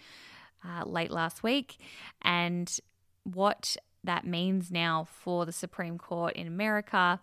uh, 0.65 0.85
late 0.85 1.11
last 1.11 1.43
week, 1.43 1.77
and 2.21 2.79
what 3.25 3.75
that 4.03 4.25
means 4.25 4.71
now 4.71 5.07
for 5.09 5.45
the 5.45 5.51
Supreme 5.51 5.97
Court 5.97 6.33
in 6.33 6.47
America, 6.47 7.19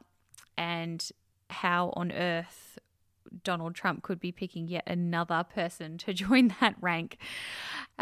and 0.59 1.11
how 1.49 1.93
on 1.97 2.13
earth 2.13 2.79
Donald 3.45 3.75
Trump 3.75 4.03
could 4.03 4.21
be 4.21 4.33
picking 4.33 4.69
yet 4.69 4.85
another 4.87 5.45
person 5.45 5.97
to 5.99 6.13
join 6.13 6.55
that 6.61 6.75
rank. 6.81 7.19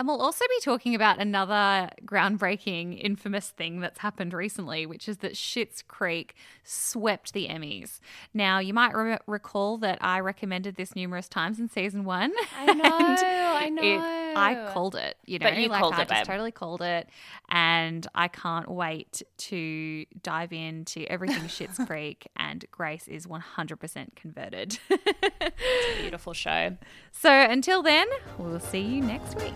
And 0.01 0.09
we'll 0.09 0.23
also 0.23 0.47
be 0.49 0.65
talking 0.65 0.95
about 0.95 1.19
another 1.19 1.91
groundbreaking, 2.07 2.99
infamous 3.05 3.51
thing 3.51 3.81
that's 3.81 3.99
happened 3.99 4.33
recently, 4.33 4.87
which 4.87 5.07
is 5.11 5.19
that 5.19 5.35
Schitt's 5.35 5.83
Creek 5.83 6.35
swept 6.65 7.35
the 7.35 7.49
Emmys. 7.49 8.01
Now, 8.33 8.61
you 8.61 8.73
might 8.73 8.97
re- 8.97 9.19
recall 9.27 9.77
that 9.77 9.99
I 10.01 10.21
recommended 10.21 10.77
this 10.77 10.97
numerous 10.97 11.29
times 11.29 11.61
in 11.61 11.69
season 11.69 12.05
one. 12.07 12.33
I 12.59 12.73
know, 12.73 12.83
I 12.97 13.65
It- 13.67 13.71
know. 13.73 14.17
I 14.37 14.71
called 14.73 14.95
it, 14.95 15.17
you 15.27 15.41
know, 15.41 15.47
But 15.51 15.59
you 15.59 15.69
like 15.69 15.81
called 15.83 15.95
I 15.95 16.03
it, 16.03 16.09
just 16.09 16.21
babe. 16.21 16.27
totally 16.29 16.53
called 16.53 16.83
it, 16.83 17.09
and 17.51 18.07
I 18.15 18.29
can't 18.29 18.71
wait 18.71 19.23
to 19.39 20.07
dive 20.23 20.53
into 20.53 21.05
everything 21.11 21.43
Schitt's 21.49 21.85
Creek. 21.85 22.29
And 22.37 22.65
Grace 22.71 23.09
is 23.09 23.27
one 23.27 23.41
hundred 23.41 23.81
percent 23.81 24.15
converted. 24.15 24.79
it's 24.89 25.99
a 25.99 26.01
Beautiful 26.01 26.33
show. 26.45 26.77
So 27.11 27.29
until 27.31 27.83
then, 27.83 28.07
we'll 28.39 28.61
see 28.61 28.81
you 28.81 29.03
next 29.03 29.35
week. 29.37 29.53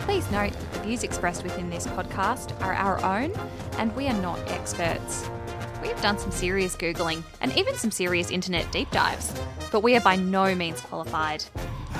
Please 0.00 0.30
note 0.30 0.52
that 0.52 0.72
the 0.72 0.80
views 0.80 1.02
expressed 1.02 1.42
within 1.42 1.70
this 1.70 1.86
podcast 1.86 2.60
are 2.62 2.74
our 2.74 3.02
own 3.04 3.32
and 3.78 3.94
we 3.96 4.06
are 4.06 4.22
not 4.22 4.38
experts. 4.50 5.28
We 5.82 5.88
have 5.88 6.00
done 6.00 6.18
some 6.18 6.30
serious 6.30 6.76
Googling 6.76 7.22
and 7.40 7.56
even 7.56 7.74
some 7.74 7.90
serious 7.90 8.30
internet 8.30 8.70
deep 8.70 8.90
dives, 8.90 9.34
but 9.72 9.82
we 9.82 9.96
are 9.96 10.00
by 10.00 10.16
no 10.16 10.54
means 10.54 10.80
qualified. 10.80 11.44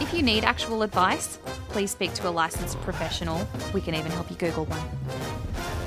If 0.00 0.12
you 0.14 0.22
need 0.22 0.44
actual 0.44 0.82
advice, 0.82 1.38
please 1.68 1.90
speak 1.90 2.14
to 2.14 2.28
a 2.28 2.30
licensed 2.30 2.80
professional. 2.80 3.46
We 3.72 3.80
can 3.80 3.94
even 3.94 4.12
help 4.12 4.30
you 4.30 4.36
Google 4.36 4.66
one. 4.66 5.83